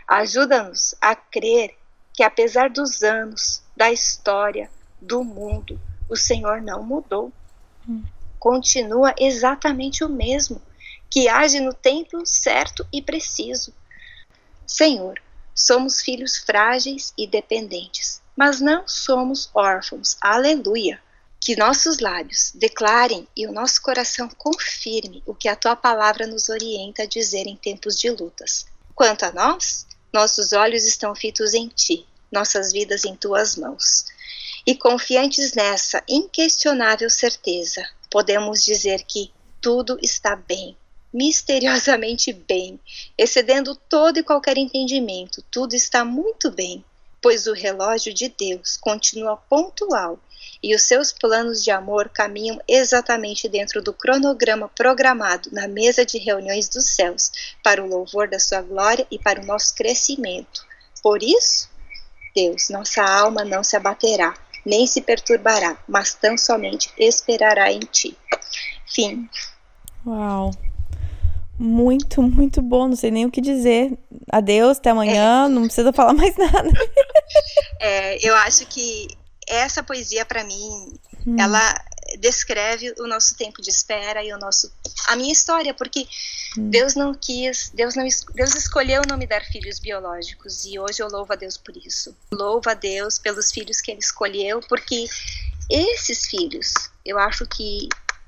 Ajuda-nos 0.07 0.93
a 1.01 1.15
crer 1.15 1.75
que, 2.13 2.23
apesar 2.23 2.69
dos 2.69 3.03
anos, 3.03 3.61
da 3.75 3.91
história, 3.91 4.69
do 5.01 5.23
mundo, 5.23 5.79
o 6.07 6.15
Senhor 6.15 6.61
não 6.61 6.83
mudou. 6.83 7.31
Hum. 7.87 8.03
Continua 8.39 9.13
exatamente 9.17 10.03
o 10.03 10.09
mesmo 10.09 10.61
que 11.09 11.27
age 11.27 11.59
no 11.59 11.73
tempo 11.73 12.25
certo 12.25 12.87
e 12.91 13.01
preciso. 13.01 13.71
Senhor, 14.65 15.21
somos 15.53 16.01
filhos 16.01 16.37
frágeis 16.37 17.13
e 17.15 17.27
dependentes, 17.27 18.19
mas 18.35 18.59
não 18.59 18.87
somos 18.87 19.49
órfãos. 19.53 20.17
Aleluia! 20.19 20.99
Que 21.39 21.55
nossos 21.55 21.99
lábios 21.99 22.51
declarem 22.55 23.27
e 23.35 23.45
o 23.45 23.51
nosso 23.51 23.81
coração 23.81 24.27
confirme 24.37 25.21
o 25.25 25.35
que 25.35 25.47
a 25.47 25.55
tua 25.55 25.75
palavra 25.75 26.25
nos 26.25 26.49
orienta 26.49 27.03
a 27.03 27.05
dizer 27.05 27.45
em 27.45 27.57
tempos 27.57 27.99
de 27.99 28.09
lutas. 28.09 28.65
Quanto 28.95 29.23
a 29.23 29.31
nós, 29.31 29.85
nossos 30.13 30.53
olhos 30.53 30.85
estão 30.85 31.15
fitos 31.15 31.53
em 31.53 31.67
ti, 31.67 32.05
nossas 32.31 32.71
vidas 32.71 33.03
em 33.03 33.15
tuas 33.15 33.55
mãos. 33.55 34.05
E 34.65 34.75
confiantes 34.75 35.53
nessa 35.53 36.03
inquestionável 36.07 37.09
certeza, 37.09 37.85
podemos 38.09 38.63
dizer 38.63 39.03
que 39.03 39.31
tudo 39.59 39.97
está 40.01 40.35
bem 40.35 40.77
misteriosamente 41.13 42.33
bem, 42.33 42.79
excedendo 43.15 43.75
todo 43.75 44.17
e 44.17 44.23
qualquer 44.23 44.57
entendimento. 44.57 45.43
Tudo 45.51 45.75
está 45.75 46.03
muito 46.03 46.49
bem, 46.49 46.83
pois 47.23 47.47
o 47.47 47.53
relógio 47.53 48.13
de 48.13 48.27
Deus 48.27 48.75
continua 48.75 49.37
pontual 49.37 50.19
e 50.61 50.75
os 50.75 50.83
seus 50.83 51.13
planos 51.13 51.63
de 51.63 51.71
amor 51.71 52.09
caminham 52.09 52.59
exatamente 52.67 53.47
dentro 53.47 53.81
do 53.81 53.93
cronograma 53.93 54.69
programado 54.69 55.49
na 55.51 55.65
mesa 55.67 56.05
de 56.05 56.17
reuniões 56.17 56.67
dos 56.67 56.85
céus, 56.89 57.31
para 57.63 57.81
o 57.81 57.87
louvor 57.87 58.29
da 58.29 58.39
sua 58.39 58.61
glória 58.61 59.07
e 59.09 59.17
para 59.17 59.41
o 59.41 59.45
nosso 59.45 59.73
crescimento. 59.73 60.65
Por 61.01 61.23
isso, 61.23 61.69
Deus, 62.35 62.69
nossa 62.69 63.01
alma 63.01 63.45
não 63.45 63.63
se 63.63 63.77
abaterá, 63.77 64.33
nem 64.65 64.85
se 64.85 65.01
perturbará, 65.01 65.77
mas 65.87 66.13
tão 66.13 66.37
somente 66.37 66.91
esperará 66.97 67.71
em 67.71 67.79
ti. 67.79 68.17
Fim. 68.85 69.29
Uau 70.05 70.51
muito, 71.63 72.21
muito 72.21 72.61
bom. 72.61 72.89
Não 72.89 72.95
sei 72.95 73.09
nem 73.09 73.25
o 73.25 73.31
que 73.31 73.39
dizer. 73.39 73.97
Adeus, 74.29 74.77
até 74.77 74.89
amanhã. 74.89 75.45
É. 75.45 75.47
Não 75.47 75.63
precisa 75.63 75.93
falar 75.93 76.13
mais 76.13 76.35
nada. 76.35 76.69
É, 77.79 78.27
eu 78.27 78.35
acho 78.35 78.65
que 78.65 79.07
essa 79.47 79.81
poesia, 79.81 80.25
para 80.25 80.43
mim, 80.43 80.93
hum. 81.25 81.35
ela 81.39 81.73
descreve 82.19 82.93
o 82.99 83.07
nosso 83.07 83.35
tempo 83.37 83.61
de 83.61 83.69
espera 83.69 84.23
e 84.23 84.33
o 84.33 84.37
nosso 84.37 84.71
a 85.07 85.15
minha 85.15 85.31
história 85.31 85.73
porque 85.73 86.05
hum. 86.57 86.69
Deus 86.69 86.95
não 86.95 87.13
quis 87.13 87.71
Deus 87.73 87.95
não 87.95 88.05
Deus 88.35 88.55
escolheu 88.55 89.01
não 89.09 89.17
me 89.17 89.25
dar 89.25 89.41
filhos 89.45 89.79
biológicos 89.79 90.63
e 90.65 90.77
hoje 90.77 91.01
eu 91.01 91.07
louvo 91.07 91.33
a 91.33 91.35
Deus 91.35 91.57
por 91.57 91.75
isso 91.75 92.15
louvo 92.31 92.69
a 92.69 92.75
Deus 92.75 93.17
pelos 93.17 93.51
filhos 93.51 93.81
que 93.81 93.89
Ele 93.89 94.01
escolheu 94.01 94.59
porque 94.69 95.05
esses 95.71 96.27
filhos 96.27 96.73
eu 97.03 97.17
acho 97.17 97.47
que 97.47 97.87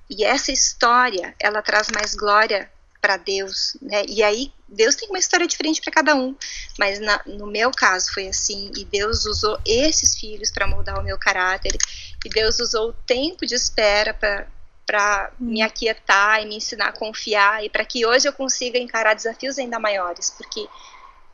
e 0.09 0.23
essa 0.23 0.51
história 0.51 1.35
ela 1.39 1.61
traz 1.61 1.89
mais 1.91 2.15
glória 2.15 2.69
para 3.05 3.17
Deus, 3.17 3.77
né? 3.79 4.03
E 4.07 4.23
aí 4.23 4.51
Deus 4.67 4.95
tem 4.95 5.07
uma 5.09 5.19
história 5.19 5.45
diferente 5.45 5.79
para 5.79 5.93
cada 5.93 6.15
um, 6.15 6.35
mas 6.79 6.99
na, 6.99 7.21
no 7.27 7.45
meu 7.45 7.69
caso 7.69 8.11
foi 8.11 8.27
assim. 8.27 8.71
E 8.75 8.83
Deus 8.83 9.27
usou 9.27 9.61
esses 9.63 10.17
filhos 10.17 10.49
para 10.49 10.65
moldar 10.65 10.99
o 10.99 11.03
meu 11.03 11.15
caráter. 11.19 11.77
E 12.25 12.29
Deus 12.29 12.59
usou 12.59 12.89
o 12.89 12.93
tempo 12.93 13.45
de 13.45 13.53
espera 13.53 14.11
para 14.11 14.47
para 14.87 15.31
me 15.39 15.63
aquietar 15.63 16.43
e 16.43 16.45
me 16.45 16.57
ensinar 16.57 16.89
a 16.89 16.91
confiar 16.91 17.65
e 17.65 17.69
para 17.71 17.83
que 17.83 18.05
hoje 18.05 18.27
eu 18.27 18.33
consiga 18.33 18.77
encarar 18.77 19.15
desafios 19.15 19.57
ainda 19.57 19.79
maiores, 19.79 20.29
porque 20.29 20.67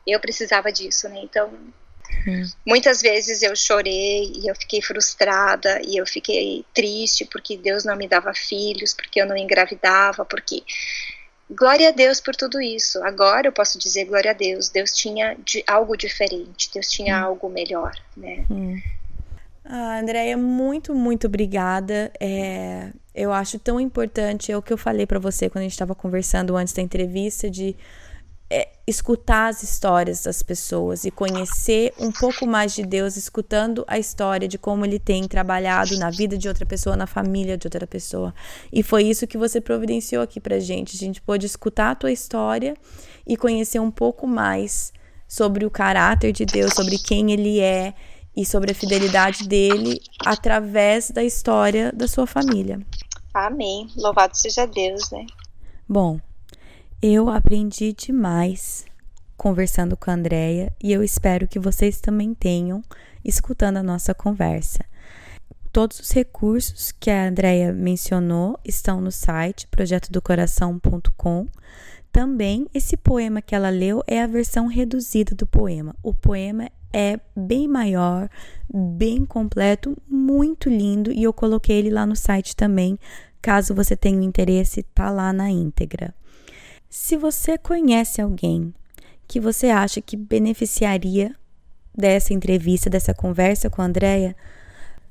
eu 0.06 0.18
precisava 0.18 0.72
disso, 0.72 1.06
né? 1.10 1.20
Então, 1.22 1.52
hum. 2.26 2.50
muitas 2.66 3.02
vezes 3.02 3.42
eu 3.42 3.54
chorei 3.54 4.32
e 4.36 4.48
eu 4.48 4.54
fiquei 4.54 4.80
frustrada 4.80 5.82
e 5.84 5.98
eu 5.98 6.06
fiquei 6.06 6.64
triste 6.72 7.26
porque 7.26 7.58
Deus 7.58 7.84
não 7.84 7.94
me 7.94 8.08
dava 8.08 8.32
filhos, 8.32 8.94
porque 8.94 9.20
eu 9.20 9.26
não 9.26 9.36
engravidava, 9.36 10.24
porque 10.24 10.62
Glória 11.50 11.88
a 11.88 11.92
Deus 11.92 12.20
por 12.20 12.34
tudo 12.34 12.60
isso. 12.60 13.02
Agora 13.04 13.48
eu 13.48 13.52
posso 13.52 13.78
dizer 13.78 14.06
glória 14.06 14.30
a 14.30 14.34
Deus. 14.34 14.68
Deus 14.68 14.92
tinha 14.92 15.36
de, 15.44 15.62
algo 15.66 15.96
diferente, 15.96 16.70
Deus 16.72 16.88
tinha 16.88 17.20
hum. 17.20 17.24
algo 17.24 17.48
melhor, 17.48 17.94
né? 18.16 18.44
Hum. 18.50 18.80
Ah, 19.64 20.00
Andréia, 20.00 20.36
muito, 20.36 20.94
muito 20.94 21.26
obrigada. 21.26 22.12
É, 22.18 22.90
eu 23.14 23.32
acho 23.32 23.58
tão 23.58 23.80
importante, 23.80 24.50
é 24.50 24.56
o 24.56 24.62
que 24.62 24.72
eu 24.72 24.78
falei 24.78 25.06
para 25.06 25.18
você 25.18 25.48
quando 25.48 25.60
a 25.60 25.64
gente 25.64 25.72
estava 25.72 25.94
conversando 25.94 26.56
antes 26.56 26.72
da 26.72 26.82
entrevista, 26.82 27.48
de 27.48 27.76
é, 28.52 28.68
escutar 28.86 29.48
as 29.48 29.62
histórias 29.62 30.24
das 30.24 30.42
pessoas 30.42 31.04
e 31.06 31.10
conhecer 31.10 31.94
um 31.98 32.12
pouco 32.12 32.46
mais 32.46 32.74
de 32.74 32.82
Deus, 32.82 33.16
escutando 33.16 33.82
a 33.88 33.98
história 33.98 34.46
de 34.46 34.58
como 34.58 34.84
ele 34.84 34.98
tem 34.98 35.26
trabalhado 35.26 35.96
na 35.96 36.10
vida 36.10 36.36
de 36.36 36.48
outra 36.48 36.66
pessoa, 36.66 36.94
na 36.94 37.06
família 37.06 37.56
de 37.56 37.66
outra 37.66 37.86
pessoa. 37.86 38.34
E 38.70 38.82
foi 38.82 39.04
isso 39.04 39.26
que 39.26 39.38
você 39.38 39.58
providenciou 39.58 40.22
aqui 40.22 40.38
pra 40.38 40.60
gente. 40.60 40.96
A 40.96 40.98
gente 40.98 41.22
pôde 41.22 41.46
escutar 41.46 41.92
a 41.92 41.94
tua 41.94 42.12
história 42.12 42.76
e 43.26 43.38
conhecer 43.38 43.80
um 43.80 43.90
pouco 43.90 44.26
mais 44.26 44.92
sobre 45.26 45.64
o 45.64 45.70
caráter 45.70 46.30
de 46.30 46.44
Deus, 46.44 46.74
sobre 46.74 46.98
quem 46.98 47.32
ele 47.32 47.58
é 47.58 47.94
e 48.36 48.44
sobre 48.44 48.72
a 48.72 48.74
fidelidade 48.74 49.48
dele 49.48 49.98
através 50.26 51.10
da 51.10 51.24
história 51.24 51.90
da 51.90 52.06
sua 52.06 52.26
família. 52.26 52.80
Amém. 53.32 53.88
Louvado 53.96 54.36
seja 54.36 54.66
Deus, 54.66 55.10
né? 55.10 55.24
Bom, 55.88 56.20
eu 57.02 57.28
aprendi 57.28 57.92
demais 57.92 58.84
conversando 59.36 59.96
com 59.96 60.08
a 60.08 60.14
Andrea 60.14 60.72
e 60.80 60.92
eu 60.92 61.02
espero 61.02 61.48
que 61.48 61.58
vocês 61.58 62.00
também 62.00 62.32
tenham 62.32 62.80
escutando 63.24 63.78
a 63.78 63.82
nossa 63.82 64.14
conversa. 64.14 64.84
todos 65.72 65.98
os 65.98 66.10
recursos 66.12 66.92
que 66.92 67.10
a 67.10 67.26
Andrea 67.26 67.72
mencionou 67.72 68.56
estão 68.64 69.00
no 69.00 69.10
site 69.10 69.66
projetodocoração.com. 69.68 71.48
Também 72.12 72.68
esse 72.74 72.94
poema 72.96 73.40
que 73.40 73.54
ela 73.54 73.70
leu 73.70 74.04
é 74.06 74.22
a 74.22 74.26
versão 74.26 74.66
reduzida 74.66 75.34
do 75.34 75.46
poema. 75.46 75.96
O 76.02 76.12
poema 76.12 76.68
é 76.92 77.18
bem 77.34 77.66
maior, 77.66 78.28
bem 78.72 79.24
completo, 79.24 79.96
muito 80.06 80.68
lindo 80.68 81.10
e 81.10 81.22
eu 81.22 81.32
coloquei 81.32 81.78
ele 81.78 81.90
lá 81.90 82.04
no 82.04 82.14
site 82.14 82.54
também, 82.54 82.98
caso 83.40 83.74
você 83.74 83.96
tenha 83.96 84.22
interesse, 84.22 84.82
tá 84.82 85.10
lá 85.10 85.32
na 85.32 85.50
íntegra. 85.50 86.14
Se 86.94 87.16
você 87.16 87.56
conhece 87.56 88.20
alguém 88.20 88.74
que 89.26 89.40
você 89.40 89.70
acha 89.70 90.02
que 90.02 90.14
beneficiaria 90.14 91.34
dessa 91.96 92.34
entrevista, 92.34 92.90
dessa 92.90 93.14
conversa 93.14 93.70
com 93.70 93.80
a 93.80 93.86
Andrea, 93.86 94.36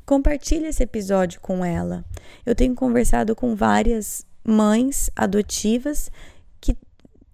compartilhe 0.06 0.68
esse 0.68 0.84
episódio 0.84 1.42
com 1.42 1.66
ela. 1.66 2.06
Eu 2.46 2.54
tenho 2.54 2.76
conversado 2.76 3.36
com 3.36 3.56
várias 3.56 4.24
mães 4.46 5.10
adotivas 5.16 6.12
que 6.62 6.78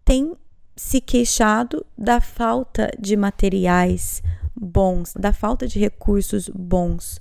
têm 0.06 0.34
se 0.78 1.02
queixado 1.02 1.86
da 1.98 2.22
falta 2.22 2.90
de 2.98 3.18
materiais 3.18 4.24
bons, 4.56 5.14
da 5.14 5.34
falta 5.34 5.68
de 5.68 5.78
recursos 5.78 6.48
bons. 6.48 7.20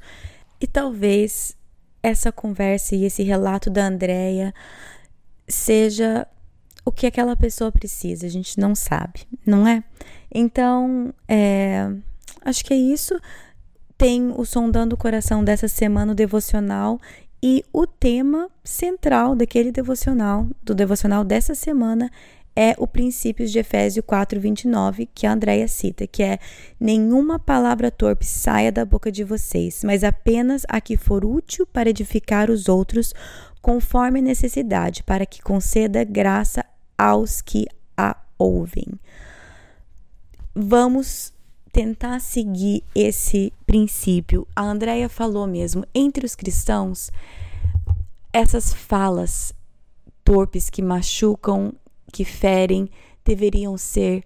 E 0.61 0.67
talvez 0.69 1.57
essa 2.05 2.31
conversa 2.31 2.95
e 2.95 3.05
esse 3.05 3.25
relato 3.25 3.69
da 3.69 3.85
Andrea 3.85 4.55
seja 5.49 6.25
o 6.87 6.93
que 6.93 7.05
aquela 7.05 7.35
pessoa 7.35 7.73
precisa, 7.73 8.27
a 8.27 8.31
gente 8.31 8.61
não 8.61 8.73
sabe, 8.73 9.27
não 9.45 9.67
é? 9.67 9.83
Então, 10.33 11.13
é, 11.27 11.91
acho 12.43 12.65
que 12.65 12.73
é 12.73 12.77
isso. 12.77 13.19
Tem 13.99 14.33
o 14.37 14.45
Sondando 14.45 14.95
o 14.95 14.99
Coração 14.99 15.43
dessa 15.43 15.67
semana, 15.67 16.13
o 16.13 16.15
devocional, 16.15 17.01
e 17.43 17.65
o 17.73 17.87
tema 17.87 18.49
central 18.63 19.35
daquele 19.35 19.73
devocional, 19.73 20.47
do 20.63 20.75
devocional 20.75 21.25
dessa 21.25 21.57
semana, 21.57 22.09
é 22.57 22.75
o 22.79 22.87
princípio 22.87 23.47
de 23.47 23.59
Efésio 23.59 24.03
4:29 24.03 25.09
que 25.15 25.27
a 25.27 25.33
Andréia 25.33 25.69
cita, 25.69 26.07
que 26.07 26.23
é 26.23 26.39
nenhuma 26.81 27.39
palavra 27.39 27.91
torpe 27.91 28.25
saia 28.25 28.73
da 28.73 28.85
boca 28.85 29.13
de 29.13 29.23
vocês, 29.23 29.83
mas 29.85 30.03
apenas 30.03 30.63
a 30.69 30.81
que 30.81 30.97
for 30.97 31.25
útil 31.25 31.67
para 31.67 31.91
edificar 31.91 32.51
os 32.51 32.69
outros, 32.69 33.13
conforme 33.61 34.23
necessidade, 34.23 35.03
para 35.03 35.27
que 35.27 35.43
conceda 35.43 36.03
graça 36.03 36.65
aos 36.99 37.41
que 37.41 37.67
a 37.97 38.17
ouvem. 38.39 38.87
Vamos 40.55 41.33
tentar 41.73 42.21
seguir 42.21 42.83
esse 42.95 43.53
princípio. 43.67 44.47
A 44.57 44.63
Andrea 44.63 45.09
falou 45.09 45.47
mesmo, 45.47 45.85
entre 45.95 46.25
os 46.25 46.35
cristãos, 46.35 47.11
essas 48.33 48.73
falas 48.73 49.53
torpes 50.25 50.71
que 50.71 50.83
machucam 50.83 51.73
que 52.13 52.25
ferem 52.25 52.89
deveriam 53.25 53.77
ser 53.77 54.25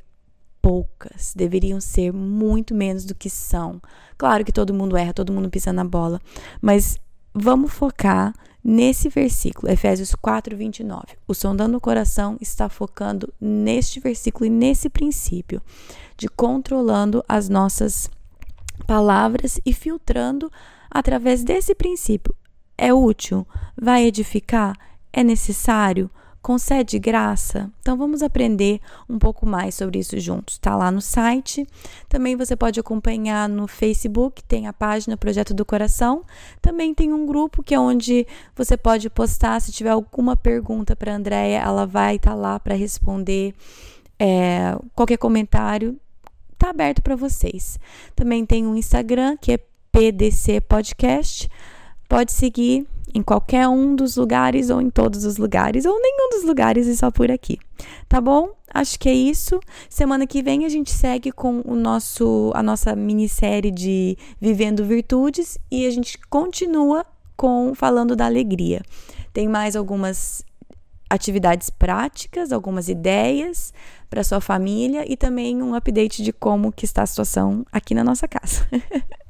poucas, 0.63 1.33
deveriam 1.35 1.81
ser 1.81 2.13
muito 2.13 2.75
menos 2.75 3.05
do 3.05 3.15
que 3.15 3.31
são. 3.31 3.81
Claro 4.17 4.45
que 4.45 4.53
todo 4.53 4.75
mundo 4.75 4.97
erra, 4.97 5.15
todo 5.15 5.33
mundo 5.33 5.51
pisa 5.51 5.73
na 5.73 5.85
bola, 5.85 6.21
mas 6.61 6.99
vamos 7.35 7.73
focar 7.73 8.35
nesse 8.63 9.09
versículo, 9.09 9.73
Efésios 9.73 10.15
4, 10.15 10.57
29. 10.57 11.17
O 11.27 11.35
sondando 11.35 11.77
o 11.77 11.81
coração 11.81 12.37
está 12.41 12.69
focando 12.69 13.33
neste 13.41 14.01
versículo 14.01 14.47
e 14.47 14.51
nesse 14.51 14.89
princípio 14.89 15.63
de 16.17 16.29
controlando 16.29 17.25
as 17.29 17.49
nossas 17.49 18.11
palavras 18.87 19.61
e 19.65 19.73
filtrando 19.73 20.51
através 20.91 21.43
desse 21.43 21.75
princípio. 21.75 22.35
É 22.77 22.93
útil? 22.93 23.47
Vai 23.81 24.05
edificar? 24.05 24.77
É 25.13 25.23
necessário? 25.23 26.11
Concede 26.43 26.99
graça? 26.99 27.71
Então 27.81 27.97
vamos 27.97 28.23
aprender 28.23 28.81
um 29.09 29.19
pouco 29.19 29.47
mais 29.47 29.75
sobre 29.75 29.99
isso 29.99 30.19
juntos. 30.19 30.55
Está 30.55 30.77
lá 30.77 30.91
no 30.91 31.01
site. 31.01 31.67
Também 32.09 32.37
você 32.37 32.57
pode 32.57 32.81
acompanhar 32.81 33.49
no 33.49 33.67
Facebook, 33.67 34.43
tem 34.45 34.67
a 34.67 34.73
página 34.73 35.17
Projeto 35.17 35.53
do 35.53 35.65
Coração. 35.65 36.25
Também 36.61 36.95
tem 36.95 37.13
um 37.13 37.27
grupo 37.27 37.63
que 37.63 37.75
é 37.75 37.81
onde 37.81 38.27
você 38.55 38.77
pode 38.77 39.09
postar 39.11 39.61
se 39.61 39.73
tiver 39.73 39.91
alguma 39.91 40.37
pergunta 40.37 40.97
para 40.97 41.13
a 41.13 41.17
Andrea, 41.17 41.61
ela 41.61 41.87
vai 41.87 42.17
estar 42.17 42.31
tá 42.31 42.37
lá 42.37 42.59
para 42.59 42.75
responder. 42.75 43.55
É, 44.19 44.77
qualquer 44.95 45.17
comentário 45.17 45.99
está 46.53 46.71
aberto 46.71 47.03
para 47.03 47.17
vocês. 47.17 47.79
Também 48.15 48.45
tem 48.45 48.67
um 48.67 48.77
Instagram 48.77 49.37
que 49.37 49.53
é 49.53 49.59
PDC 49.91 50.61
Podcast. 50.63 51.49
Pode 52.09 52.33
seguir 52.33 52.87
em 53.15 53.23
qualquer 53.23 53.69
um 53.69 53.95
dos 53.95 54.17
lugares 54.17 54.71
ou 54.71 54.81
em 54.81 54.91
todos 54.91 55.25
os 55.25 55.37
lugares 55.37 55.85
ou 55.85 56.01
nenhum 56.01 56.31
dos 56.31 56.45
lugares 56.45 56.87
e 56.87 56.97
só 56.97 57.11
por 57.11 57.31
aqui. 57.31 57.59
Tá 58.09 58.21
bom? 58.21 58.51
Acho 58.73 58.99
que 58.99 59.09
é 59.09 59.15
isso. 59.15 59.61
Semana 59.89 60.27
que 60.27 60.43
vem 60.43 60.65
a 60.65 60.69
gente 60.69 60.91
segue 60.91 61.33
com 61.33 61.63
o 61.65 61.75
nosso 61.75 62.53
a 62.55 62.63
nossa 62.63 62.95
minissérie 62.95 63.71
de 63.71 64.17
Vivendo 64.41 64.85
Virtudes 64.85 65.59
e 65.71 65.87
a 65.87 65.91
gente 65.91 66.19
continua 66.29 67.05
com 67.37 67.75
falando 67.75 68.15
da 68.15 68.27
alegria. 68.27 68.83
Tem 69.33 69.49
mais 69.49 69.75
algumas 69.75 70.45
atividades 71.09 71.71
práticas, 71.71 72.53
algumas 72.53 72.89
ideias 72.89 73.75
para 74.09 74.23
sua 74.23 74.41
família 74.41 75.05
e 75.11 75.17
também 75.17 75.61
um 75.61 75.75
update 75.75 76.23
de 76.23 76.33
como 76.33 76.71
que 76.71 76.85
está 76.85 77.03
a 77.03 77.07
situação 77.07 77.67
aqui 77.73 77.95
na 77.95 78.05
nossa 78.05 78.29
casa. 78.29 78.67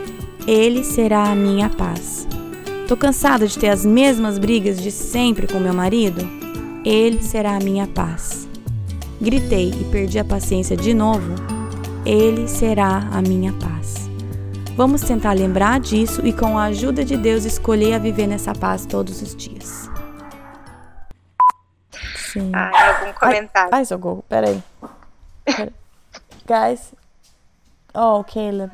Ele 0.47 0.83
será 0.83 1.25
a 1.25 1.35
minha 1.35 1.69
paz. 1.69 2.27
Tô 2.87 2.97
cansada 2.97 3.47
de 3.47 3.57
ter 3.57 3.69
as 3.69 3.85
mesmas 3.85 4.37
brigas 4.37 4.81
de 4.81 4.91
sempre 4.91 5.47
com 5.47 5.59
meu 5.59 5.73
marido? 5.73 6.27
Ele 6.83 7.21
será 7.21 7.55
a 7.55 7.59
minha 7.59 7.87
paz. 7.87 8.47
Gritei 9.21 9.69
e 9.69 9.83
perdi 9.91 10.17
a 10.17 10.25
paciência 10.25 10.75
de 10.75 10.93
novo? 10.93 11.35
Ele 12.05 12.47
será 12.47 13.07
a 13.13 13.21
minha 13.21 13.53
paz. 13.53 14.09
Vamos 14.75 15.01
tentar 15.01 15.33
lembrar 15.33 15.79
disso 15.79 16.25
e, 16.25 16.33
com 16.33 16.57
a 16.57 16.63
ajuda 16.65 17.05
de 17.05 17.15
Deus, 17.15 17.45
escolher 17.45 17.93
a 17.93 17.99
viver 17.99 18.25
nessa 18.25 18.53
paz 18.53 18.85
todos 18.85 19.21
os 19.21 19.35
dias. 19.35 19.89
Sim. 22.15 22.51
Ah, 22.53 22.97
algum 22.99 23.13
comentário? 23.13 23.69
Ai, 23.71 23.79
ai 23.79 23.85
socorro, 23.85 24.23
peraí. 24.27 24.61
Pera. 25.45 25.71
Guys. 26.47 26.93
Oh, 27.93 28.23
Caleb. 28.23 28.71